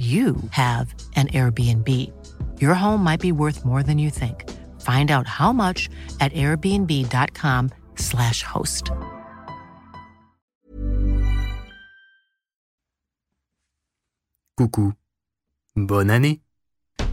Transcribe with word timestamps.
you 0.00 0.36
have 0.52 0.94
an 1.16 1.26
Airbnb. 1.28 1.86
Your 2.58 2.72
home 2.72 3.04
might 3.04 3.20
be 3.20 3.32
worth 3.32 3.66
more 3.66 3.82
than 3.82 3.98
you 3.98 4.08
think. 4.08 4.48
Find 4.80 5.10
out 5.10 5.26
how 5.26 5.52
much 5.52 5.90
at 6.20 6.32
airbnb.com/slash 6.32 8.42
host. 8.42 8.92
Coucou. 14.56 14.94
Bonne 15.76 16.10
année. 16.10 16.40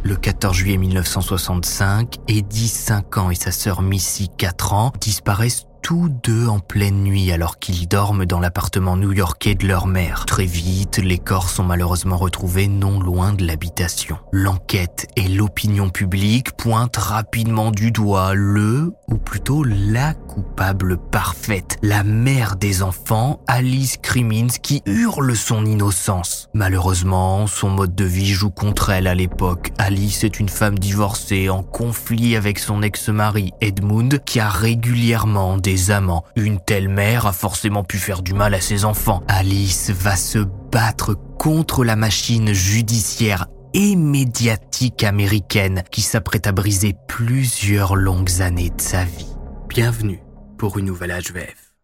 Le 0.03 0.15
14 0.15 0.55
juillet 0.55 0.77
1965, 0.77 2.19
Eddie, 2.29 2.69
5 2.69 3.17
ans, 3.17 3.29
et 3.29 3.35
sa 3.35 3.51
sœur 3.51 3.81
Missy, 3.81 4.29
4 4.37 4.73
ans, 4.73 4.93
disparaissent 5.01 5.66
tous 5.87 6.09
deux 6.09 6.47
en 6.47 6.59
pleine 6.59 7.01
nuit 7.01 7.31
alors 7.31 7.59
qu'ils 7.59 7.87
dorment 7.87 8.25
dans 8.25 8.41
l'appartement 8.41 8.97
new-yorkais 8.97 9.55
de 9.55 9.65
leur 9.65 9.87
mère. 9.87 10.25
Très 10.25 10.43
vite, 10.43 10.97
les 10.97 11.17
corps 11.17 11.49
sont 11.49 11.63
malheureusement 11.63 12.17
retrouvés 12.17 12.67
non 12.67 12.99
loin 12.99 13.31
de 13.31 13.47
l'habitation. 13.47 14.17
L'enquête 14.33 15.07
et 15.15 15.29
l'opinion 15.29 15.89
publique 15.89 16.51
pointent 16.57 16.97
rapidement 16.97 17.71
du 17.71 17.91
doigt 17.91 18.33
le, 18.33 18.91
ou 19.07 19.15
plutôt 19.15 19.63
la 19.63 20.13
coupable 20.13 20.97
parfaite, 20.97 21.77
la 21.81 22.03
mère 22.03 22.57
des 22.57 22.83
enfants, 22.83 23.39
Alice 23.47 23.95
Crimmins, 23.95 24.57
qui 24.61 24.81
hurle 24.87 25.37
son 25.37 25.65
innocence. 25.65 26.49
Malheureusement, 26.53 27.47
son 27.47 27.69
mode 27.69 27.95
de 27.95 28.03
vie 28.03 28.33
joue 28.33 28.51
contre 28.51 28.89
elle 28.89 29.07
à 29.07 29.15
l'époque. 29.15 29.71
Alice 29.77 30.25
est 30.25 30.41
une 30.41 30.49
femme 30.49 30.77
divorcée 30.77 31.47
en 31.47 31.63
conflit 31.63 32.35
avec 32.35 32.59
son 32.59 32.81
ex-mari 32.81 33.53
Edmund, 33.61 34.21
qui 34.25 34.41
a 34.41 34.49
régulièrement 34.49 35.55
des 35.55 35.76
amants. 35.91 36.23
Une 36.35 36.59
telle 36.59 36.89
mère 36.89 37.25
a 37.25 37.33
forcément 37.33 37.83
pu 37.83 37.97
faire 37.97 38.21
du 38.21 38.33
mal 38.33 38.53
à 38.53 38.61
ses 38.61 38.85
enfants. 38.85 39.23
Alice 39.27 39.89
va 39.91 40.15
se 40.15 40.39
battre 40.39 41.15
contre 41.37 41.83
la 41.83 41.95
machine 41.95 42.53
judiciaire 42.53 43.47
et 43.73 43.95
médiatique 43.95 45.03
américaine 45.03 45.83
qui 45.91 46.01
s'apprête 46.01 46.47
à 46.47 46.51
briser 46.51 46.95
plusieurs 47.07 47.95
longues 47.95 48.41
années 48.41 48.71
de 48.71 48.81
sa 48.81 49.03
vie. 49.03 49.35
Bienvenue 49.69 50.21
pour 50.57 50.77
une 50.77 50.85
nouvelle 50.85 51.11
HVF. 51.11 51.75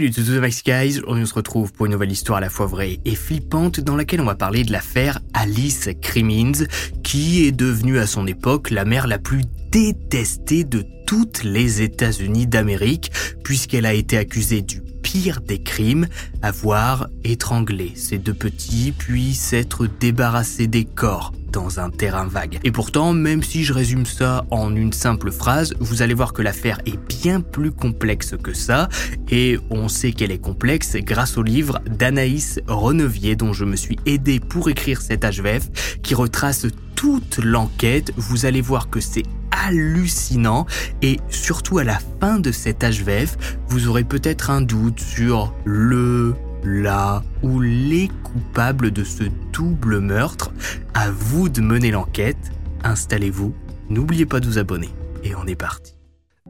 Salut 0.00 0.12
tous 0.12 0.30
les 0.30 0.50
Guys, 0.64 1.00
aujourd'hui 1.00 1.24
on 1.24 1.26
se 1.26 1.34
retrouve 1.34 1.74
pour 1.74 1.84
une 1.84 1.92
nouvelle 1.92 2.10
histoire 2.10 2.38
à 2.38 2.40
la 2.40 2.48
fois 2.48 2.64
vraie 2.64 3.00
et 3.04 3.14
flippante 3.14 3.80
dans 3.80 3.96
laquelle 3.96 4.22
on 4.22 4.24
va 4.24 4.34
parler 4.34 4.64
de 4.64 4.72
l'affaire 4.72 5.20
Alice 5.34 5.90
Crimmins 6.00 6.64
qui 7.02 7.44
est 7.44 7.52
devenue 7.52 7.98
à 7.98 8.06
son 8.06 8.26
époque 8.26 8.70
la 8.70 8.86
mère 8.86 9.06
la 9.06 9.18
plus 9.18 9.42
détestée 9.70 10.64
de 10.64 10.86
toutes 11.06 11.44
les 11.44 11.82
États-Unis 11.82 12.46
d'Amérique 12.46 13.12
puisqu'elle 13.44 13.84
a 13.84 13.92
été 13.92 14.16
accusée 14.16 14.62
du 14.62 14.80
pire 15.02 15.42
des 15.42 15.60
crimes, 15.60 16.06
avoir 16.40 17.10
étranglé 17.22 17.92
ses 17.94 18.16
deux 18.16 18.32
petits 18.32 18.94
puis 18.96 19.34
s'être 19.34 19.86
débarrassée 19.86 20.66
des 20.66 20.86
corps 20.86 21.34
dans 21.52 21.80
un 21.80 21.90
terrain 21.90 22.26
vague. 22.26 22.58
Et 22.64 22.70
pourtant, 22.70 23.12
même 23.12 23.42
si 23.42 23.64
je 23.64 23.72
résume 23.72 24.06
ça 24.06 24.44
en 24.50 24.74
une 24.74 24.92
simple 24.92 25.30
phrase, 25.30 25.74
vous 25.80 26.02
allez 26.02 26.14
voir 26.14 26.32
que 26.32 26.42
l'affaire 26.42 26.80
est 26.86 26.98
bien 27.08 27.40
plus 27.40 27.72
complexe 27.72 28.34
que 28.42 28.54
ça, 28.54 28.88
et 29.30 29.58
on 29.70 29.88
sait 29.88 30.12
qu'elle 30.12 30.32
est 30.32 30.38
complexe 30.38 30.96
grâce 30.96 31.36
au 31.36 31.42
livre 31.42 31.80
d'Anaïs 31.86 32.60
Renevier 32.66 33.36
dont 33.36 33.52
je 33.52 33.64
me 33.64 33.76
suis 33.76 33.98
aidé 34.06 34.40
pour 34.40 34.68
écrire 34.68 35.00
cet 35.00 35.24
HVF, 35.24 35.98
qui 36.02 36.14
retrace 36.14 36.66
toute 36.94 37.38
l'enquête. 37.38 38.12
Vous 38.16 38.46
allez 38.46 38.60
voir 38.60 38.90
que 38.90 39.00
c'est 39.00 39.24
hallucinant 39.50 40.66
et 41.02 41.18
surtout 41.28 41.78
à 41.78 41.84
la 41.84 41.98
fin 42.20 42.38
de 42.38 42.52
cet 42.52 42.84
HVF, 42.84 43.36
vous 43.68 43.88
aurez 43.88 44.04
peut-être 44.04 44.50
un 44.50 44.60
doute 44.60 45.00
sur 45.00 45.54
le 45.64 46.34
là 46.64 47.22
ou 47.42 47.60
les 47.60 48.10
coupables 48.22 48.90
de 48.90 49.04
ce 49.04 49.24
double 49.60 49.98
meurtre. 49.98 50.52
À 50.94 51.10
vous 51.10 51.50
de 51.50 51.60
mener 51.60 51.90
l'enquête. 51.90 52.50
Installez-vous, 52.82 53.54
n'oubliez 53.90 54.24
pas 54.24 54.40
de 54.40 54.46
vous 54.46 54.56
abonner. 54.56 54.88
Et 55.22 55.34
on 55.34 55.46
est 55.46 55.54
parti. 55.54 55.96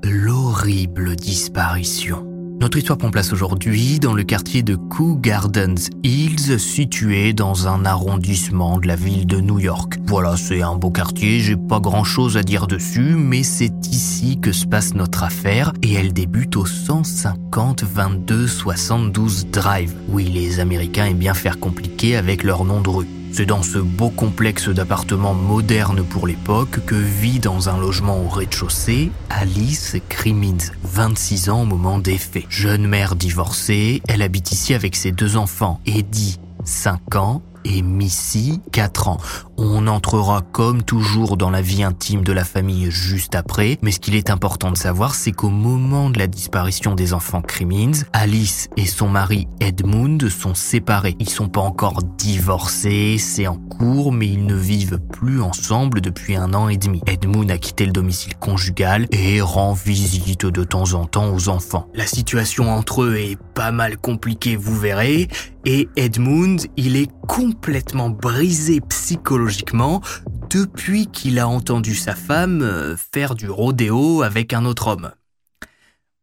L'horrible 0.05 1.17
disparition. 1.17 2.30
Notre 2.61 2.77
histoire 2.77 2.99
prend 2.99 3.11
place 3.11 3.33
aujourd'hui 3.33 3.99
dans 3.99 4.13
le 4.13 4.23
quartier 4.23 4.63
de 4.63 4.77
Kew 4.77 5.17
Gardens 5.19 5.89
Hills, 6.03 6.61
situé 6.61 7.33
dans 7.33 7.67
un 7.69 7.87
arrondissement 7.87 8.77
de 8.77 8.87
la 8.87 8.97
ville 8.97 9.27
de 9.27 9.41
New 9.41 9.59
York. 9.59 9.95
Voilà, 10.05 10.37
c'est 10.37 10.61
un 10.61 10.77
beau 10.77 10.91
quartier, 10.91 11.41
j'ai 11.41 11.57
pas 11.57 11.81
grand 11.81 12.05
chose 12.05 12.37
à 12.37 12.43
dire 12.43 12.67
dessus, 12.67 13.15
mais 13.17 13.45
c'est 13.45 13.87
ici 13.91 14.39
que 14.39 14.53
se 14.53 14.67
passe 14.67 14.93
notre 14.95 15.23
affaire 15.23 15.73
et 15.83 15.95
elle 15.95 16.13
débute 16.13 16.55
au 16.57 16.67
150 16.67 17.83
22 17.83 18.47
72 18.47 19.47
Drive. 19.47 19.95
Oui, 20.11 20.25
les 20.25 20.61
Américains 20.61 21.07
aiment 21.07 21.17
bien 21.17 21.33
faire 21.33 21.59
compliqué 21.59 22.15
avec 22.15 22.43
leur 22.43 22.67
nom 22.67 22.83
de 22.83 22.91
rue. 22.91 23.20
C'est 23.33 23.47
dans 23.47 23.63
ce 23.63 23.79
beau 23.79 24.11
complexe 24.11 24.69
d'appartements 24.69 25.35
modernes 25.35 26.03
pour 26.03 26.27
l'époque 26.27 26.85
que 26.85 26.97
vit 26.97 27.39
dans 27.39 27.69
un 27.69 27.79
logement 27.79 28.21
au 28.21 28.29
rez-de-chaussée 28.29 29.11
Alice 29.31 29.97
Crimmins, 30.09 30.73
26 30.83 31.51
ans 31.51 31.63
au 31.63 31.65
moment 31.65 31.99
des 31.99 32.19
faits. 32.19 32.47
Jeune 32.49 32.87
mère 32.87 33.15
divorcée, 33.15 34.03
elle 34.09 34.23
habite 34.23 34.51
ici 34.53 34.75
avec 34.75 34.97
ses 34.97 35.13
deux 35.13 35.37
enfants, 35.37 35.81
Eddie, 35.87 36.41
5 36.65 37.15
ans, 37.17 37.43
et 37.65 37.83
Missy, 37.83 38.61
4 38.73 39.09
ans. 39.09 39.19
On 39.63 39.89
entrera 39.89 40.41
comme 40.41 40.83
toujours 40.83 41.37
dans 41.37 41.51
la 41.51 41.61
vie 41.61 41.83
intime 41.83 42.25
de 42.25 42.33
la 42.33 42.45
famille 42.45 42.91
juste 42.91 43.35
après, 43.35 43.77
mais 43.83 43.91
ce 43.91 44.01
qu'il 44.01 44.15
est 44.15 44.31
important 44.31 44.71
de 44.71 44.79
savoir, 44.79 45.15
c'est 45.15 45.33
qu'au 45.33 45.51
moment 45.51 46.09
de 46.09 46.19
la 46.19 46.29
disparition 46.29 46.95
des 46.95 47.13
enfants 47.13 47.43
Crimmins, 47.43 48.05
Alice 48.15 48.71
et 48.79 48.87
son 48.87 49.09
mari 49.09 49.49
Edmund 49.61 50.31
sont 50.31 50.55
séparés. 50.55 51.15
Ils 51.19 51.29
sont 51.29 51.51
pas 51.51 51.61
encore 51.61 52.03
divorcés, 52.17 53.19
c'est 53.19 53.49
en 53.49 53.57
cours, 53.57 54.13
mais 54.13 54.29
ils 54.29 54.47
ne 54.47 54.55
vivent 54.55 54.99
plus 55.13 55.43
ensemble 55.43 56.01
depuis 56.01 56.37
un 56.37 56.55
an 56.55 56.71
et 56.71 56.79
demi. 56.79 57.03
Edmund 57.07 57.51
a 57.51 57.59
quitté 57.59 57.85
le 57.85 57.93
domicile 57.93 58.37
conjugal 58.37 59.09
et 59.11 59.43
rend 59.43 59.75
visite 59.75 60.47
de 60.47 60.65
temps 60.65 60.95
en 60.95 61.05
temps 61.05 61.35
aux 61.35 61.51
enfants. 61.51 61.87
La 61.93 62.07
situation 62.07 62.73
entre 62.73 63.03
eux 63.03 63.17
est 63.17 63.37
pas 63.53 63.73
mal 63.73 63.99
compliquée, 63.99 64.57
vous 64.57 64.79
verrez, 64.79 65.29
et 65.67 65.91
Edmund, 65.97 66.63
il 66.79 66.97
est 66.97 67.11
complètement 67.29 68.09
brisé 68.09 68.81
psychologiquement 68.89 69.50
depuis 70.51 71.07
qu'il 71.07 71.39
a 71.39 71.49
entendu 71.49 71.95
sa 71.95 72.15
femme 72.15 72.63
euh, 72.63 72.97
faire 72.97 73.35
du 73.35 73.49
rodéo 73.49 74.23
avec 74.23 74.53
un 74.53 74.65
autre 74.65 74.89
homme. 74.89 75.13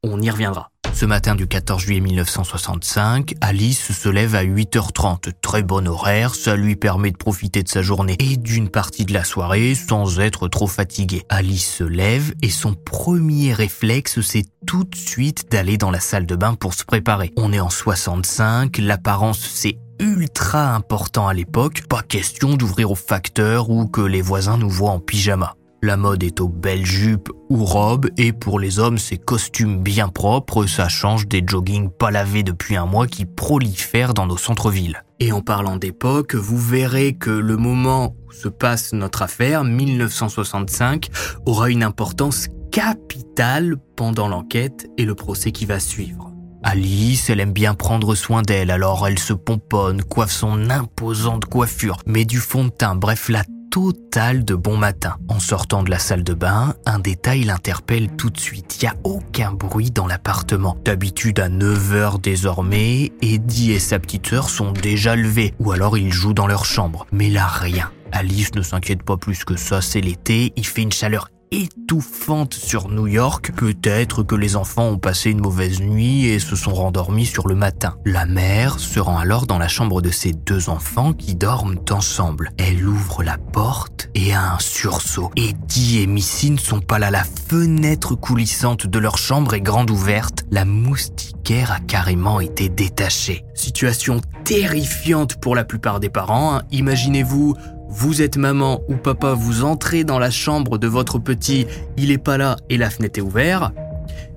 On 0.10 0.22
y 0.22 0.30
reviendra. 0.30 0.72
Ce 0.94 1.06
matin 1.06 1.36
du 1.36 1.48
14 1.48 1.80
juillet 1.80 2.00
1965, 2.00 3.36
Alice 3.42 3.92
se 3.92 4.10
lève 4.10 4.34
à 4.34 4.44
8h30. 4.44 5.32
Très 5.42 5.62
bon 5.62 5.88
horaire, 5.88 6.34
ça 6.34 6.56
lui 6.56 6.76
permet 6.76 7.12
de 7.12 7.18
profiter 7.18 7.62
de 7.62 7.68
sa 7.68 7.84
journée 7.84 8.16
et 8.18 8.36
d'une 8.36 8.70
partie 8.70 9.06
de 9.06 9.14
la 9.14 9.24
soirée 9.24 9.76
sans 9.76 10.20
être 10.20 10.48
trop 10.48 10.66
fatiguée. 10.66 11.22
Alice 11.30 11.72
se 11.72 11.84
lève 11.84 12.34
et 12.42 12.50
son 12.50 12.74
premier 12.74 13.54
réflexe, 13.54 14.22
c'est 14.22 14.46
tout 14.66 14.86
de 14.86 14.96
suite 14.96 15.52
d'aller 15.52 15.78
dans 15.78 15.92
la 15.92 16.00
salle 16.00 16.26
de 16.26 16.36
bain 16.36 16.56
pour 16.56 16.74
se 16.74 16.84
préparer. 16.84 17.32
On 17.38 17.54
est 17.54 17.60
en 17.60 17.70
65, 17.70 18.80
l'apparence 18.80 19.40
c'est 19.40 19.78
ultra 20.00 20.74
important 20.74 21.28
à 21.28 21.36
l'époque, 21.36 21.84
pas 21.88 22.02
question 22.02 22.56
d'ouvrir 22.56 22.90
au 22.90 22.96
facteur 22.96 23.70
ou 23.70 23.88
que 23.88 24.02
les 24.02 24.24
voisins 24.24 24.58
nous 24.58 24.70
voient 24.70 24.92
en 24.92 25.00
pyjama. 25.00 25.56
La 25.84 25.96
mode 25.96 26.24
est 26.24 26.42
aux 26.42 26.50
belles 26.50 26.86
jupes 26.86 27.30
ou 27.50 27.64
robes 27.64 28.10
et 28.18 28.34
pour 28.34 28.60
les 28.60 28.80
hommes 28.80 28.98
c'est 28.98 29.18
costumes 29.18 29.84
bien 29.84 30.10
propres, 30.10 30.66
ça 30.66 30.90
change 30.90 31.28
des 31.28 31.44
joggings 31.46 31.92
pas 31.92 32.10
lavés 32.10 32.42
depuis 32.42 32.76
un 32.76 32.88
mois 32.88 33.06
qui 33.06 33.26
prolifèrent 33.26 34.16
dans 34.16 34.26
nos 34.26 34.38
centres-villes. 34.38 35.04
Et 35.20 35.32
en 35.32 35.42
parlant 35.42 35.78
d'époque, 35.78 36.34
vous 36.34 36.58
verrez 36.58 37.14
que 37.14 37.30
le 37.30 37.58
moment 37.58 38.16
où 38.28 38.32
se 38.32 38.48
passe 38.48 38.94
notre 38.94 39.22
affaire, 39.22 39.64
1965, 39.64 41.10
aura 41.46 41.70
une 41.70 41.84
importance 41.84 42.48
capitale 42.72 43.76
pendant 43.96 44.28
l'enquête 44.28 44.88
et 44.98 45.06
le 45.06 45.14
procès 45.14 45.52
qui 45.52 45.66
va 45.66 45.80
suivre. 45.80 46.32
Alice, 46.64 47.30
elle 47.30 47.40
aime 47.40 47.54
bien 47.54 47.76
prendre 47.76 48.16
soin 48.16 48.42
d'elle, 48.42 48.72
alors 48.72 49.08
elle 49.08 49.20
se 49.20 49.34
pomponne, 49.34 50.04
coiffe 50.04 50.32
son 50.32 50.72
imposante 50.72 51.46
coiffure, 51.46 51.98
met 52.08 52.26
du 52.26 52.40
fond 52.40 52.66
de 52.66 52.70
teint, 52.70 52.96
bref, 52.96 53.30
la 53.30 53.44
totale 53.70 54.46
de 54.46 54.56
bon 54.56 54.78
matin. 54.78 55.18
En 55.28 55.40
sortant 55.40 55.84
de 55.84 55.90
la 55.90 56.00
salle 56.00 56.24
de 56.24 56.34
bain, 56.34 56.76
un 56.86 57.00
détail 57.00 57.44
l'interpelle 57.44 58.10
tout 58.18 58.30
de 58.30 58.40
suite. 58.40 58.78
Il 58.82 58.86
n'y 58.86 58.90
a 58.90 58.96
aucun 59.04 59.52
bruit 59.52 59.92
dans 59.92 60.08
l'appartement. 60.08 60.78
D'habitude 60.84 61.40
à 61.40 61.50
9h 61.50 62.22
désormais, 62.22 63.12
Eddie 63.22 63.72
et 63.72 63.80
sa 63.80 64.00
petite 64.00 64.28
sœur 64.28 64.50
sont 64.50 64.72
déjà 64.72 65.16
levés, 65.16 65.54
ou 65.60 65.72
alors 65.72 65.98
ils 65.98 66.12
jouent 66.12 66.34
dans 66.34 66.48
leur 66.48 66.66
chambre. 66.66 67.06
Mais 67.12 67.30
là, 67.30 67.48
rien. 67.48 67.92
Alice 68.12 68.56
ne 68.56 68.62
s'inquiète 68.62 69.04
pas 69.04 69.18
plus 69.18 69.44
que 69.44 69.56
ça, 69.56 69.82
c'est 69.82 70.02
l'été, 70.02 70.54
il 70.56 70.66
fait 70.66 70.82
une 70.82 70.92
chaleur 70.92 71.30
étouffante 71.52 72.54
sur 72.54 72.90
New 72.90 73.08
York. 73.08 73.52
Peut-être 73.56 74.24
que 74.24 74.36
les 74.36 74.56
enfants 74.56 74.90
ont 74.90 74.98
passé 74.98 75.32
une 75.32 75.42
mauvaise 75.42 75.80
nuit 75.80 76.26
et 76.26 76.40
se 76.40 76.56
sont 76.56 76.74
rendormis 76.74 77.26
sur 77.26 77.48
le 77.48 77.56
matin. 77.56 77.96
La 78.06 78.26
mère 78.26 78.80
se 78.80 79.00
rend 79.00 79.18
alors 79.18 79.48
dans 79.48 79.58
la 79.58 79.68
chambre 79.68 80.02
de 80.02 80.12
ses 80.12 80.34
deux 80.34 80.70
enfants 80.70 81.14
qui 81.14 81.36
dorment 81.36 81.80
ensemble. 81.92 82.52
Elle 82.58 82.88
ouvre 82.88 83.24
la 83.24 83.38
porte 83.38 84.10
et 84.16 84.34
a 84.34 84.54
un 84.54 84.60
sursaut. 84.60 85.32
Eddie 85.36 86.02
et 86.02 86.08
Missy 86.08 86.52
ne 86.52 86.58
sont 86.58 86.82
pas 86.82 87.00
là. 87.00 87.12
La 87.12 87.24
fenêtre 87.24 88.16
coulissante 88.16 88.88
de 88.88 89.00
leur 89.00 89.18
chambre 89.18 89.54
est 89.54 89.62
grande 89.62 89.90
ouverte. 89.90 90.46
La 90.52 90.66
moustiquaire 90.66 91.72
a 91.72 91.80
carrément 91.80 92.40
été 92.40 92.70
détachée. 92.70 93.44
Situation 93.54 94.22
terrifiante 94.44 95.36
pour 95.40 95.56
la 95.56 95.64
plupart 95.64 96.00
des 96.00 96.10
parents. 96.10 96.56
Hein. 96.56 96.62
Imaginez-vous 96.72 97.56
vous 97.90 98.22
êtes 98.22 98.38
maman 98.38 98.82
ou 98.88 98.96
papa, 98.96 99.34
vous 99.34 99.64
entrez 99.64 100.04
dans 100.04 100.20
la 100.20 100.32
chambre 100.32 100.78
de 100.78 100.88
votre 100.88 101.20
petit, 101.20 101.68
il 101.98 102.12
est 102.12 102.18
pas 102.18 102.38
là 102.38 102.58
et 102.70 102.78
la 102.78 102.90
fenêtre 102.90 103.20
est 103.20 103.24
ouverte, 103.24 103.74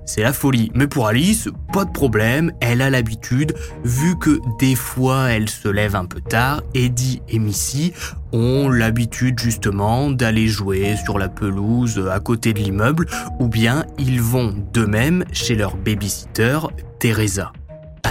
c'est 0.05 0.23
la 0.23 0.33
folie. 0.33 0.71
Mais 0.73 0.87
pour 0.87 1.07
Alice, 1.07 1.47
pas 1.71 1.85
de 1.85 1.91
problème, 1.91 2.51
elle 2.59 2.81
a 2.81 2.89
l'habitude, 2.89 3.53
vu 3.83 4.17
que 4.17 4.39
des 4.59 4.75
fois 4.75 5.29
elle 5.29 5.49
se 5.49 5.67
lève 5.67 5.95
un 5.95 6.05
peu 6.05 6.21
tard, 6.21 6.63
Eddie 6.73 7.21
et 7.29 7.39
Missy 7.39 7.93
ont 8.33 8.69
l'habitude 8.69 9.39
justement 9.39 10.09
d'aller 10.09 10.47
jouer 10.47 10.95
sur 11.03 11.19
la 11.19 11.29
pelouse 11.29 12.05
à 12.11 12.19
côté 12.19 12.53
de 12.53 12.59
l'immeuble, 12.59 13.07
ou 13.39 13.47
bien 13.47 13.85
ils 13.99 14.21
vont 14.21 14.53
d'eux-mêmes 14.73 15.25
chez 15.31 15.55
leur 15.55 15.77
babysitter, 15.77 16.59
Teresa. 16.99 17.51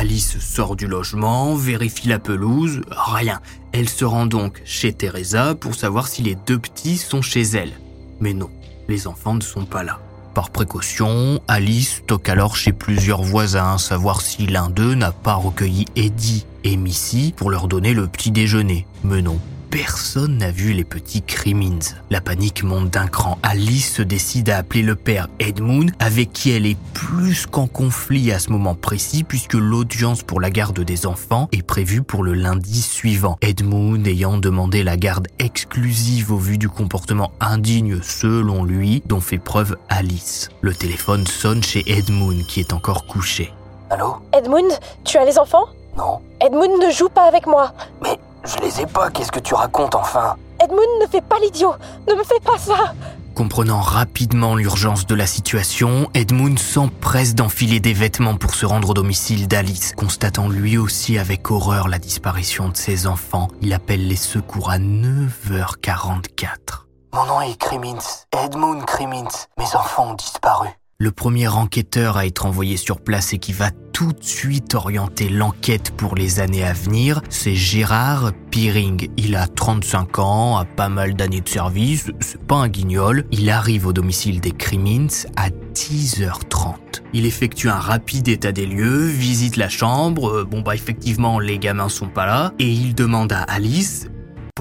Alice 0.00 0.38
sort 0.38 0.76
du 0.76 0.87
logement, 0.87 1.55
vérifie 1.55 2.08
la 2.08 2.19
pelouse, 2.19 2.81
rien. 2.91 3.38
Elle 3.73 3.91
se 3.91 4.06
rend 4.06 4.25
donc 4.25 4.62
chez 4.64 4.94
Teresa 4.94 5.55
pour 5.55 5.75
savoir 5.75 6.08
si 6.08 6.23
les 6.23 6.37
deux 6.47 6.58
petits 6.58 6.97
sont 6.97 7.20
chez 7.20 7.43
elle. 7.43 7.79
Mais 8.19 8.32
non, 8.32 8.49
les 8.88 9.06
enfants 9.06 9.35
ne 9.35 9.43
sont 9.43 9.67
pas 9.67 9.82
là. 9.82 10.00
Par 10.32 10.49
précaution, 10.49 11.43
Alice 11.49 12.00
toque 12.06 12.31
alors 12.31 12.56
chez 12.56 12.73
plusieurs 12.73 13.20
voisins, 13.20 13.76
savoir 13.76 14.23
si 14.23 14.47
l'un 14.47 14.70
d'eux 14.70 14.94
n'a 14.94 15.12
pas 15.12 15.35
recueilli 15.35 15.85
Eddie 15.97 16.46
et 16.64 16.79
Missy 16.79 17.35
pour 17.37 17.50
leur 17.50 17.69
donner 17.69 17.93
le 17.93 18.06
petit 18.06 18.31
déjeuner. 18.31 18.87
Mais 19.05 19.20
non, 19.20 19.38
personne 19.70 20.38
n'a 20.38 20.50
vu 20.50 20.72
les 20.72 20.84
petits 20.84 21.22
Crimins. 21.22 21.78
La 22.11 22.20
panique 22.20 22.64
monte 22.64 22.90
d'un 22.90 23.06
cran. 23.06 23.38
Alice 23.43 23.94
se 23.94 24.02
décide 24.02 24.50
à 24.50 24.58
appeler 24.58 24.82
le 24.82 24.96
père 24.96 25.28
Edmund, 25.38 25.93
avec 26.00 26.32
qui 26.32 26.50
elle 26.50 26.67
est 26.67 26.76
plus 26.93 27.46
qu'en 27.46 27.67
conflit 27.67 28.32
à 28.32 28.38
ce 28.38 28.50
moment 28.50 28.75
précis, 28.75 29.22
puisque 29.22 29.55
l'audience 29.55 30.22
pour 30.22 30.40
la 30.40 30.50
garde 30.50 30.81
des 30.81 31.06
enfants 31.06 31.49
est 31.52 31.62
prévue 31.62 32.02
pour 32.02 32.25
le 32.25 32.34
lundi 32.34 32.82
suivant. 32.82 33.38
Edmund 33.40 34.06
ayant 34.06 34.38
demandé 34.38 34.82
la 34.82 34.96
garde 34.96 35.28
exclusive 35.38 36.32
au 36.32 36.38
vu 36.38 36.58
du 36.58 36.69
comportement 36.69 37.32
indigne 37.40 38.02
selon 38.02 38.64
lui 38.64 39.02
dont 39.06 39.20
fait 39.20 39.38
preuve 39.38 39.76
Alice. 39.88 40.49
Le 40.62 40.75
téléphone 40.75 41.26
sonne 41.26 41.62
chez 41.62 41.84
Edmund 41.90 42.44
qui 42.46 42.61
est 42.61 42.72
encore 42.72 43.06
couché. 43.06 43.52
Allô? 43.90 44.17
Edmund, 44.37 44.70
tu 45.05 45.17
as 45.17 45.25
les 45.25 45.38
enfants? 45.38 45.67
Non. 45.96 46.20
Edmund 46.40 46.82
ne 46.82 46.90
joue 46.90 47.08
pas 47.08 47.25
avec 47.25 47.46
moi. 47.46 47.72
Mais 48.02 48.19
je 48.45 48.57
les 48.59 48.81
ai 48.81 48.87
pas, 48.87 49.11
qu'est-ce 49.11 49.33
que 49.33 49.41
tu 49.41 49.55
racontes 49.55 49.95
enfin? 49.95 50.37
Edmund 50.63 50.89
ne 51.01 51.07
fais 51.07 51.21
pas 51.21 51.39
l'idiot. 51.39 51.75
Ne 52.09 52.15
me 52.15 52.25
fais 52.25 52.41
pas 52.45 52.59
ça. 52.59 52.95
Comprenant 53.35 53.81
rapidement 53.81 54.57
l'urgence 54.57 55.07
de 55.07 55.15
la 55.15 55.27
situation, 55.27 56.11
Edmund 56.15 56.59
s'empresse 56.59 57.35
d'enfiler 57.35 57.81
des 57.81 57.93
vêtements 57.93 58.37
pour 58.37 58.55
se 58.55 58.67
rendre 58.67 58.91
au 58.91 58.95
domicile 58.95 59.49
d'Alice. 59.49 59.95
Constatant 59.97 60.49
lui 60.49 60.77
aussi 60.77 61.19
avec 61.19 61.51
horreur 61.51 61.89
la 61.89 61.99
disparition 61.99 62.69
de 62.69 62.77
ses 62.77 63.07
enfants, 63.07 63.49
il 63.63 63.73
appelle 63.73 64.07
les 64.07 64.17
secours 64.17 64.71
à 64.71 64.79
9h44. 64.79 66.87
Mon 67.15 67.25
nom 67.25 67.41
est 67.41 67.57
Crimins, 67.57 67.99
Edmund 68.33 68.85
Crimins. 68.85 69.29
Mes 69.59 69.75
enfants 69.75 70.11
ont 70.11 70.15
disparu. 70.15 70.69
Le 71.02 71.12
premier 71.12 71.49
enquêteur 71.49 72.19
à 72.19 72.26
être 72.26 72.44
envoyé 72.44 72.76
sur 72.76 73.00
place 73.00 73.32
et 73.32 73.38
qui 73.38 73.55
va 73.55 73.70
tout 73.70 74.12
de 74.12 74.23
suite 74.23 74.75
orienter 74.75 75.31
l'enquête 75.31 75.93
pour 75.97 76.14
les 76.14 76.41
années 76.41 76.62
à 76.62 76.75
venir, 76.75 77.23
c'est 77.31 77.55
Gérard 77.55 78.32
Piring. 78.50 79.08
Il 79.17 79.35
a 79.35 79.47
35 79.47 80.19
ans, 80.19 80.58
a 80.58 80.67
pas 80.67 80.91
mal 80.91 81.14
d'années 81.14 81.41
de 81.41 81.49
service, 81.49 82.11
c'est 82.20 82.44
pas 82.47 82.56
un 82.56 82.69
guignol. 82.69 83.25
Il 83.31 83.49
arrive 83.49 83.87
au 83.87 83.94
domicile 83.94 84.43
des 84.43 84.52
Crimins 84.52 85.25
à 85.37 85.49
10h30. 85.49 86.75
Il 87.14 87.25
effectue 87.25 87.70
un 87.70 87.81
rapide 87.81 88.29
état 88.29 88.53
des 88.53 88.67
lieux, 88.67 89.06
visite 89.06 89.56
la 89.56 89.70
chambre, 89.70 90.29
euh, 90.29 90.44
bon 90.44 90.61
bah 90.61 90.75
effectivement 90.75 91.38
les 91.38 91.58
gamins 91.58 91.88
sont 91.88 92.08
pas 92.08 92.26
là, 92.26 92.53
et 92.58 92.69
il 92.69 92.94
demande 92.94 93.32
à 93.32 93.41
Alice 93.41 94.06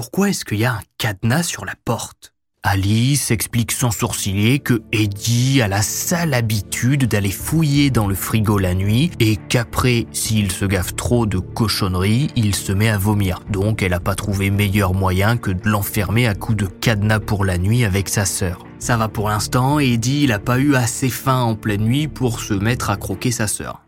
pourquoi 0.00 0.30
est-ce 0.30 0.46
qu'il 0.46 0.60
y 0.60 0.64
a 0.64 0.72
un 0.72 0.80
cadenas 0.96 1.42
sur 1.42 1.66
la 1.66 1.74
porte? 1.84 2.29
Alice 2.62 3.30
explique 3.30 3.72
sans 3.72 3.90
sourciller 3.90 4.58
que 4.58 4.82
Eddie 4.92 5.62
a 5.62 5.66
la 5.66 5.80
sale 5.80 6.34
habitude 6.34 7.06
d'aller 7.06 7.30
fouiller 7.30 7.90
dans 7.90 8.06
le 8.06 8.14
frigo 8.14 8.58
la 8.58 8.74
nuit 8.74 9.10
et 9.18 9.36
qu'après, 9.48 10.06
s'il 10.12 10.52
se 10.52 10.66
gaffe 10.66 10.94
trop 10.94 11.24
de 11.24 11.38
cochonneries, 11.38 12.28
il 12.36 12.54
se 12.54 12.72
met 12.72 12.90
à 12.90 12.98
vomir. 12.98 13.40
Donc 13.48 13.82
elle 13.82 13.92
n'a 13.92 14.00
pas 14.00 14.14
trouvé 14.14 14.50
meilleur 14.50 14.92
moyen 14.92 15.38
que 15.38 15.50
de 15.50 15.68
l'enfermer 15.70 16.26
à 16.26 16.34
coups 16.34 16.58
de 16.58 16.66
cadenas 16.66 17.20
pour 17.20 17.46
la 17.46 17.56
nuit 17.56 17.84
avec 17.84 18.10
sa 18.10 18.26
sœur. 18.26 18.66
Ça 18.78 18.98
va 18.98 19.08
pour 19.08 19.30
l'instant, 19.30 19.78
Eddie 19.78 20.24
il 20.24 20.32
a 20.32 20.38
pas 20.38 20.58
eu 20.58 20.74
assez 20.74 21.08
faim 21.08 21.40
en 21.40 21.54
pleine 21.54 21.82
nuit 21.82 22.08
pour 22.08 22.40
se 22.40 22.52
mettre 22.52 22.90
à 22.90 22.98
croquer 22.98 23.30
sa 23.30 23.46
sœur. 23.46 23.80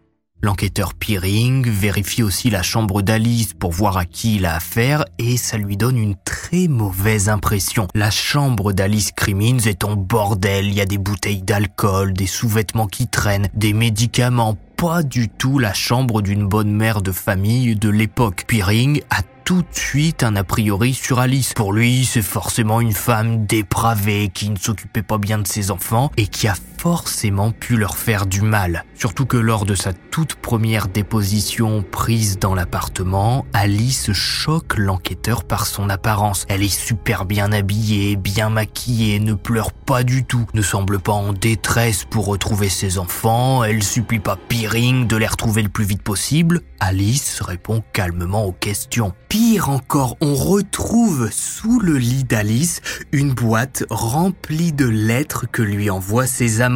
L'enquêteur 0.45 0.95
Peering 0.95 1.69
vérifie 1.69 2.25
aussi 2.25 2.51
la 2.51 2.63
chambre 2.63 3.01
d'Alice 3.01 3.55
pour 3.55 3.71
voir 3.71 3.97
à 3.97 4.05
qui 4.05 4.37
il 4.37 4.45
a 4.45 4.57
affaire 4.57 5.05
et 5.19 5.37
ça 5.37 5.57
lui 5.57 5.77
donne 5.77 5.97
une 5.97 6.17
très 6.25 6.67
mauvaise 6.67 7.29
impression. 7.29 7.87
La 7.95 8.11
chambre 8.11 8.73
d'Alice 8.73 9.13
Crimmins 9.13 9.61
est 9.67 9.85
en 9.85 9.95
bordel, 9.95 10.67
il 10.67 10.75
y 10.75 10.81
a 10.81 10.85
des 10.85 10.99
bouteilles 10.99 11.43
d'alcool, 11.43 12.13
des 12.13 12.27
sous-vêtements 12.27 12.89
qui 12.89 13.07
traînent, 13.07 13.51
des 13.55 13.73
médicaments, 13.73 14.57
pas 14.77 15.05
du 15.05 15.29
tout 15.29 15.61
la 15.61 15.75
chambre 15.75 16.23
d'une 16.23 16.49
bonne 16.49 16.73
mère 16.73 17.03
de 17.03 17.13
famille 17.13 17.77
de 17.77 17.89
l'époque. 17.89 18.43
Peering 18.49 19.01
a 19.11 19.23
tout 19.45 19.63
de 19.63 19.77
suite 19.77 20.25
un 20.25 20.35
a 20.35 20.43
priori 20.43 20.93
sur 20.93 21.21
Alice. 21.21 21.53
Pour 21.55 21.73
lui, 21.73 22.05
c'est 22.05 22.23
forcément 22.23 22.81
une 22.81 22.93
femme 22.93 23.47
dépravée 23.47 24.29
qui 24.33 24.51
ne 24.51 24.57
s'occupait 24.57 25.03
pas 25.03 25.19
bien 25.19 25.39
de 25.39 25.47
ses 25.47 25.71
enfants 25.71 26.11
et 26.17 26.27
qui 26.27 26.49
a 26.49 26.55
forcément 26.83 27.53
pu 27.53 27.77
leur 27.77 27.97
faire 27.97 28.27
du 28.27 28.43
mal. 28.43 28.85
Surtout 28.97 29.25
que 29.25 29.37
lors 29.37 29.67
de 29.67 29.77
sa 29.77 29.93
toute 29.93 30.35
première 30.35 30.89
déposition 30.89 31.85
prise 31.89 32.41
dans 32.41 32.57
l'appartement, 32.57 33.47
Alice 33.53 34.13
choque 34.13 34.77
l'enquêteur 34.77 35.45
par 35.45 35.67
son 35.67 35.89
apparence. 35.89 36.45
Elle 36.49 36.65
est 36.65 36.69
super 36.69 37.25
bien 37.25 37.53
habillée, 37.53 38.17
bien 38.17 38.51
maquillée, 38.51 39.21
ne 39.21 39.35
pleure 39.35 39.73
pas 39.73 40.03
du 40.03 40.25
tout, 40.25 40.45
ne 40.55 40.63
semble 40.63 40.99
pas 40.99 41.13
en 41.13 41.33
détresse 41.33 42.05
pour 42.05 42.27
retrouver 42.27 42.69
ses 42.69 42.99
enfants, 42.99 43.63
elle 43.63 43.85
supplie 43.85 44.19
pas 44.19 44.37
Peering 44.49 45.07
de 45.07 45.17
les 45.17 45.29
retrouver 45.29 45.63
le 45.63 45.69
plus 45.69 45.85
vite 45.85 46.03
possible. 46.03 46.63
Alice 46.81 47.41
répond 47.43 47.85
calmement 47.93 48.45
aux 48.45 48.53
questions. 48.53 49.13
Pire 49.29 49.69
encore, 49.69 50.17
on 50.21 50.35
retrouve 50.35 51.31
sous 51.31 51.79
le 51.79 51.97
lit 51.97 52.25
d'Alice 52.25 52.81
une 53.13 53.33
boîte 53.33 53.85
remplie 53.89 54.73
de 54.73 54.87
lettres 54.87 55.47
que 55.51 55.63
lui 55.63 55.89
envoient 55.89 56.27
ses 56.27 56.61
amants. 56.61 56.72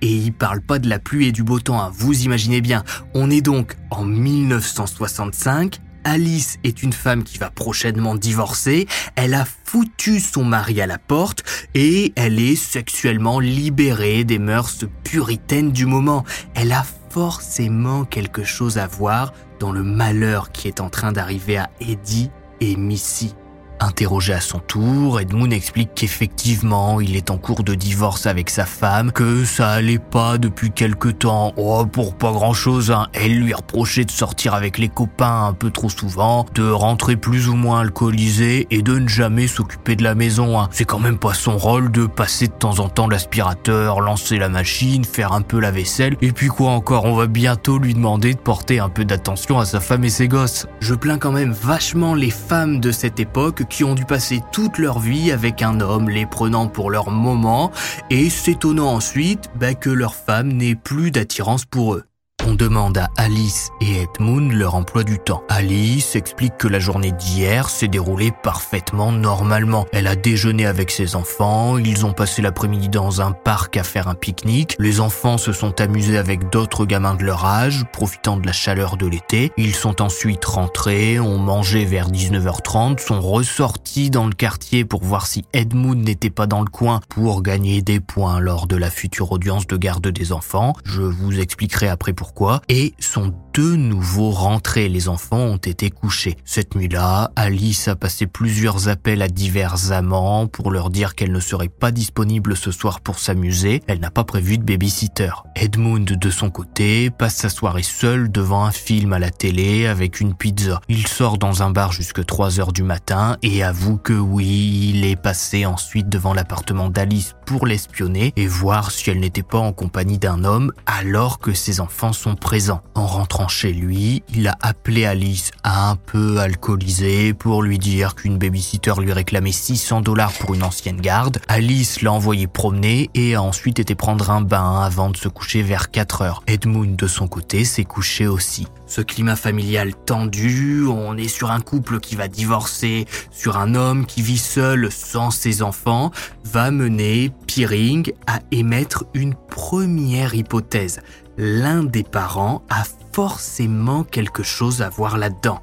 Et 0.00 0.12
il 0.12 0.32
parle 0.32 0.60
pas 0.60 0.78
de 0.78 0.88
la 0.88 0.98
pluie 0.98 1.28
et 1.28 1.32
du 1.32 1.44
beau 1.44 1.60
temps, 1.60 1.80
hein. 1.80 1.92
vous 1.94 2.24
imaginez 2.24 2.60
bien. 2.60 2.82
On 3.14 3.30
est 3.30 3.40
donc 3.40 3.76
en 3.90 4.04
1965, 4.04 5.80
Alice 6.04 6.58
est 6.64 6.82
une 6.82 6.92
femme 6.92 7.22
qui 7.22 7.38
va 7.38 7.50
prochainement 7.50 8.14
divorcer, 8.14 8.86
elle 9.16 9.34
a 9.34 9.44
foutu 9.44 10.20
son 10.20 10.44
mari 10.44 10.80
à 10.80 10.86
la 10.86 10.98
porte 10.98 11.44
et 11.74 12.12
elle 12.16 12.40
est 12.40 12.56
sexuellement 12.56 13.38
libérée 13.38 14.24
des 14.24 14.38
mœurs 14.38 14.84
puritaines 15.04 15.70
du 15.70 15.86
moment. 15.86 16.24
Elle 16.54 16.72
a 16.72 16.84
forcément 17.10 18.04
quelque 18.04 18.44
chose 18.44 18.78
à 18.78 18.86
voir 18.86 19.32
dans 19.60 19.72
le 19.72 19.82
malheur 19.82 20.50
qui 20.50 20.66
est 20.66 20.80
en 20.80 20.90
train 20.90 21.12
d'arriver 21.12 21.58
à 21.58 21.70
Eddie 21.80 22.30
et 22.60 22.76
Missy. 22.76 23.34
Interrogé 23.82 24.32
à 24.32 24.40
son 24.40 24.60
tour, 24.60 25.18
Edmund 25.18 25.52
explique 25.52 25.90
qu'effectivement, 25.96 27.00
il 27.00 27.16
est 27.16 27.32
en 27.32 27.36
cours 27.36 27.64
de 27.64 27.74
divorce 27.74 28.26
avec 28.26 28.48
sa 28.48 28.64
femme, 28.64 29.10
que 29.10 29.44
ça 29.44 29.70
allait 29.70 29.98
pas 29.98 30.38
depuis 30.38 30.70
quelque 30.70 31.08
temps. 31.08 31.52
Oh, 31.56 31.84
pour 31.84 32.14
pas 32.14 32.30
grand 32.30 32.52
chose, 32.52 32.92
hein. 32.92 33.08
Elle 33.12 33.40
lui 33.40 33.52
reprochait 33.52 34.04
de 34.04 34.12
sortir 34.12 34.54
avec 34.54 34.78
les 34.78 34.88
copains 34.88 35.46
un 35.46 35.52
peu 35.52 35.70
trop 35.70 35.88
souvent, 35.88 36.46
de 36.54 36.70
rentrer 36.70 37.16
plus 37.16 37.48
ou 37.48 37.56
moins 37.56 37.80
alcoolisé 37.80 38.68
et 38.70 38.82
de 38.82 39.00
ne 39.00 39.08
jamais 39.08 39.48
s'occuper 39.48 39.96
de 39.96 40.04
la 40.04 40.14
maison. 40.14 40.60
Hein. 40.60 40.68
C'est 40.70 40.84
quand 40.84 41.00
même 41.00 41.18
pas 41.18 41.34
son 41.34 41.58
rôle 41.58 41.90
de 41.90 42.06
passer 42.06 42.46
de 42.46 42.52
temps 42.52 42.78
en 42.78 42.88
temps 42.88 43.08
l'aspirateur, 43.08 44.00
lancer 44.00 44.38
la 44.38 44.48
machine, 44.48 45.04
faire 45.04 45.32
un 45.32 45.42
peu 45.42 45.58
la 45.58 45.72
vaisselle. 45.72 46.16
Et 46.22 46.30
puis 46.30 46.46
quoi 46.46 46.70
encore, 46.70 47.04
on 47.04 47.16
va 47.16 47.26
bientôt 47.26 47.80
lui 47.80 47.94
demander 47.94 48.34
de 48.34 48.38
porter 48.38 48.78
un 48.78 48.90
peu 48.90 49.04
d'attention 49.04 49.58
à 49.58 49.64
sa 49.64 49.80
femme 49.80 50.04
et 50.04 50.08
ses 50.08 50.28
gosses. 50.28 50.68
Je 50.78 50.94
plains 50.94 51.18
quand 51.18 51.32
même 51.32 51.50
vachement 51.50 52.14
les 52.14 52.30
femmes 52.30 52.78
de 52.78 52.92
cette 52.92 53.18
époque 53.18 53.64
qui 53.72 53.84
ont 53.84 53.94
dû 53.94 54.04
passer 54.04 54.40
toute 54.52 54.78
leur 54.78 54.98
vie 54.98 55.32
avec 55.32 55.62
un 55.62 55.80
homme, 55.80 56.10
les 56.10 56.26
prenant 56.26 56.68
pour 56.68 56.90
leur 56.90 57.10
moment 57.10 57.72
et 58.10 58.28
s'étonnant 58.28 58.92
ensuite 58.92 59.50
bah, 59.56 59.74
que 59.74 59.90
leur 59.90 60.14
femme 60.14 60.52
n'ait 60.52 60.74
plus 60.74 61.10
d'attirance 61.10 61.64
pour 61.64 61.94
eux. 61.94 62.04
On 62.52 62.54
demande 62.54 62.98
à 62.98 63.08
Alice 63.16 63.70
et 63.80 64.02
Edmund 64.02 64.52
leur 64.52 64.74
emploi 64.74 65.04
du 65.04 65.18
temps. 65.18 65.42
Alice 65.48 66.16
explique 66.16 66.58
que 66.58 66.68
la 66.68 66.80
journée 66.80 67.12
d'hier 67.12 67.70
s'est 67.70 67.88
déroulée 67.88 68.30
parfaitement 68.42 69.10
normalement. 69.10 69.86
Elle 69.90 70.06
a 70.06 70.16
déjeuné 70.16 70.66
avec 70.66 70.90
ses 70.90 71.16
enfants, 71.16 71.78
ils 71.78 72.04
ont 72.04 72.12
passé 72.12 72.42
l'après-midi 72.42 72.90
dans 72.90 73.22
un 73.22 73.32
parc 73.32 73.78
à 73.78 73.84
faire 73.84 74.06
un 74.06 74.14
pique-nique, 74.14 74.76
les 74.78 75.00
enfants 75.00 75.38
se 75.38 75.54
sont 75.54 75.80
amusés 75.80 76.18
avec 76.18 76.50
d'autres 76.50 76.84
gamins 76.84 77.14
de 77.14 77.24
leur 77.24 77.46
âge, 77.46 77.86
profitant 77.90 78.36
de 78.36 78.44
la 78.44 78.52
chaleur 78.52 78.98
de 78.98 79.06
l'été. 79.06 79.50
Ils 79.56 79.74
sont 79.74 80.02
ensuite 80.02 80.44
rentrés, 80.44 81.18
ont 81.18 81.38
mangé 81.38 81.86
vers 81.86 82.10
19h30, 82.10 82.98
sont 82.98 83.22
ressortis 83.22 84.10
dans 84.10 84.26
le 84.26 84.34
quartier 84.34 84.84
pour 84.84 85.02
voir 85.02 85.26
si 85.26 85.46
Edmund 85.54 86.04
n'était 86.04 86.28
pas 86.28 86.46
dans 86.46 86.60
le 86.60 86.68
coin 86.68 87.00
pour 87.08 87.40
gagner 87.40 87.80
des 87.80 88.00
points 88.00 88.40
lors 88.40 88.66
de 88.66 88.76
la 88.76 88.90
future 88.90 89.32
audience 89.32 89.66
de 89.66 89.78
garde 89.78 90.06
des 90.06 90.32
enfants. 90.32 90.74
Je 90.84 91.00
vous 91.00 91.40
expliquerai 91.40 91.88
après 91.88 92.12
pourquoi 92.12 92.41
et 92.68 92.94
sont 92.98 93.32
de 93.54 93.76
nouveau 93.76 94.30
rentrés. 94.30 94.88
Les 94.88 95.08
enfants 95.08 95.36
ont 95.36 95.56
été 95.56 95.90
couchés. 95.90 96.36
Cette 96.44 96.74
nuit-là, 96.74 97.30
Alice 97.36 97.88
a 97.88 97.96
passé 97.96 98.26
plusieurs 98.26 98.88
appels 98.88 99.20
à 99.20 99.28
divers 99.28 99.92
amants 99.92 100.46
pour 100.46 100.70
leur 100.70 100.90
dire 100.90 101.14
qu'elle 101.14 101.32
ne 101.32 101.40
serait 101.40 101.68
pas 101.68 101.90
disponible 101.90 102.56
ce 102.56 102.70
soir 102.70 103.00
pour 103.00 103.18
s'amuser. 103.18 103.82
Elle 103.86 104.00
n'a 104.00 104.10
pas 104.10 104.24
prévu 104.24 104.56
de 104.58 104.64
babysitter. 104.64 105.30
Edmund, 105.54 106.04
de 106.04 106.30
son 106.30 106.50
côté, 106.50 107.10
passe 107.10 107.36
sa 107.36 107.48
soirée 107.50 107.82
seul 107.82 108.30
devant 108.30 108.64
un 108.64 108.70
film 108.70 109.12
à 109.12 109.18
la 109.18 109.30
télé 109.30 109.86
avec 109.86 110.20
une 110.20 110.34
pizza. 110.34 110.80
Il 110.88 111.06
sort 111.06 111.36
dans 111.36 111.62
un 111.62 111.70
bar 111.70 111.92
jusque 111.92 112.24
3 112.24 112.58
heures 112.58 112.72
du 112.72 112.82
matin 112.82 113.36
et 113.42 113.62
avoue 113.62 113.98
que 113.98 114.14
oui, 114.14 114.92
il 114.94 115.04
est 115.04 115.16
passé 115.16 115.66
ensuite 115.66 116.08
devant 116.08 116.32
l'appartement 116.32 116.88
d'Alice 116.88 117.34
pour 117.46 117.66
l'espionner 117.66 118.32
et 118.36 118.46
voir 118.46 118.90
si 118.90 119.10
elle 119.10 119.20
n'était 119.20 119.42
pas 119.42 119.58
en 119.58 119.72
compagnie 119.72 120.18
d'un 120.18 120.44
homme 120.44 120.72
alors 120.86 121.38
que 121.38 121.52
ses 121.52 121.80
enfants 121.80 122.12
sont 122.12 122.34
présents. 122.34 122.80
En 122.94 123.06
rentrant 123.06 123.41
chez 123.48 123.72
lui, 123.72 124.22
il 124.34 124.48
a 124.48 124.56
appelé 124.60 125.04
Alice 125.04 125.50
un 125.64 125.96
peu 125.96 126.38
alcoolisée 126.38 127.34
pour 127.34 127.62
lui 127.62 127.78
dire 127.78 128.14
qu'une 128.14 128.38
babysitter 128.38 128.94
lui 128.98 129.12
réclamait 129.12 129.52
600 129.52 130.00
dollars 130.00 130.32
pour 130.32 130.54
une 130.54 130.62
ancienne 130.62 131.00
garde. 131.00 131.38
Alice 131.48 132.02
l'a 132.02 132.12
envoyé 132.12 132.46
promener 132.46 133.10
et 133.14 133.34
a 133.34 133.42
ensuite 133.42 133.78
été 133.78 133.94
prendre 133.94 134.30
un 134.30 134.40
bain 134.40 134.80
avant 134.80 135.10
de 135.10 135.16
se 135.16 135.28
coucher 135.28 135.62
vers 135.62 135.90
4 135.90 136.22
heures. 136.22 136.42
Edmund 136.46 136.96
de 136.96 137.06
son 137.06 137.28
côté 137.28 137.64
s'est 137.64 137.84
couché 137.84 138.26
aussi. 138.26 138.66
Ce 138.86 139.00
climat 139.00 139.36
familial 139.36 139.94
tendu, 139.94 140.86
on 140.86 141.16
est 141.16 141.28
sur 141.28 141.50
un 141.50 141.60
couple 141.60 142.00
qui 142.00 142.16
va 142.16 142.28
divorcer, 142.28 143.06
sur 143.30 143.56
un 143.56 143.74
homme 143.74 144.06
qui 144.06 144.22
vit 144.22 144.38
seul 144.38 144.90
sans 144.92 145.30
ses 145.30 145.62
enfants, 145.62 146.10
va 146.44 146.70
mener 146.70 147.30
Peering 147.46 148.12
à 148.26 148.40
émettre 148.50 149.04
une 149.14 149.34
première 149.34 150.34
hypothèse. 150.34 151.00
L'un 151.38 151.82
des 151.82 152.02
parents 152.02 152.62
a 152.68 152.84
forcément 153.12 154.04
quelque 154.04 154.42
chose 154.42 154.82
à 154.82 154.88
voir 154.88 155.18
là-dedans. 155.18 155.60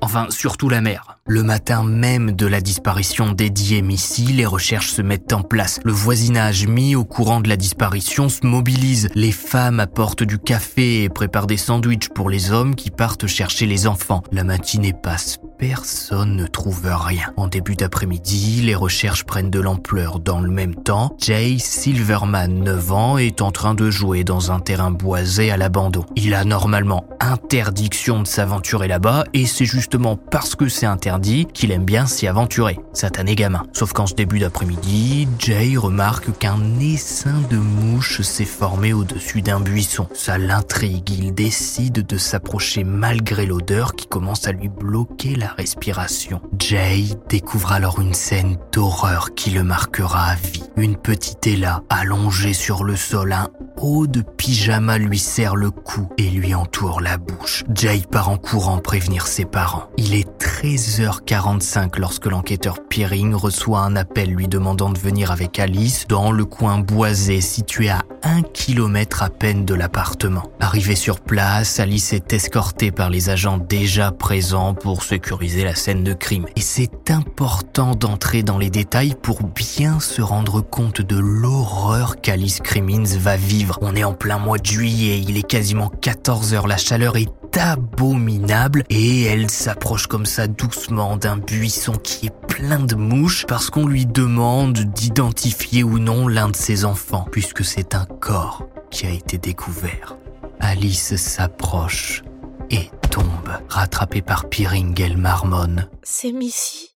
Enfin, 0.00 0.26
surtout 0.30 0.68
la 0.68 0.80
mère. 0.80 1.18
Le 1.26 1.42
matin 1.42 1.82
même 1.82 2.32
de 2.32 2.46
la 2.46 2.60
disparition 2.60 3.32
d'Eddie 3.32 3.76
et 3.76 3.82
Missy, 3.82 4.26
les 4.26 4.46
recherches 4.46 4.92
se 4.92 5.02
mettent 5.02 5.32
en 5.32 5.42
place. 5.42 5.80
Le 5.84 5.92
voisinage 5.92 6.66
mis 6.66 6.94
au 6.94 7.04
courant 7.04 7.40
de 7.40 7.48
la 7.48 7.56
disparition 7.56 8.28
se 8.28 8.46
mobilise. 8.46 9.08
Les 9.14 9.32
femmes 9.32 9.80
apportent 9.80 10.22
du 10.22 10.38
café 10.38 11.02
et 11.02 11.08
préparent 11.08 11.48
des 11.48 11.56
sandwichs 11.56 12.10
pour 12.10 12.30
les 12.30 12.52
hommes 12.52 12.76
qui 12.76 12.90
partent 12.90 13.26
chercher 13.26 13.66
les 13.66 13.86
enfants. 13.86 14.22
La 14.30 14.44
matinée 14.44 14.92
passe 14.92 15.38
personne 15.58 16.36
ne 16.36 16.46
trouve 16.46 16.82
rien. 16.84 17.32
En 17.36 17.48
début 17.48 17.74
d'après-midi, 17.74 18.62
les 18.62 18.76
recherches 18.76 19.24
prennent 19.24 19.50
de 19.50 19.60
l'ampleur. 19.60 20.20
Dans 20.20 20.40
le 20.40 20.50
même 20.50 20.76
temps, 20.76 21.16
Jay 21.18 21.56
Silverman, 21.58 22.62
9 22.62 22.92
ans, 22.92 23.18
est 23.18 23.42
en 23.42 23.50
train 23.50 23.74
de 23.74 23.90
jouer 23.90 24.22
dans 24.22 24.52
un 24.52 24.60
terrain 24.60 24.92
boisé 24.92 25.50
à 25.50 25.56
l'abandon. 25.56 26.04
Il 26.16 26.34
a 26.34 26.44
normalement 26.44 27.04
interdiction 27.20 28.22
de 28.22 28.26
s'aventurer 28.26 28.86
là-bas 28.86 29.24
et 29.34 29.46
c'est 29.46 29.64
justement 29.64 30.16
parce 30.16 30.54
que 30.54 30.68
c'est 30.68 30.86
interdit 30.86 31.46
qu'il 31.52 31.72
aime 31.72 31.84
bien 31.84 32.06
s'y 32.06 32.28
aventurer. 32.28 32.78
Satané 32.92 33.34
gamin. 33.34 33.64
Sauf 33.72 33.92
qu'en 33.92 34.06
ce 34.06 34.14
début 34.14 34.38
d'après-midi, 34.38 35.28
Jay 35.38 35.76
remarque 35.76 36.38
qu'un 36.38 36.78
essaim 36.80 37.42
de 37.50 37.56
mouches 37.56 38.22
s'est 38.22 38.44
formé 38.44 38.92
au-dessus 38.92 39.42
d'un 39.42 39.60
buisson. 39.60 40.08
Ça 40.14 40.38
l'intrigue, 40.38 41.10
il 41.10 41.34
décide 41.34 42.06
de 42.06 42.16
s'approcher 42.16 42.84
malgré 42.84 43.44
l'odeur 43.44 43.94
qui 43.94 44.06
commence 44.06 44.46
à 44.46 44.52
lui 44.52 44.68
bloquer 44.68 45.34
la 45.34 45.47
respiration. 45.56 46.40
Jay 46.58 47.04
découvre 47.28 47.72
alors 47.72 48.00
une 48.00 48.14
scène 48.14 48.58
d'horreur 48.72 49.34
qui 49.34 49.50
le 49.50 49.62
marquera 49.62 50.26
à 50.26 50.34
vie. 50.34 50.64
Une 50.76 50.96
petite 50.96 51.46
Ella 51.46 51.82
allongée 51.88 52.52
sur 52.52 52.84
le 52.84 52.96
sol, 52.96 53.32
un 53.32 53.48
haut 53.80 54.06
de 54.06 54.22
pyjama 54.22 54.98
lui 54.98 55.18
serre 55.18 55.56
le 55.56 55.70
cou 55.70 56.08
et 56.18 56.28
lui 56.30 56.54
entoure 56.54 57.00
la 57.00 57.16
bouche. 57.16 57.64
Jay 57.74 58.02
part 58.10 58.28
en 58.28 58.36
courant 58.36 58.78
prévenir 58.78 59.26
ses 59.26 59.44
parents. 59.44 59.88
Il 59.96 60.14
est 60.14 60.28
13h45 60.42 61.98
lorsque 61.98 62.26
l'enquêteur 62.26 62.78
Peering 62.88 63.34
reçoit 63.34 63.80
un 63.80 63.96
appel 63.96 64.30
lui 64.30 64.48
demandant 64.48 64.90
de 64.90 64.98
venir 64.98 65.30
avec 65.30 65.58
Alice 65.58 66.06
dans 66.08 66.32
le 66.32 66.44
coin 66.44 66.78
boisé 66.78 67.40
situé 67.40 67.88
à 67.88 68.02
un 68.22 68.42
kilomètre 68.42 69.22
à 69.22 69.30
peine 69.30 69.64
de 69.64 69.74
l'appartement. 69.74 70.50
Arrivé 70.60 70.96
sur 70.96 71.20
place, 71.20 71.80
Alice 71.80 72.12
est 72.12 72.32
escortée 72.32 72.90
par 72.90 73.10
les 73.10 73.30
agents 73.30 73.58
déjà 73.58 74.10
présents 74.10 74.74
pour 74.74 75.02
sécuriser 75.04 75.37
la 75.38 75.74
scène 75.74 76.02
de 76.02 76.14
crime. 76.14 76.46
Et 76.56 76.60
c'est 76.60 77.10
important 77.10 77.94
d'entrer 77.94 78.42
dans 78.42 78.58
les 78.58 78.70
détails 78.70 79.14
pour 79.20 79.42
bien 79.42 80.00
se 80.00 80.20
rendre 80.20 80.60
compte 80.60 81.00
de 81.00 81.18
l'horreur 81.18 82.20
qu'Alice 82.20 82.60
Crimmins 82.60 83.16
va 83.18 83.36
vivre. 83.36 83.78
On 83.80 83.94
est 83.94 84.04
en 84.04 84.14
plein 84.14 84.38
mois 84.38 84.58
de 84.58 84.66
juillet, 84.66 85.20
il 85.26 85.36
est 85.36 85.46
quasiment 85.46 85.88
14 85.88 86.54
heures, 86.54 86.66
la 86.66 86.76
chaleur 86.76 87.16
est 87.16 87.30
abominable 87.56 88.84
et 88.90 89.24
elle 89.24 89.50
s'approche 89.50 90.06
comme 90.06 90.26
ça 90.26 90.46
doucement 90.46 91.16
d'un 91.16 91.38
buisson 91.38 91.92
qui 91.92 92.26
est 92.26 92.46
plein 92.46 92.80
de 92.80 92.94
mouches 92.94 93.46
parce 93.46 93.70
qu'on 93.70 93.86
lui 93.86 94.06
demande 94.06 94.78
d'identifier 94.78 95.82
ou 95.82 95.98
non 95.98 96.28
l'un 96.28 96.50
de 96.50 96.56
ses 96.56 96.84
enfants 96.84 97.26
puisque 97.30 97.64
c'est 97.64 97.94
un 97.94 98.04
corps 98.04 98.66
qui 98.90 99.06
a 99.06 99.10
été 99.10 99.38
découvert. 99.38 100.16
Alice 100.60 101.16
s'approche 101.16 102.22
et 102.70 102.90
tombe, 103.08 103.50
rattrapée 103.68 104.22
par 104.22 104.48
Peering, 104.48 104.94
elle 105.00 105.16
marmonne. 105.16 105.88
C'est 106.02 106.32
Missy? 106.32 106.94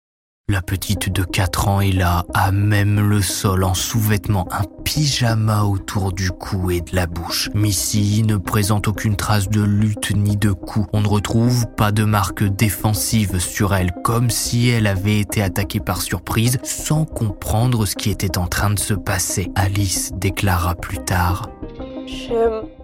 La 0.49 0.61
petite 0.61 1.09
de 1.09 1.23
4 1.23 1.69
ans 1.69 1.79
est 1.79 1.93
là, 1.93 2.25
à 2.33 2.51
même 2.51 2.99
le 2.99 3.21
sol 3.21 3.63
en 3.63 3.73
sous-vêtements, 3.73 4.49
un 4.51 4.63
pyjama 4.83 5.63
autour 5.63 6.11
du 6.11 6.29
cou 6.29 6.71
et 6.71 6.81
de 6.81 6.93
la 6.93 7.07
bouche. 7.07 7.49
Missy 7.53 8.23
ne 8.23 8.35
présente 8.35 8.89
aucune 8.89 9.15
trace 9.15 9.47
de 9.47 9.61
lutte 9.61 10.11
ni 10.13 10.35
de 10.35 10.51
coup. 10.51 10.87
On 10.91 10.99
ne 10.99 11.07
retrouve 11.07 11.67
pas 11.77 11.93
de 11.93 12.03
marque 12.03 12.43
défensive 12.43 13.39
sur 13.39 13.73
elle, 13.73 13.93
comme 14.03 14.29
si 14.29 14.67
elle 14.67 14.87
avait 14.87 15.19
été 15.19 15.41
attaquée 15.41 15.79
par 15.79 16.01
surprise 16.01 16.57
sans 16.63 17.05
comprendre 17.05 17.85
ce 17.85 17.95
qui 17.95 18.09
était 18.09 18.37
en 18.37 18.47
train 18.47 18.71
de 18.71 18.79
se 18.79 18.93
passer. 18.93 19.49
Alice 19.55 20.11
déclara 20.15 20.75
plus 20.75 20.99
tard. 20.99 21.49
Je. 22.05 22.80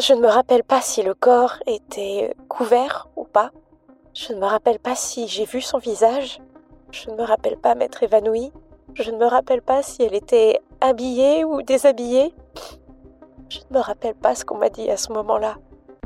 Je 0.00 0.14
ne 0.14 0.20
me 0.20 0.28
rappelle 0.28 0.64
pas 0.64 0.80
si 0.80 1.02
le 1.02 1.12
corps 1.12 1.58
était 1.66 2.34
couvert 2.48 3.08
ou 3.16 3.24
pas. 3.24 3.50
Je 4.14 4.32
ne 4.32 4.38
me 4.38 4.46
rappelle 4.46 4.78
pas 4.78 4.94
si 4.94 5.28
j'ai 5.28 5.44
vu 5.44 5.60
son 5.60 5.76
visage. 5.76 6.40
Je 6.90 7.10
ne 7.10 7.16
me 7.16 7.22
rappelle 7.22 7.58
pas 7.58 7.74
m'être 7.74 8.02
évanouie. 8.02 8.50
Je 8.94 9.10
ne 9.10 9.18
me 9.18 9.26
rappelle 9.26 9.60
pas 9.60 9.82
si 9.82 10.02
elle 10.02 10.14
était 10.14 10.58
habillée 10.80 11.44
ou 11.44 11.60
déshabillée. 11.60 12.34
Je 13.50 13.58
ne 13.68 13.76
me 13.76 13.80
rappelle 13.82 14.14
pas 14.14 14.34
ce 14.34 14.46
qu'on 14.46 14.56
m'a 14.56 14.70
dit 14.70 14.90
à 14.90 14.96
ce 14.96 15.12
moment-là. 15.12 15.56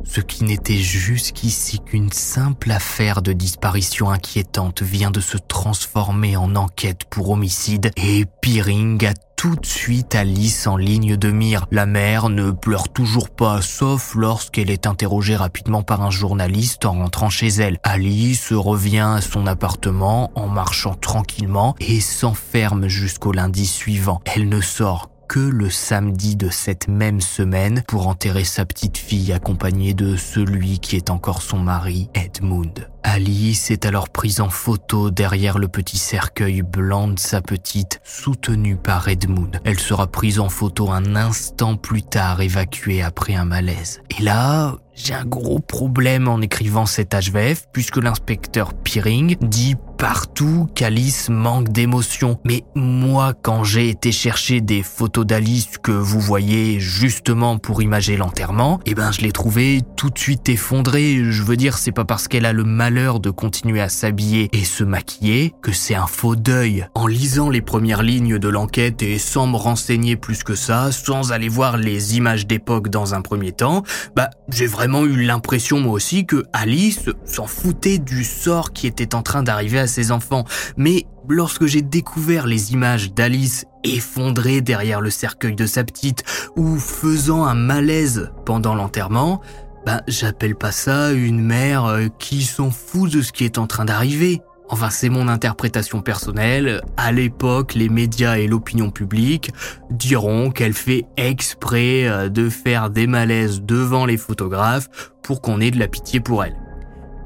Ce 0.04 0.20
qui 0.20 0.44
n'était 0.44 0.76
jusqu'ici 0.76 1.80
qu'une 1.80 2.12
simple 2.12 2.70
affaire 2.70 3.22
de 3.22 3.32
disparition 3.32 4.10
inquiétante 4.10 4.82
vient 4.82 5.10
de 5.10 5.20
se 5.20 5.38
transformer 5.38 6.36
en 6.36 6.54
enquête 6.56 7.04
pour 7.10 7.30
homicide 7.30 7.90
et 7.96 8.24
Peering 8.40 9.04
a 9.06 9.14
tout 9.36 9.56
de 9.56 9.66
suite 9.66 10.14
Alice 10.14 10.66
en 10.66 10.76
ligne 10.76 11.16
de 11.16 11.30
mire. 11.30 11.66
La 11.70 11.84
mère 11.84 12.30
ne 12.30 12.50
pleure 12.50 12.88
toujours 12.88 13.28
pas, 13.28 13.60
sauf 13.60 14.14
lorsqu'elle 14.14 14.70
est 14.70 14.86
interrogée 14.86 15.36
rapidement 15.36 15.82
par 15.82 16.00
un 16.02 16.10
journaliste 16.10 16.86
en 16.86 16.92
rentrant 16.92 17.28
chez 17.28 17.48
elle. 17.48 17.78
Alice 17.82 18.52
revient 18.52 19.16
à 19.16 19.20
son 19.20 19.46
appartement 19.46 20.30
en 20.34 20.48
marchant 20.48 20.94
tranquillement 20.94 21.74
et 21.80 22.00
s'enferme 22.00 22.88
jusqu'au 22.88 23.32
lundi 23.32 23.66
suivant. 23.66 24.20
Elle 24.24 24.48
ne 24.48 24.60
sort 24.60 25.10
que 25.28 25.40
le 25.40 25.70
samedi 25.70 26.36
de 26.36 26.48
cette 26.48 26.88
même 26.88 27.20
semaine 27.20 27.82
pour 27.88 28.08
enterrer 28.08 28.44
sa 28.44 28.64
petite 28.64 28.98
fille 28.98 29.32
accompagnée 29.32 29.94
de 29.94 30.16
celui 30.16 30.78
qui 30.78 30.96
est 30.96 31.10
encore 31.10 31.42
son 31.42 31.58
mari, 31.58 32.08
Edmund. 32.14 32.88
Alice 33.02 33.70
est 33.70 33.84
alors 33.84 34.08
prise 34.08 34.40
en 34.40 34.48
photo 34.48 35.10
derrière 35.10 35.58
le 35.58 35.68
petit 35.68 35.98
cercueil 35.98 36.62
blanc 36.62 37.08
de 37.08 37.18
sa 37.18 37.42
petite, 37.42 38.00
soutenue 38.02 38.76
par 38.76 39.08
Edmund. 39.08 39.60
Elle 39.64 39.78
sera 39.78 40.06
prise 40.06 40.40
en 40.40 40.48
photo 40.48 40.90
un 40.90 41.14
instant 41.14 41.76
plus 41.76 42.02
tard, 42.02 42.40
évacuée 42.40 43.02
après 43.02 43.34
un 43.34 43.44
malaise. 43.44 44.00
Et 44.18 44.22
là, 44.22 44.76
j'ai 44.94 45.12
un 45.12 45.24
gros 45.24 45.58
problème 45.58 46.28
en 46.28 46.40
écrivant 46.40 46.86
cet 46.86 47.14
HVF 47.14 47.66
puisque 47.72 47.98
l'inspecteur 47.98 48.72
Peering 48.72 49.36
dit 49.40 49.76
partout 50.04 50.68
qu'Alice 50.74 51.30
manque 51.30 51.70
d'émotion. 51.70 52.38
Mais 52.44 52.64
moi, 52.74 53.32
quand 53.40 53.64
j'ai 53.64 53.88
été 53.88 54.12
chercher 54.12 54.60
des 54.60 54.82
photos 54.82 55.24
d'Alice 55.24 55.78
que 55.82 55.92
vous 55.92 56.20
voyez 56.20 56.78
justement 56.78 57.56
pour 57.56 57.80
imager 57.80 58.18
l'enterrement, 58.18 58.80
eh 58.84 58.94
ben 58.94 59.12
je 59.12 59.22
l'ai 59.22 59.32
trouvée 59.32 59.80
tout 59.96 60.10
de 60.10 60.18
suite 60.18 60.50
effondrée. 60.50 61.22
Je 61.24 61.42
veux 61.42 61.56
dire, 61.56 61.78
c'est 61.78 61.90
pas 61.90 62.04
parce 62.04 62.28
qu'elle 62.28 62.44
a 62.44 62.52
le 62.52 62.64
malheur 62.64 63.18
de 63.18 63.30
continuer 63.30 63.80
à 63.80 63.88
s'habiller 63.88 64.50
et 64.52 64.66
se 64.66 64.84
maquiller 64.84 65.54
que 65.62 65.72
c'est 65.72 65.94
un 65.94 66.06
faux 66.06 66.36
deuil. 66.36 66.86
En 66.94 67.06
lisant 67.06 67.48
les 67.48 67.62
premières 67.62 68.02
lignes 68.02 68.38
de 68.38 68.48
l'enquête 68.48 69.02
et 69.02 69.16
sans 69.16 69.46
me 69.46 69.56
renseigner 69.56 70.16
plus 70.16 70.44
que 70.44 70.54
ça, 70.54 70.92
sans 70.92 71.32
aller 71.32 71.48
voir 71.48 71.78
les 71.78 72.18
images 72.18 72.46
d'époque 72.46 72.90
dans 72.90 73.14
un 73.14 73.22
premier 73.22 73.52
temps, 73.52 73.84
bah 74.14 74.28
j'ai 74.50 74.66
vraiment 74.66 75.04
eu 75.04 75.22
l'impression 75.22 75.80
moi 75.80 75.94
aussi 75.94 76.26
que 76.26 76.44
Alice 76.52 77.08
s'en 77.24 77.46
foutait 77.46 77.96
du 77.96 78.22
sort 78.22 78.74
qui 78.74 78.86
était 78.86 79.14
en 79.14 79.22
train 79.22 79.42
d'arriver 79.42 79.78
à 79.78 79.86
ses 79.94 80.12
enfants. 80.12 80.44
Mais 80.76 81.06
lorsque 81.28 81.66
j'ai 81.66 81.82
découvert 81.82 82.46
les 82.46 82.72
images 82.72 83.14
d'Alice 83.14 83.64
effondrée 83.84 84.60
derrière 84.60 85.00
le 85.00 85.10
cercueil 85.10 85.54
de 85.54 85.66
sa 85.66 85.84
petite 85.84 86.24
ou 86.56 86.78
faisant 86.78 87.44
un 87.44 87.54
malaise 87.54 88.30
pendant 88.44 88.74
l'enterrement, 88.74 89.40
ben 89.86 90.00
j'appelle 90.08 90.56
pas 90.56 90.72
ça 90.72 91.12
une 91.12 91.40
mère 91.40 91.84
euh, 91.84 92.06
qui 92.18 92.42
s'en 92.42 92.70
fout 92.70 93.10
de 93.12 93.22
ce 93.22 93.32
qui 93.32 93.44
est 93.44 93.58
en 93.58 93.66
train 93.66 93.84
d'arriver. 93.84 94.40
Enfin, 94.70 94.88
c'est 94.88 95.10
mon 95.10 95.28
interprétation 95.28 96.00
personnelle. 96.00 96.80
À 96.96 97.12
l'époque, 97.12 97.74
les 97.74 97.90
médias 97.90 98.38
et 98.38 98.46
l'opinion 98.46 98.90
publique 98.90 99.52
diront 99.90 100.50
qu'elle 100.50 100.72
fait 100.72 101.04
exprès 101.18 102.08
euh, 102.08 102.30
de 102.30 102.48
faire 102.48 102.88
des 102.88 103.06
malaises 103.06 103.60
devant 103.60 104.06
les 104.06 104.16
photographes 104.16 104.88
pour 105.22 105.42
qu'on 105.42 105.60
ait 105.60 105.70
de 105.70 105.78
la 105.78 105.88
pitié 105.88 106.18
pour 106.20 106.44
elle. 106.44 106.56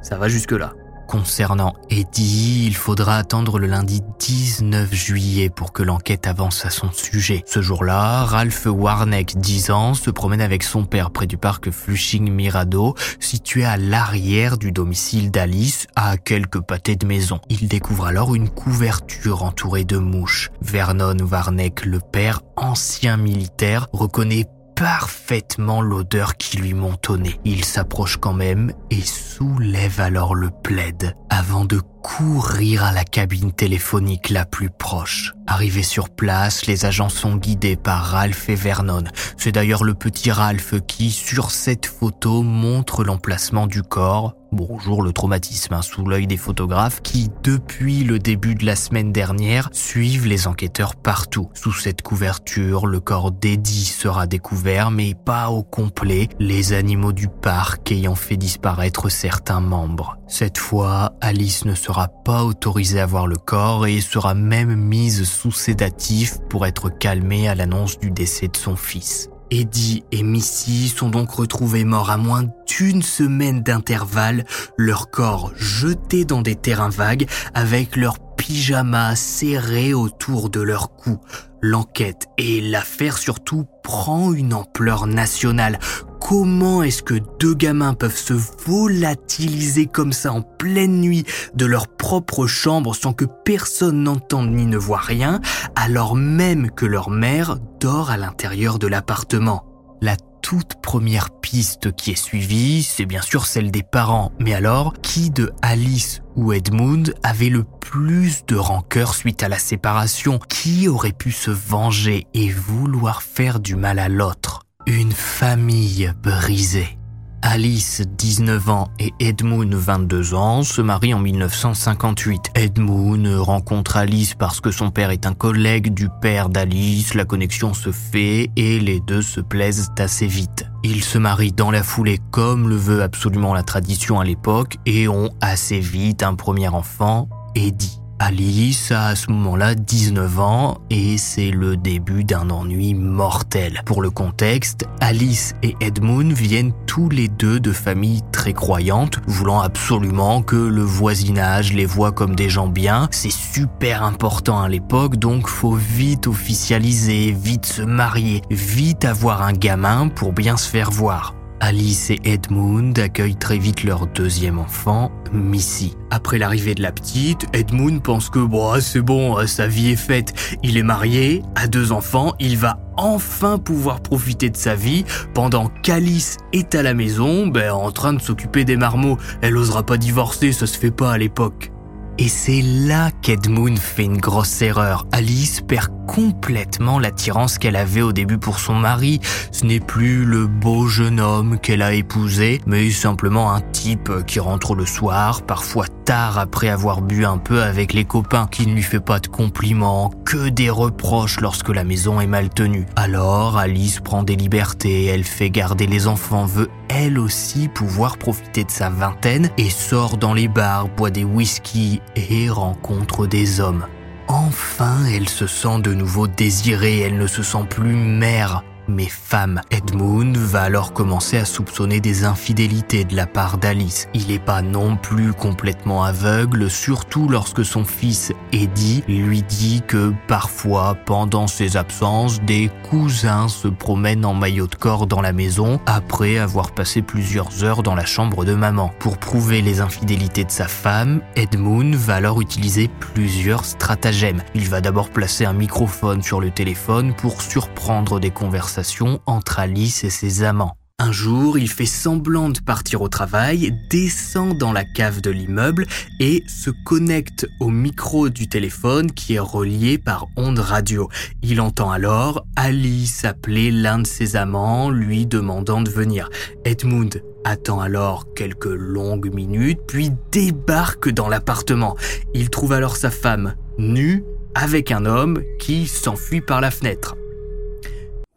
Ça 0.02 0.18
va 0.18 0.28
jusque-là. 0.28 0.72
Concernant 1.08 1.72
Eddie, 1.88 2.66
il 2.66 2.76
faudra 2.76 3.16
attendre 3.16 3.58
le 3.58 3.66
lundi 3.66 4.02
19 4.18 4.92
juillet 4.92 5.48
pour 5.48 5.72
que 5.72 5.82
l'enquête 5.82 6.26
avance 6.26 6.66
à 6.66 6.70
son 6.70 6.92
sujet. 6.92 7.44
Ce 7.46 7.62
jour-là, 7.62 8.24
Ralph 8.24 8.66
Warneck, 8.66 9.38
10 9.38 9.70
ans, 9.70 9.94
se 9.94 10.10
promène 10.10 10.42
avec 10.42 10.62
son 10.62 10.84
père 10.84 11.10
près 11.10 11.26
du 11.26 11.38
parc 11.38 11.70
Flushing 11.70 12.30
Mirado, 12.30 12.94
situé 13.20 13.64
à 13.64 13.78
l'arrière 13.78 14.58
du 14.58 14.70
domicile 14.70 15.30
d'Alice, 15.30 15.86
à 15.96 16.18
quelques 16.18 16.60
pâtés 16.60 16.96
de 16.96 17.06
maison. 17.06 17.40
Il 17.48 17.68
découvre 17.68 18.04
alors 18.04 18.34
une 18.34 18.50
couverture 18.50 19.44
entourée 19.44 19.84
de 19.84 19.96
mouches. 19.96 20.50
Vernon 20.60 21.16
Warneck, 21.20 21.86
le 21.86 22.00
père, 22.00 22.42
ancien 22.54 23.16
militaire, 23.16 23.88
reconnaît 23.94 24.46
parfaitement 24.78 25.82
l'odeur 25.82 26.36
qui 26.36 26.58
lui 26.58 26.72
montonnait. 26.72 27.40
Il 27.44 27.64
s'approche 27.64 28.16
quand 28.16 28.32
même 28.32 28.72
et 28.90 29.00
soulève 29.00 30.00
alors 30.00 30.36
le 30.36 30.50
plaid 30.50 31.16
avant 31.30 31.64
de 31.64 31.80
courir 32.02 32.84
à 32.84 32.92
la 32.92 33.04
cabine 33.04 33.52
téléphonique 33.52 34.30
la 34.30 34.44
plus 34.44 34.70
proche. 34.70 35.34
Arrivé 35.46 35.82
sur 35.82 36.10
place, 36.10 36.66
les 36.66 36.84
agents 36.84 37.08
sont 37.08 37.36
guidés 37.36 37.76
par 37.76 38.04
Ralph 38.04 38.48
et 38.48 38.54
Vernon. 38.54 39.04
C'est 39.36 39.52
d'ailleurs 39.52 39.84
le 39.84 39.94
petit 39.94 40.30
Ralph 40.30 40.74
qui, 40.86 41.10
sur 41.10 41.50
cette 41.50 41.86
photo, 41.86 42.42
montre 42.42 43.02
l'emplacement 43.02 43.66
du 43.66 43.82
corps. 43.82 44.34
Bonjour 44.50 45.02
le 45.02 45.12
traumatisme 45.12 45.74
hein, 45.74 45.82
sous 45.82 46.06
l'œil 46.06 46.26
des 46.26 46.38
photographes 46.38 47.02
qui, 47.02 47.30
depuis 47.42 48.02
le 48.02 48.18
début 48.18 48.54
de 48.54 48.64
la 48.64 48.76
semaine 48.76 49.12
dernière, 49.12 49.68
suivent 49.72 50.26
les 50.26 50.46
enquêteurs 50.46 50.96
partout. 50.96 51.50
Sous 51.52 51.72
cette 51.72 52.00
couverture, 52.00 52.86
le 52.86 53.00
corps 53.00 53.30
d'Eddie 53.30 53.84
sera 53.84 54.26
découvert, 54.26 54.90
mais 54.90 55.14
pas 55.14 55.50
au 55.50 55.62
complet, 55.62 56.28
les 56.38 56.72
animaux 56.72 57.12
du 57.12 57.28
parc 57.28 57.92
ayant 57.92 58.14
fait 58.14 58.38
disparaître 58.38 59.10
certains 59.10 59.60
membres. 59.60 60.16
Cette 60.28 60.58
fois, 60.58 61.12
Alice 61.20 61.66
ne 61.66 61.74
sera 61.88 62.08
pas 62.08 62.44
autorisée 62.44 63.00
à 63.00 63.06
voir 63.06 63.26
le 63.26 63.36
corps 63.36 63.86
et 63.86 64.02
sera 64.02 64.34
même 64.34 64.74
mise 64.74 65.24
sous 65.24 65.52
sédatif 65.52 66.36
pour 66.50 66.66
être 66.66 66.90
calmée 66.90 67.48
à 67.48 67.54
l'annonce 67.54 67.98
du 67.98 68.10
décès 68.10 68.48
de 68.48 68.58
son 68.58 68.76
fils. 68.76 69.30
Eddie 69.50 70.04
et 70.12 70.22
Missy 70.22 70.88
sont 70.88 71.08
donc 71.08 71.30
retrouvés 71.30 71.84
morts 71.84 72.10
à 72.10 72.18
moins 72.18 72.44
d'une 72.66 73.00
semaine 73.00 73.62
d'intervalle, 73.62 74.44
leur 74.76 75.08
corps 75.08 75.50
jetés 75.56 76.26
dans 76.26 76.42
des 76.42 76.56
terrains 76.56 76.90
vagues 76.90 77.26
avec 77.54 77.96
leurs 77.96 78.18
pyjamas 78.36 79.16
serrés 79.16 79.94
autour 79.94 80.50
de 80.50 80.60
leur 80.60 80.94
cou. 80.94 81.18
L'enquête 81.62 82.26
et 82.36 82.60
l'affaire 82.60 83.16
surtout 83.16 83.64
prend 83.82 84.34
une 84.34 84.52
ampleur 84.52 85.06
nationale. 85.06 85.78
Comment 86.20 86.82
est-ce 86.82 87.02
que 87.02 87.14
deux 87.38 87.54
gamins 87.54 87.94
peuvent 87.94 88.16
se 88.16 88.34
volatiliser 88.34 89.86
comme 89.86 90.12
ça 90.12 90.32
en 90.32 90.42
pleine 90.42 91.00
nuit 91.00 91.24
de 91.54 91.64
leur 91.64 91.88
propre 91.88 92.46
chambre 92.46 92.94
sans 92.94 93.12
que 93.12 93.24
personne 93.24 94.02
n'entende 94.02 94.50
ni 94.50 94.66
ne 94.66 94.76
voit 94.76 94.98
rien, 94.98 95.40
alors 95.74 96.16
même 96.16 96.70
que 96.70 96.86
leur 96.86 97.10
mère 97.10 97.56
dort 97.80 98.10
à 98.10 98.16
l'intérieur 98.16 98.78
de 98.78 98.86
l'appartement? 98.86 99.64
La 100.00 100.16
toute 100.42 100.80
première 100.80 101.30
piste 101.30 101.92
qui 101.92 102.12
est 102.12 102.22
suivie, 102.22 102.82
c'est 102.82 103.06
bien 103.06 103.22
sûr 103.22 103.46
celle 103.46 103.70
des 103.70 103.82
parents. 103.82 104.32
Mais 104.38 104.54
alors, 104.54 104.94
qui 105.02 105.30
de 105.30 105.52
Alice 105.62 106.22
ou 106.36 106.52
Edmund 106.52 107.14
avait 107.22 107.48
le 107.48 107.64
plus 107.64 108.44
de 108.46 108.56
rancœur 108.56 109.14
suite 109.14 109.42
à 109.42 109.48
la 109.48 109.58
séparation? 109.58 110.38
Qui 110.48 110.88
aurait 110.88 111.12
pu 111.12 111.32
se 111.32 111.50
venger 111.50 112.26
et 112.34 112.50
vouloir 112.50 113.22
faire 113.22 113.60
du 113.60 113.76
mal 113.76 113.98
à 113.98 114.08
l'autre? 114.08 114.67
Une 114.88 115.12
famille 115.12 116.10
brisée. 116.22 116.98
Alice, 117.42 118.02
19 118.16 118.68
ans, 118.70 118.88
et 118.98 119.12
Edmund, 119.20 119.72
22 119.72 120.34
ans, 120.34 120.62
se 120.62 120.80
marient 120.80 121.12
en 121.12 121.18
1958. 121.18 122.50
Edmund 122.54 123.26
rencontre 123.38 123.98
Alice 123.98 124.34
parce 124.34 124.60
que 124.60 124.70
son 124.70 124.90
père 124.90 125.10
est 125.10 125.26
un 125.26 125.34
collègue 125.34 125.92
du 125.92 126.08
père 126.22 126.48
d'Alice, 126.48 127.14
la 127.14 127.26
connexion 127.26 127.74
se 127.74 127.92
fait 127.92 128.50
et 128.56 128.80
les 128.80 129.00
deux 129.00 129.22
se 129.22 129.40
plaisent 129.40 129.90
assez 129.98 130.26
vite. 130.26 130.64
Ils 130.82 131.04
se 131.04 131.18
marient 131.18 131.52
dans 131.52 131.70
la 131.70 131.82
foulée 131.82 132.18
comme 132.30 132.68
le 132.68 132.76
veut 132.76 133.02
absolument 133.02 133.52
la 133.52 133.62
tradition 133.62 134.18
à 134.18 134.24
l'époque 134.24 134.76
et 134.86 135.06
ont 135.06 135.30
assez 135.42 135.80
vite 135.80 136.22
un 136.22 136.34
premier 136.34 136.68
enfant, 136.68 137.28
Eddie. 137.54 138.00
Alice 138.20 138.90
a 138.90 139.06
à 139.06 139.14
ce 139.14 139.30
moment-là 139.30 139.76
19 139.76 140.40
ans 140.40 140.78
et 140.90 141.18
c'est 141.18 141.50
le 141.50 141.76
début 141.76 142.24
d'un 142.24 142.50
ennui 142.50 142.94
mortel. 142.94 143.80
Pour 143.84 144.02
le 144.02 144.10
contexte, 144.10 144.86
Alice 145.00 145.54
et 145.62 145.76
Edmund 145.80 146.32
viennent 146.32 146.72
tous 146.86 147.08
les 147.08 147.28
deux 147.28 147.60
de 147.60 147.72
familles 147.72 148.22
très 148.32 148.52
croyantes, 148.52 149.20
voulant 149.28 149.60
absolument 149.60 150.42
que 150.42 150.56
le 150.56 150.82
voisinage 150.82 151.72
les 151.72 151.86
voit 151.86 152.10
comme 152.10 152.34
des 152.34 152.50
gens 152.50 152.66
bien. 152.66 153.08
C'est 153.12 153.30
super 153.30 154.02
important 154.02 154.60
à 154.60 154.68
l'époque, 154.68 155.16
donc 155.16 155.46
faut 155.46 155.74
vite 155.76 156.26
officialiser, 156.26 157.30
vite 157.30 157.66
se 157.66 157.82
marier, 157.82 158.42
vite 158.50 159.04
avoir 159.04 159.42
un 159.42 159.52
gamin 159.52 160.08
pour 160.08 160.32
bien 160.32 160.56
se 160.56 160.68
faire 160.68 160.90
voir. 160.90 161.37
Alice 161.60 162.10
et 162.10 162.20
Edmund 162.24 162.98
accueillent 162.98 163.36
très 163.36 163.58
vite 163.58 163.82
leur 163.82 164.06
deuxième 164.06 164.58
enfant, 164.58 165.10
Missy. 165.32 165.96
Après 166.10 166.38
l'arrivée 166.38 166.74
de 166.74 166.82
la 166.82 166.92
petite, 166.92 167.46
Edmund 167.52 168.02
pense 168.02 168.30
que 168.30 168.38
bon, 168.38 168.80
c'est 168.80 169.00
bon, 169.00 169.46
sa 169.46 169.66
vie 169.66 169.90
est 169.90 169.96
faite. 169.96 170.56
Il 170.62 170.76
est 170.76 170.82
marié, 170.82 171.42
a 171.56 171.66
deux 171.66 171.92
enfants, 171.92 172.34
il 172.38 172.56
va 172.56 172.78
enfin 172.96 173.58
pouvoir 173.58 174.00
profiter 174.00 174.50
de 174.50 174.56
sa 174.56 174.74
vie 174.74 175.04
pendant 175.34 175.68
qu'Alice 175.82 176.36
est 176.52 176.74
à 176.74 176.82
la 176.82 176.94
maison, 176.94 177.46
ben, 177.46 177.72
en 177.72 177.90
train 177.90 178.12
de 178.12 178.20
s'occuper 178.20 178.64
des 178.64 178.76
marmots. 178.76 179.18
Elle 179.42 179.56
osera 179.56 179.82
pas 179.82 179.96
divorcer, 179.96 180.52
ça 180.52 180.66
se 180.66 180.78
fait 180.78 180.90
pas 180.90 181.12
à 181.12 181.18
l'époque. 181.18 181.72
Et 182.18 182.28
c'est 182.28 182.62
là 182.62 183.10
qu'Edmund 183.22 183.78
fait 183.78 184.04
une 184.04 184.18
grosse 184.18 184.60
erreur. 184.62 185.06
Alice 185.12 185.60
perd 185.60 185.97
complètement 186.08 186.98
l'attirance 186.98 187.58
qu'elle 187.58 187.76
avait 187.76 188.00
au 188.00 188.12
début 188.12 188.38
pour 188.38 188.58
son 188.58 188.74
mari. 188.74 189.20
Ce 189.52 189.64
n'est 189.64 189.78
plus 189.78 190.24
le 190.24 190.46
beau 190.46 190.88
jeune 190.88 191.20
homme 191.20 191.58
qu'elle 191.60 191.82
a 191.82 191.92
épousé, 191.92 192.60
mais 192.66 192.90
simplement 192.90 193.52
un 193.52 193.60
type 193.60 194.10
qui 194.26 194.40
rentre 194.40 194.74
le 194.74 194.86
soir, 194.86 195.42
parfois 195.42 195.86
tard 196.04 196.38
après 196.38 196.70
avoir 196.70 197.02
bu 197.02 197.26
un 197.26 197.36
peu 197.36 197.62
avec 197.62 197.92
les 197.92 198.06
copains, 198.06 198.48
qui 198.50 198.66
ne 198.66 198.74
lui 198.74 198.82
fait 198.82 198.98
pas 198.98 199.20
de 199.20 199.28
compliments, 199.28 200.10
que 200.24 200.48
des 200.48 200.70
reproches 200.70 201.40
lorsque 201.40 201.68
la 201.68 201.84
maison 201.84 202.20
est 202.20 202.26
mal 202.26 202.48
tenue. 202.48 202.86
Alors 202.96 203.58
Alice 203.58 204.00
prend 204.00 204.22
des 204.22 204.36
libertés, 204.36 205.04
elle 205.04 205.24
fait 205.24 205.50
garder 205.50 205.86
les 205.86 206.08
enfants, 206.08 206.46
veut 206.46 206.70
elle 206.88 207.18
aussi 207.18 207.68
pouvoir 207.68 208.16
profiter 208.16 208.64
de 208.64 208.70
sa 208.70 208.88
vingtaine 208.88 209.50
et 209.58 209.68
sort 209.68 210.16
dans 210.16 210.32
les 210.32 210.48
bars, 210.48 210.88
boit 210.88 211.10
des 211.10 211.24
whisky 211.24 212.00
et 212.16 212.48
rencontre 212.48 213.26
des 213.26 213.60
hommes. 213.60 213.84
Enfin, 214.28 215.06
elle 215.06 215.28
se 215.28 215.46
sent 215.46 215.80
de 215.82 215.94
nouveau 215.94 216.26
désirée, 216.26 217.00
elle 217.00 217.16
ne 217.16 217.26
se 217.26 217.42
sent 217.42 217.64
plus 217.70 217.94
mère, 217.94 218.62
mais 218.88 219.06
femme. 219.06 219.60
Edmund 219.70 220.36
va 220.36 220.62
alors 220.62 220.92
commencer 220.92 221.36
à 221.36 221.44
soupçonner 221.44 222.00
des 222.00 222.24
infidélités 222.24 223.04
de 223.04 223.14
la 223.14 223.26
part 223.26 223.58
d'Alice. 223.58 224.08
Il 224.14 224.28
n'est 224.28 224.38
pas 224.38 224.62
non 224.62 224.96
plus 224.96 225.32
complètement 225.32 226.04
aveugle, 226.04 226.70
surtout 226.70 227.28
lorsque 227.28 227.64
son 227.64 227.84
fils 227.84 228.32
Eddie 228.52 229.04
lui 229.06 229.42
dit 229.42 229.82
que 229.86 230.12
parfois, 230.26 230.96
pendant 231.06 231.46
ses 231.46 231.76
absences, 231.76 232.40
des 232.42 232.70
cousins 232.88 233.48
se 233.48 233.68
promènent 233.68 234.24
en 234.24 234.34
maillot 234.34 234.66
de 234.66 234.74
corps 234.74 235.06
dans 235.06 235.20
la 235.20 235.32
maison 235.32 235.80
après 235.86 236.38
avoir 236.38 236.72
passé 236.72 237.02
plusieurs 237.02 237.64
heures 237.64 237.82
dans 237.82 237.94
la 237.94 238.06
chambre 238.06 238.44
de 238.44 238.54
maman. 238.54 238.92
Pour 238.98 239.18
prouver 239.18 239.60
les 239.60 239.80
infidélités 239.80 240.44
de 240.44 240.50
sa 240.50 240.68
femme, 240.68 241.20
Edmund 241.36 241.94
va 241.94 242.14
alors 242.14 242.40
utiliser 242.40 242.88
plusieurs 242.88 243.64
stratagèmes. 243.64 244.42
Il 244.54 244.68
va 244.68 244.80
d'abord 244.80 245.10
placer 245.10 245.44
un 245.44 245.52
microphone 245.52 246.22
sur 246.22 246.40
le 246.40 246.50
téléphone 246.50 247.14
pour 247.14 247.42
surprendre 247.42 248.20
des 248.20 248.30
conversations 248.30 248.77
entre 249.26 249.58
Alice 249.58 250.04
et 250.04 250.10
ses 250.10 250.42
amants. 250.42 250.76
Un 251.00 251.12
jour, 251.12 251.58
il 251.58 251.70
fait 251.70 251.86
semblant 251.86 252.48
de 252.48 252.58
partir 252.58 253.02
au 253.02 253.08
travail, 253.08 253.72
descend 253.88 254.58
dans 254.58 254.72
la 254.72 254.84
cave 254.84 255.20
de 255.20 255.30
l'immeuble 255.30 255.86
et 256.18 256.42
se 256.48 256.70
connecte 256.70 257.46
au 257.60 257.68
micro 257.68 258.30
du 258.30 258.48
téléphone 258.48 259.12
qui 259.12 259.34
est 259.34 259.38
relié 259.38 259.96
par 259.96 260.26
onde 260.36 260.58
radio. 260.58 261.08
Il 261.40 261.60
entend 261.60 261.92
alors 261.92 262.44
Alice 262.56 263.24
appeler 263.24 263.70
l'un 263.70 264.00
de 264.00 264.08
ses 264.08 264.34
amants, 264.34 264.90
lui 264.90 265.24
demandant 265.24 265.82
de 265.82 265.90
venir. 265.90 266.30
Edmund 266.64 267.22
attend 267.44 267.78
alors 267.78 268.34
quelques 268.34 268.66
longues 268.66 269.32
minutes, 269.32 269.78
puis 269.86 270.10
débarque 270.32 271.10
dans 271.10 271.28
l'appartement. 271.28 271.96
Il 272.34 272.50
trouve 272.50 272.72
alors 272.72 272.96
sa 272.96 273.10
femme, 273.10 273.54
nue, 273.78 274.24
avec 274.56 274.90
un 274.90 275.06
homme 275.06 275.42
qui 275.60 275.86
s'enfuit 275.86 276.40
par 276.40 276.60
la 276.60 276.72
fenêtre. 276.72 277.14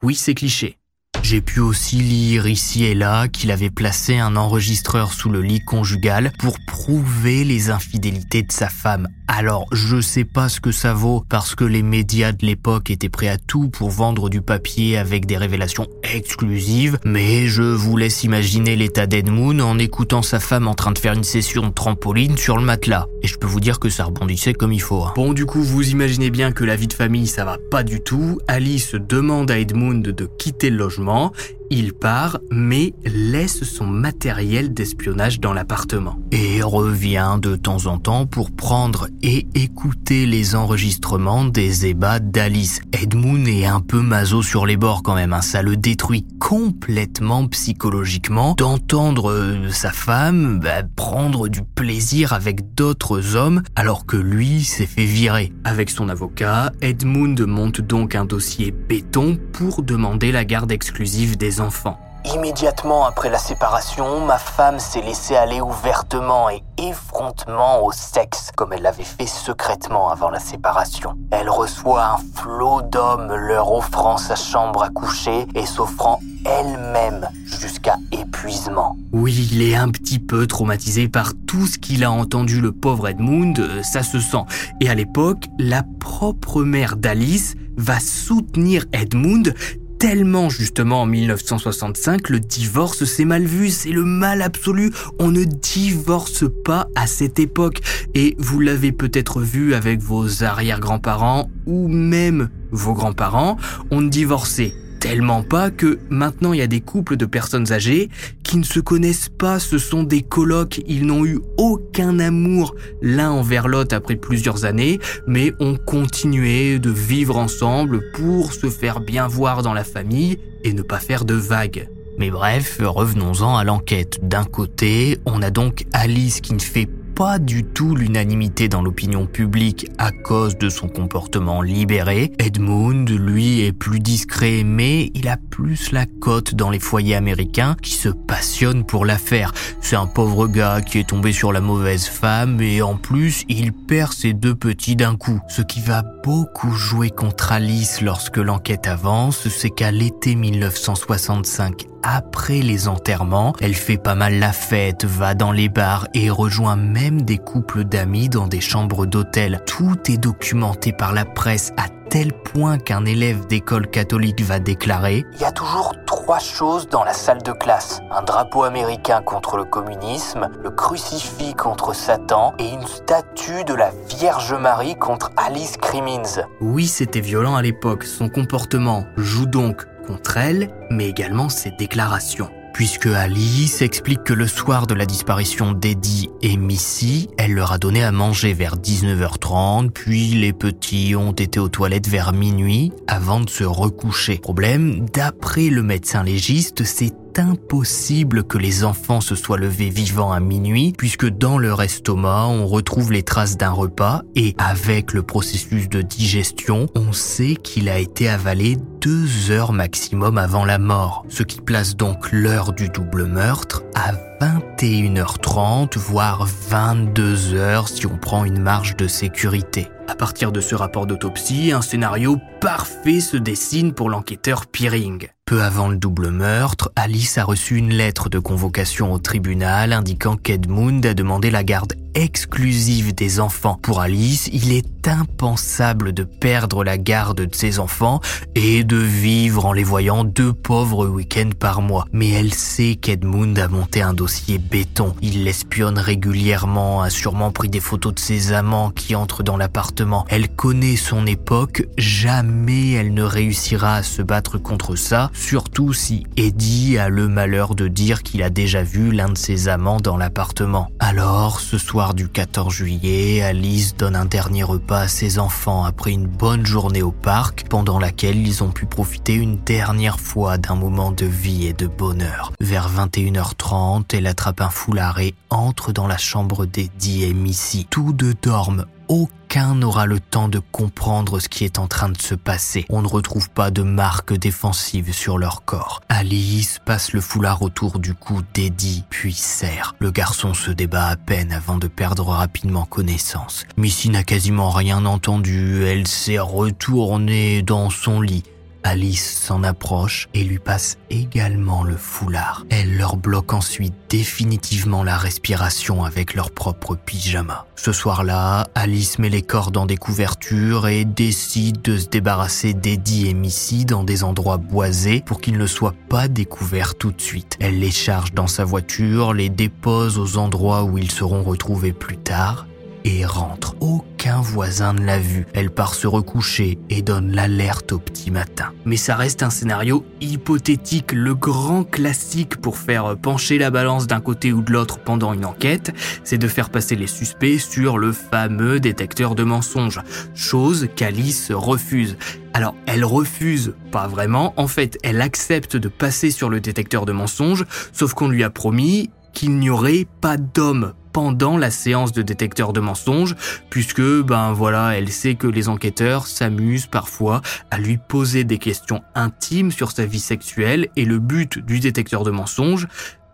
Oui, 0.04 0.16
c'est 0.16 0.34
cliché. 0.34 0.80
J'ai 1.22 1.42
pu 1.42 1.60
aussi 1.60 1.98
lire 1.98 2.48
ici 2.48 2.84
et 2.86 2.96
là 2.96 3.28
qu'il 3.28 3.52
avait 3.52 3.70
placé 3.70 4.18
un 4.18 4.36
enregistreur 4.36 5.14
sous 5.14 5.30
le 5.30 5.42
lit 5.42 5.64
conjugal 5.64 6.32
pour 6.40 6.58
prouver 6.66 7.44
les 7.44 7.70
infidélités 7.70 8.42
de 8.42 8.52
sa 8.52 8.68
femme 8.68 9.08
alors, 9.34 9.65
je 9.72 10.02
sais 10.02 10.26
pas 10.26 10.50
ce 10.50 10.60
que 10.60 10.74
ça 10.74 10.94
vaut 10.94 11.24
parce 11.30 11.56
que 11.56 11.63
les 11.63 11.84
médias 11.84 12.34
de 12.34 12.46
l'époque 12.46 12.91
étaient 12.91 13.08
prêts 13.08 13.30
à 13.30 13.38
tout 13.38 13.70
pour 13.70 13.89
vendre 13.89 14.30
du 14.30 14.41
papier 14.41 14.98
avec 14.98 15.26
des 15.26 15.38
révélations 15.38 15.88
exclusives, 16.04 17.00
mais 17.06 17.48
je 17.48 17.63
vous 17.63 17.96
laisse 17.96 18.26
imaginer 18.26 18.76
l'état 18.76 19.08
d'Edmund 19.08 19.62
en 19.62 19.80
écoutant 19.80 20.22
sa 20.22 20.41
femme 20.41 20.67
en 20.67 20.74
train 20.74 20.91
de 20.91 21.00
faire 21.00 21.13
une 21.13 21.24
session 21.24 21.65
de 21.65 21.74
trampoline 21.74 22.36
sur 22.36 22.58
le 22.58 22.65
matelas. 22.65 23.08
Et 23.24 23.28
je 23.28 23.38
peux 23.38 23.48
vous 23.48 23.62
dire 23.62 23.80
que 23.80 23.89
ça 23.89 24.04
rebondissait 24.04 24.54
comme 24.54 24.74
il 24.74 24.82
faut. 24.82 25.06
Hein. 25.06 25.13
Bon, 25.15 25.32
du 25.32 25.46
coup, 25.46 25.62
vous 25.62 25.89
imaginez 25.89 26.30
bien 26.30 26.52
que 26.52 26.65
la 26.65 26.76
vie 26.76 26.88
de 26.88 26.94
famille, 26.94 27.28
ça 27.28 27.46
va 27.46 27.58
pas 27.72 27.84
du 27.84 28.02
tout. 28.02 28.38
Alice 28.50 28.96
demande 28.96 29.50
à 29.50 29.58
Edmund 29.58 30.04
de 30.04 30.26
quitter 30.26 30.70
le 30.70 30.76
logement 30.76 31.32
il 31.72 31.94
part, 31.94 32.38
mais 32.52 32.94
laisse 33.06 33.64
son 33.64 33.88
matériel 33.88 34.74
d'espionnage 34.74 35.40
dans 35.40 35.54
l'appartement. 35.54 36.20
Et 36.32 36.62
revient 36.62 37.38
de 37.42 37.56
temps 37.56 37.86
en 37.86 37.98
temps 37.98 38.26
pour 38.26 38.52
prendre 38.52 39.08
et 39.24 39.48
écouter 39.56 40.26
les 40.26 40.56
enregistrements 40.56 41.46
des 41.46 41.86
ébats 41.86 42.20
d'Alice. 42.20 42.82
Edmund 42.92 43.48
est 43.48 43.66
un 43.66 43.80
peu 43.80 44.02
maso 44.02 44.42
sur 44.44 44.66
les 44.66 44.76
bords 44.76 45.02
quand 45.02 45.16
même, 45.16 45.32
hein. 45.32 45.42
ça 45.42 45.62
le 45.62 45.78
détruit 45.78 46.26
complètement 46.40 47.48
psychologiquement 47.48 48.54
d'entendre 48.58 49.32
euh, 49.32 49.70
sa 49.70 49.92
femme 49.92 50.60
bah, 50.60 50.84
prendre 50.96 51.48
du 51.48 51.62
plaisir 51.62 52.34
avec 52.34 52.74
d'autres 52.76 53.36
hommes 53.38 53.64
alors 53.78 54.06
que 54.06 54.18
lui 54.18 54.64
s'est 54.64 54.86
fait 54.86 55.06
virer. 55.06 55.54
Avec 55.64 55.90
son 55.90 56.10
avocat, 56.10 56.74
Edmund 56.82 57.40
monte 57.42 57.80
donc 57.80 58.16
un 58.16 58.26
dossier 58.26 58.72
béton 58.72 59.38
pour 59.54 59.84
demander 59.84 60.34
la 60.34 60.44
garde 60.44 60.72
exclusive 60.72 61.38
des 61.38 61.61
enfants. 61.62 61.97
Immédiatement 62.24 63.06
après 63.06 63.32
la 63.32 63.39
séparation, 63.39 64.24
ma 64.24 64.38
femme 64.38 64.78
s'est 64.78 65.02
laissée 65.02 65.36
aller 65.36 65.60
ouvertement 65.60 66.52
et 66.52 66.62
effrontement 66.78 67.84
au 67.84 67.91
sexe, 67.91 68.52
comme 68.56 68.74
elle 68.74 68.84
l'avait 68.84 69.04
fait 69.04 69.26
secrètement 69.26 70.12
avant 70.12 70.30
la 70.30 70.39
séparation. 70.39 71.15
Elle 71.32 71.50
reçoit 71.50 72.06
un 72.06 72.17
flot 72.36 72.84
d'hommes 72.84 73.34
leur 73.34 73.71
offrant 73.74 74.17
sa 74.17 74.36
chambre 74.36 74.84
à 74.84 74.89
coucher 74.89 75.47
et 75.56 75.65
s'offrant 75.65 76.19
elle-même 76.45 77.28
jusqu'à 77.45 77.97
épuisement. 78.12 78.97
Oui, 79.13 79.50
il 79.52 79.63
est 79.63 79.76
un 79.76 79.89
petit 79.89 80.19
peu 80.19 80.45
traumatisé 80.45 81.10
par 81.10 81.34
tout 81.47 81.65
ce 81.65 81.80
qu'il 81.80 82.04
a 82.04 82.12
entendu 82.12 82.62
le 82.62 82.71
pauvre 82.71 83.08
Edmund, 83.08 83.58
euh, 83.60 83.82
ça 83.82 84.04
se 84.04 84.19
sent. 84.19 84.43
Et 84.80 84.89
à 84.89 84.95
l'époque, 84.95 85.47
la 85.58 85.84
propre 86.00 86.62
mère 86.62 86.97
d'Alice 86.97 87.56
va 87.78 88.00
soutenir 88.00 88.86
Edmund 88.93 89.56
tellement 90.02 90.50
justement 90.50 91.04
en 91.04 91.06
1965 91.06 92.30
le 92.30 92.40
divorce 92.40 93.06
c'est 93.06 93.24
mal 93.24 93.44
vu, 93.44 93.70
c'est 93.70 93.92
le 93.92 94.04
mal 94.04 94.42
absolu, 94.42 94.90
on 95.20 95.30
ne 95.30 95.44
divorce 95.44 96.46
pas 96.66 96.88
à 96.96 97.06
cette 97.06 97.38
époque. 97.38 97.82
Et 98.16 98.36
vous 98.40 98.60
l'avez 98.60 98.92
peut-être 98.92 99.42
vu 99.42 99.76
avec 99.76 100.02
vos 100.02 100.44
arrière-grands-parents 100.44 101.52
ou 101.68 101.88
même 101.88 102.50
vos 102.72 102.94
grands-parents, 102.94 103.58
on 103.92 104.02
ne 104.02 104.10
divorçait 104.10 104.74
tellement 105.02 105.42
pas 105.42 105.72
que 105.72 105.98
maintenant 106.10 106.54
il 106.54 106.60
y 106.60 106.62
a 106.62 106.68
des 106.68 106.80
couples 106.80 107.18
de 107.18 107.26
personnes 107.26 107.74
âgées 107.74 108.10
qui 108.44 108.58
ne 108.58 108.64
se 108.64 108.80
connaissent 108.80 109.30
pas, 109.30 109.60
ce 109.60 109.80
sont 109.80 110.04
des 110.04 110.22
colocs, 110.22 110.80
ils 110.88 111.08
n'ont 111.08 111.26
eu 111.26 111.40
aucun 111.58 112.20
amour 112.20 112.76
l'un 113.02 113.32
envers 113.32 113.68
l'autre 113.68 113.96
après 113.96 114.16
plusieurs 114.16 114.64
années, 114.64 115.00
mais 115.26 115.54
ont 115.60 115.76
continué 115.76 116.78
de 116.78 116.92
vivre 116.92 117.36
ensemble 117.38 118.12
pour 118.12 118.54
se 118.54 118.70
faire 118.70 119.00
bien 119.00 119.28
voir 119.28 119.64
dans 119.64 119.74
la 119.74 119.84
famille 119.84 120.38
et 120.64 120.72
ne 120.72 120.84
pas 120.84 121.00
faire 121.00 121.26
de 121.26 121.34
vagues. 121.34 121.90
Mais 122.20 122.30
bref, 122.30 122.80
revenons-en 122.80 123.58
à 123.58 123.64
l'enquête. 123.64 124.20
D'un 124.22 124.44
côté, 124.44 125.18
on 125.26 125.42
a 125.42 125.50
donc 125.50 125.86
Alice 125.94 126.42
qui 126.42 126.54
ne 126.54 126.60
fait 126.60 126.88
pas 127.15 127.39
du 127.39 127.63
tout 127.63 127.95
l'unanimité 127.95 128.67
dans 128.67 128.82
l'opinion 128.82 129.26
publique 129.26 129.89
à 129.97 130.12
cause 130.12 130.58
de 130.58 130.69
son 130.69 130.88
comportement 130.88 131.62
libéré. 131.62 132.32
Edmund, 132.39 133.10
lui, 133.10 133.62
est 133.62 133.74
plus 133.74 134.00
discret, 134.00 134.63
mais 134.63 135.12
il 135.13 135.28
a 135.28 135.38
plus 135.38 135.91
la 135.91 136.06
cote 136.06 136.56
dans 136.56 136.69
les 136.69 136.80
foyers 136.80 137.15
américains 137.15 137.76
qui 137.82 137.91
se 137.91 138.10
passionnent 138.10 138.86
pour 138.86 139.06
l'affaire. 139.06 139.54
C'est 139.82 139.95
un 139.95 140.08
pauvre 140.08 140.47
gars 140.47 140.82
qui 140.82 141.00
est 141.00 141.10
tombé 141.10 141.32
sur 141.32 141.52
la 141.52 141.62
mauvaise 141.62 142.08
femme 142.08 142.62
et 142.62 142.82
en 142.82 142.95
plus, 142.95 143.43
il 143.50 143.74
perd 143.74 144.13
ses 144.13 144.34
deux 144.34 144.56
petits 144.56 144.95
d'un 144.95 145.15
coup. 145.15 145.39
Ce 145.47 145.62
qui 145.62 145.82
va 145.82 146.04
beaucoup 146.24 146.71
jouer 146.71 147.10
contre 147.10 147.52
Alice 147.52 148.02
lorsque 148.02 148.38
l'enquête 148.38 148.88
avance, 148.88 149.47
c'est 149.50 149.69
qu'à 149.69 149.91
l'été 149.91 150.36
1965, 150.36 151.90
après 152.04 152.60
les 152.60 152.88
enterrements, 152.88 153.54
elle 153.62 153.76
fait 153.76 153.98
pas 153.98 154.16
mal 154.16 154.40
la 154.40 154.54
fête, 154.54 155.06
va 155.06 155.34
dans 155.34 155.52
les 155.52 155.70
bars 155.70 156.08
et 156.14 156.30
rejoint 156.30 156.76
même 156.76 157.22
des 157.22 157.38
couples 157.38 157.84
d'amis 157.84 158.30
dans 158.30 158.48
des 158.48 158.62
chambres 158.62 159.06
d'hôtel. 159.06 159.62
Tout 159.66 159.98
est 160.12 160.18
documenté 160.18 160.92
par 160.92 161.14
la 161.14 161.26
presse 161.26 161.72
à 161.78 161.88
tel 162.10 162.34
point 162.34 162.78
qu'un 162.78 163.06
élève 163.06 163.48
d'école 163.48 163.88
catholique 163.88 164.42
va 164.42 164.60
déclarer 164.60 165.26
Il 165.36 165.42
y 165.42 165.46
a 165.46 165.52
toujours 165.54 165.94
trois 166.06 166.40
choses 166.40 166.90
dans 166.90 167.06
la 167.06 167.14
salle 167.14 167.42
de 167.42 167.54
classe. 167.54 168.02
Un 168.12 168.22
drapeau 168.22 168.64
américain 168.64 169.22
contre 169.22 169.56
le 169.56 169.64
communisme, 169.64 170.50
le 170.62 170.72
crucifix 170.72 171.54
contre 171.54 171.96
Satan 171.96 172.54
et 172.60 172.70
une 172.70 172.86
statue 172.86 173.64
de 173.64 173.74
la 173.74 173.92
Vierge 174.10 174.54
Marie 174.54 174.96
contre 174.96 175.32
Alice 175.38 175.78
Crimmins. 175.78 176.46
Oui, 176.60 176.86
c'était 176.88 177.22
violent 177.22 177.56
à 177.56 177.62
l'époque. 177.62 178.04
Son 178.04 178.28
comportement 178.28 179.06
joue 179.16 179.46
donc 179.46 179.86
contre 180.06 180.38
elle, 180.38 180.70
mais 180.90 181.10
également 181.10 181.50
ses 181.50 181.72
déclarations. 181.72 182.50
Puisque 182.74 183.08
Alice 183.08 183.82
explique 183.82 184.24
que 184.24 184.34
le 184.34 184.48
soir 184.48 184.88
de 184.88 184.94
la 184.94 185.06
disparition 185.06 185.74
d'Eddie 185.74 186.30
et 186.42 186.56
Missy, 186.56 187.30
elle 187.38 187.54
leur 187.54 187.74
a 187.74 187.78
donné 187.78 188.04
à 188.04 188.12
manger 188.12 188.54
vers 188.54 188.78
19h30, 188.78 189.92
puis 189.92 190.30
les 190.30 190.54
petits 190.54 191.16
ont 191.16 191.34
été 191.34 191.60
aux 191.60 191.68
toilettes 191.68 192.08
vers 192.08 192.32
minuit 192.32 192.94
avant 193.08 193.42
de 193.42 193.50
se 193.50 193.66
recoucher. 193.66 194.38
Problème, 194.38 195.06
d'après 195.14 195.70
le 195.70 195.84
médecin 195.84 196.24
légiste, 196.24 196.84
c'est 196.86 197.14
impossible 197.39 198.44
que 198.44 198.58
les 198.58 198.84
enfants 198.84 199.22
se 199.22 199.36
soient 199.36 199.58
levés 199.58 199.89
vivants 199.89 200.32
à 200.32 200.39
minuit, 200.39 200.94
puisque 200.98 201.28
dans 201.28 201.58
leur 201.58 201.82
estomac, 201.82 202.48
on 202.48 202.67
retrouve 202.67 203.12
les 203.12 203.24
traces 203.24 203.58
d'un 203.58 203.72
repas 203.72 204.22
et 204.36 204.56
avec 204.58 205.13
le 205.13 205.24
processus 205.24 205.89
de 205.89 206.02
digestion, 206.02 206.88
on 206.96 207.13
sait 207.13 207.56
qu'il 207.56 207.89
a 207.89 208.00
été 208.00 208.30
avalé 208.30 208.78
deux 209.00 209.52
heures 209.52 209.74
maximum 209.74 210.38
avant 210.38 210.65
la 210.65 210.78
mort, 210.78 211.26
ce 211.30 211.44
qui 211.44 211.62
place 211.62 211.96
donc 211.96 212.32
l'heure 212.32 212.74
du 212.74 212.89
double 212.89 213.26
meurtre 213.26 213.84
à 213.96 214.13
21h30, 214.41 215.98
voire 215.98 216.48
22h 216.48 217.88
si 217.88 218.06
on 218.06 218.17
prend 218.17 218.46
une 218.46 218.60
marge 218.60 218.96
de 218.98 219.08
sécurité. 219.08 219.88
À 220.12 220.15
partir 220.15 220.52
de 220.52 220.60
ce 220.60 220.76
rapport 220.76 221.08
d'autopsie, 221.08 221.71
un 221.71 221.82
scénario 221.82 222.38
parfait 222.60 223.21
se 223.21 223.38
dessine 223.38 223.93
pour 223.93 224.10
l'enquêteur 224.10 224.65
Peering. 224.65 225.30
Peu 225.45 225.62
avant 225.63 225.88
le 225.88 225.95
double 225.95 226.32
meurtre, 226.32 226.91
Alice 226.97 227.38
a 227.38 227.45
reçu 227.45 227.78
une 227.78 227.93
lettre 227.93 228.30
de 228.30 228.38
convocation 228.38 229.13
au 229.13 229.19
tribunal 229.19 229.93
indiquant 229.93 230.36
qu'Edmund 230.36 231.06
a 231.06 231.13
demandé 231.13 231.50
la 231.50 231.63
garde 231.63 231.93
exclusive 232.13 233.13
des 233.15 233.39
enfants. 233.39 233.80
Pour 233.82 234.02
Alice, 234.02 234.50
il 234.54 234.71
est 234.71 235.08
impensable 235.08 236.13
de 236.13 236.24
perdre 236.24 236.84
la 236.84 236.97
garde 236.97 237.41
de 237.41 237.56
ses 237.56 237.80
enfants 237.80 238.21
et 238.56 238.84
de 238.84 238.97
vivre 238.97 239.65
en 239.65 239.74
les 239.74 239.84
voyant 239.84 240.24
deux 240.24 240.54
pauvres 240.54 241.08
week-ends 241.08 241.52
par 241.58 241.82
mois. 241.82 242.06
Mais 242.12 242.30
elle 242.30 242.54
sait 242.54 242.95
qu'Edmund 242.95 243.58
a 243.60 243.67
monté 243.67 244.02
un 244.02 244.13
dossier 244.13 244.58
béton. 244.58 245.15
Il 245.21 245.43
l'espionne 245.43 245.97
régulièrement, 245.97 247.02
a 247.02 247.10
sûrement 247.10 247.52
pris 247.52 247.69
des 247.69 247.80
photos 247.80 248.13
de 248.13 248.19
ses 248.19 248.54
amants 248.54 248.91
qui 248.91 249.15
entrent 249.15 249.43
dans 249.43 249.58
l'appartement. 249.58 250.01
Elle 250.30 250.50
connaît 250.50 250.96
son 250.96 251.26
époque, 251.26 251.88
jamais 251.98 252.92
elle 252.92 253.14
ne 253.14 253.24
réussira 253.24 253.96
à 253.96 254.04
se 254.04 254.22
battre 254.22 254.58
contre 254.58 254.96
ça, 254.96 255.30
surtout 255.34 255.94
si 255.94 256.26
Eddie 256.38 256.98
a 256.98 257.10
le 257.10 257.28
malheur 257.28 257.76
de 257.76 257.88
dire 257.88 258.24
qu'il 258.24 258.44
a 258.44 258.50
déjà 258.50 258.84
vu 258.84 259.12
l'un 259.12 259.30
de 259.30 259.38
ses 259.38 259.68
amants 259.68 260.00
dans 260.00 260.18
l'appartement. 260.18 260.90
Alors, 261.00 261.60
ce 261.60 261.78
soir 261.78 262.14
du 262.14 262.28
14 262.28 262.74
juillet, 262.74 263.42
Alice 263.42 263.96
donne 263.96 264.16
un 264.16 264.26
dernier 264.26 264.64
repas 264.64 265.02
à 265.02 265.08
ses 265.08 265.40
enfants 265.40 265.84
après 265.84 266.12
une 266.12 266.28
bonne 266.28 266.66
journée 266.66 267.04
au 267.04 267.12
parc, 267.12 267.66
pendant 267.70 268.00
laquelle 268.00 268.46
ils 268.48 268.64
ont 268.64 268.72
pu 268.72 268.86
profiter 268.86 269.34
une 269.34 269.58
dernière 269.58 270.20
fois 270.20 270.58
d'un 270.58 270.76
moment 270.76 271.12
de 271.12 271.26
vie 271.26 271.68
et 271.68 271.74
de 271.74 271.88
bonheur. 271.88 272.52
Vers 272.60 272.90
21h30, 272.90 274.06
elle 274.14 274.28
attrape 274.28 274.62
un 274.62 274.70
foulard 274.70 275.20
et 275.20 275.36
entre 275.50 275.92
dans 275.92 276.08
la 276.08 276.18
chambre 276.18 276.66
d'Eddie 276.66 277.24
et 277.24 277.34
Missy. 277.34 277.88
Tous 277.90 278.14
deux 278.14 278.34
dorment 278.42 278.86
aucun 279.08 279.76
n'aura 279.76 280.06
le 280.06 280.20
temps 280.20 280.48
de 280.48 280.60
comprendre 280.60 281.40
ce 281.40 281.50
qui 281.50 281.66
est 281.66 281.80
en 281.80 281.88
train 281.88 282.10
de 282.10 282.22
se 282.22 282.36
passer. 282.36 282.86
On 282.90 283.02
ne 283.02 283.08
retrouve 283.08 283.50
pas 283.50 283.72
de 283.72 283.84
marques 283.84 284.34
défensives 284.34 285.14
sur 285.14 285.38
leur 285.38 285.66
corps. 285.66 286.02
Alice 286.10 286.80
passe 286.86 287.14
le 287.14 287.22
foulard 287.22 287.62
autour 287.62 288.00
du 288.00 288.14
cou 288.14 288.42
d'Eddie, 288.54 289.04
puis 289.10 289.34
serre. 289.34 289.96
Le 290.00 290.12
garçon 290.12 290.54
se 290.54 290.72
débat 290.72 291.08
à 291.08 291.16
peine 291.16 291.52
avant 291.52 291.78
de 291.78 291.88
perdre 291.88 292.28
rapidement 292.28 292.86
connaissance. 292.86 293.66
Missy 293.78 294.10
n'a 294.10 294.24
quasiment 294.24 294.70
rien 294.70 295.06
entendu. 295.06 295.84
Elle 295.84 296.08
s'est 296.08 296.40
retournée 296.40 297.62
dans 297.62 297.90
son 297.90 298.22
lit. 298.22 298.44
Alice 298.84 299.39
s'en 299.41 299.63
approche 299.63 300.28
et 300.34 300.44
lui 300.44 300.60
passe 300.60 300.98
également 301.10 301.84
le 301.84 301.96
foulard. 301.96 302.65
Elle 302.70 302.98
leur 302.98 303.17
bloque 303.17 303.54
ensuite 303.54 303.94
définitivement 304.10 305.04
la 305.04 305.17
respiration 305.17 306.04
avec 306.04 306.34
leur 306.34 306.52
propre 306.52 306.96
pyjama. 306.96 307.65
Ce 307.76 307.94
soir-là, 307.94 308.67
Alice 308.76 309.20
met 309.20 309.30
les 309.30 309.41
corps 309.41 309.72
dans 309.72 309.86
des 309.86 309.98
couvertures 309.98 310.88
et 310.88 311.06
décide 311.06 311.82
de 311.82 311.98
se 311.98 312.08
débarrasser 312.08 312.74
d'Eddie 312.74 313.30
et 313.30 313.34
Missy 313.34 313.86
dans 313.86 314.04
des 314.04 314.24
endroits 314.24 314.58
boisés 314.58 315.24
pour 315.26 315.41
qu'ils 315.41 315.58
ne 315.58 315.67
soient 315.67 315.96
pas 316.10 316.28
découverts 316.28 316.96
tout 316.96 317.12
de 317.12 317.22
suite. 317.22 317.58
Elle 317.60 317.80
les 317.80 317.91
charge 317.91 318.34
dans 318.34 318.48
sa 318.48 318.65
voiture, 318.65 319.34
les 319.34 319.50
dépose 319.50 320.17
aux 320.17 320.38
endroits 320.38 320.84
où 320.84 320.98
ils 320.98 321.12
seront 321.12 321.44
retrouvés 321.44 321.94
plus 321.94 322.17
tard 322.17 322.65
et 323.04 323.26
rentre. 323.26 323.76
Aucun 323.80 324.42
voisin 324.42 324.94
ne 324.94 325.06
l'a 325.06 325.20
vue. 325.20 325.46
Elle 325.54 325.72
part 325.72 325.96
se 325.96 326.08
recoucher 326.08 326.78
et 326.90 327.02
donne 327.02 327.32
l'alerte 327.32 327.92
au 327.92 328.00
petit 328.00 328.32
matin. 328.32 328.72
Mais 328.86 328.98
ça 328.98 329.16
reste 329.16 329.44
un 329.44 329.50
scénario 329.50 330.06
hypothétique, 330.22 331.12
le 331.12 331.36
grand 331.36 331.84
classique 331.84 332.58
pour 332.58 332.78
faire 332.78 333.18
pencher 333.18 333.58
la 333.58 333.72
balance 333.72 334.08
d'un 334.08 334.20
côté 334.20 334.54
ou 334.54 334.62
de 334.62 334.72
l'autre 334.72 335.00
pendant 335.00 335.34
une 335.34 335.46
enquête, 335.46 335.94
c'est 336.24 336.38
de 336.38 336.48
faire 336.48 336.70
passer 336.70 336.96
les 336.96 337.08
suspects 337.08 337.60
sur 337.60 337.98
le 337.98 338.12
fameux 338.12 338.80
détecteur 338.80 339.36
de 339.36 339.44
mensonges, 339.44 340.02
chose 340.34 340.88
qu'Alice 340.96 341.52
refuse. 341.52 342.18
Alors, 342.54 342.76
elle 342.86 343.06
refuse, 343.06 343.74
pas 343.92 344.08
vraiment, 344.08 344.54
en 344.58 344.68
fait, 344.68 344.98
elle 345.04 345.22
accepte 345.22 345.78
de 345.78 345.88
passer 345.88 346.32
sur 346.32 346.50
le 346.50 346.60
détecteur 346.60 347.06
de 347.06 347.14
mensonges, 347.14 347.66
sauf 347.94 348.14
qu'on 348.14 348.28
lui 348.28 348.44
a 348.44 348.50
promis 348.50 349.10
qu'il 349.34 349.58
n'y 349.58 349.70
aurait 349.70 350.06
pas 350.20 350.38
d'homme 350.38 350.94
pendant 351.13 351.58
la 351.58 351.71
séance 351.71 352.12
de 352.12 352.21
détecteur 352.21 352.74
de 352.74 352.80
mensonges, 352.80 353.36
puisque, 353.69 354.02
ben 354.02 354.54
voilà, 354.54 354.97
elle 354.97 355.10
sait 355.10 355.36
que 355.36 355.47
les 355.47 355.69
enquêteurs 355.69 356.28
s'amusent 356.28 356.88
parfois 356.88 357.41
à 357.69 357.80
lui 357.80 357.97
poser 357.97 358.43
des 358.43 358.58
questions 358.58 359.04
intimes 359.15 359.71
sur 359.71 359.91
sa 359.91 360.06
vie 360.06 360.19
sexuelle, 360.19 360.89
et 360.95 361.06
le 361.06 361.19
but 361.19 361.60
du 361.60 361.80
détecteur 361.80 362.24
de 362.24 362.32
mensonges, 362.32 362.88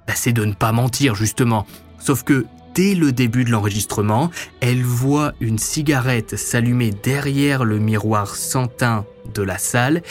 ben, 0.08 0.14
c'est 0.16 0.34
de 0.34 0.46
ne 0.46 0.54
pas 0.54 0.72
mentir, 0.72 1.16
justement. 1.16 1.66
Sauf 2.00 2.24
que 2.24 2.46
dès 2.74 2.96
le 2.96 3.12
début 3.12 3.44
de 3.44 3.50
l'enregistrement, 3.50 4.30
elle 4.62 4.84
voit 4.84 5.34
une 5.40 5.58
cigarette 5.58 6.38
s'allumer 6.38 6.92
derrière 6.92 7.66
le 7.66 7.80
miroir 7.80 8.36
sans 8.36 8.68
teint 8.68 9.06
de 9.34 9.42
la 9.42 9.58
salle 9.58 10.02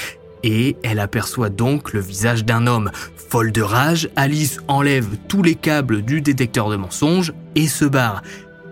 et 0.43 0.77
elle 0.83 1.01
aperçoit 1.01 1.49
donc 1.49 1.93
le 1.93 2.01
visage 2.01 2.45
d'un 2.45 2.67
homme. 2.67 2.91
Folle 3.29 3.51
de 3.51 3.63
rage, 3.63 4.09
Alice 4.15 4.61
enlève 4.69 5.17
tous 5.27 5.43
les 5.43 5.57
câbles 5.57 6.03
du 6.03 6.21
détecteur 6.21 6.71
de 6.71 6.77
mensonges 6.77 7.33
et 7.57 7.67
se 7.67 7.85
barre. 7.85 8.23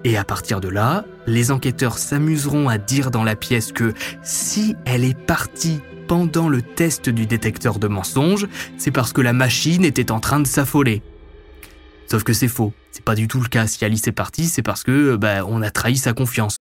Et 0.05 0.17
à 0.17 0.23
partir 0.23 0.61
de 0.61 0.69
là, 0.69 1.05
les 1.27 1.51
enquêteurs 1.51 1.99
s'amuseront 1.99 2.69
à 2.69 2.79
dire 2.79 3.11
dans 3.11 3.25
la 3.25 3.35
pièce 3.35 3.73
que 3.73 3.95
si 4.23 4.77
elle 4.85 5.03
est 5.03 5.19
partie 5.19 5.81
pendant 6.07 6.49
le 6.49 6.62
test 6.62 7.09
du 7.09 7.27
détecteur 7.27 7.81
de 7.81 7.88
mensonges, 7.88 8.47
c'est 8.79 8.93
parce 8.93 9.12
que 9.12 9.23
la 9.23 9.33
machine 9.33 9.85
était 9.85 10.12
en 10.12 10.21
train 10.21 10.38
de 10.38 10.47
s'affoler. 10.47 11.03
Sauf 12.07 12.23
que 12.23 12.33
c'est 12.33 12.49
faux. 12.49 12.73
C'est 12.93 13.05
pas 13.05 13.17
du 13.17 13.27
tout 13.27 13.40
le 13.40 13.49
cas. 13.49 13.67
Si 13.67 13.85
Alice 13.85 14.07
est 14.07 14.12
partie, 14.12 14.47
c'est 14.47 14.62
parce 14.62 14.85
que 14.85 15.17
bah, 15.17 15.45
on 15.47 15.62
a 15.62 15.71
trahi 15.71 15.97
sa 15.97 16.12
confiance. 16.12 16.59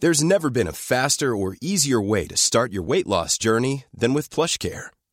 There's 0.00 0.24
never 0.24 0.50
been 0.50 0.66
a 0.66 0.72
faster 0.72 1.36
or 1.36 1.54
easier 1.60 2.00
way 2.00 2.26
to 2.26 2.36
start 2.36 2.72
your 2.72 2.84
weight 2.84 3.06
loss 3.06 3.38
journey 3.38 3.84
than 3.96 4.14
with 4.14 4.28
PlushCare. 4.28 4.90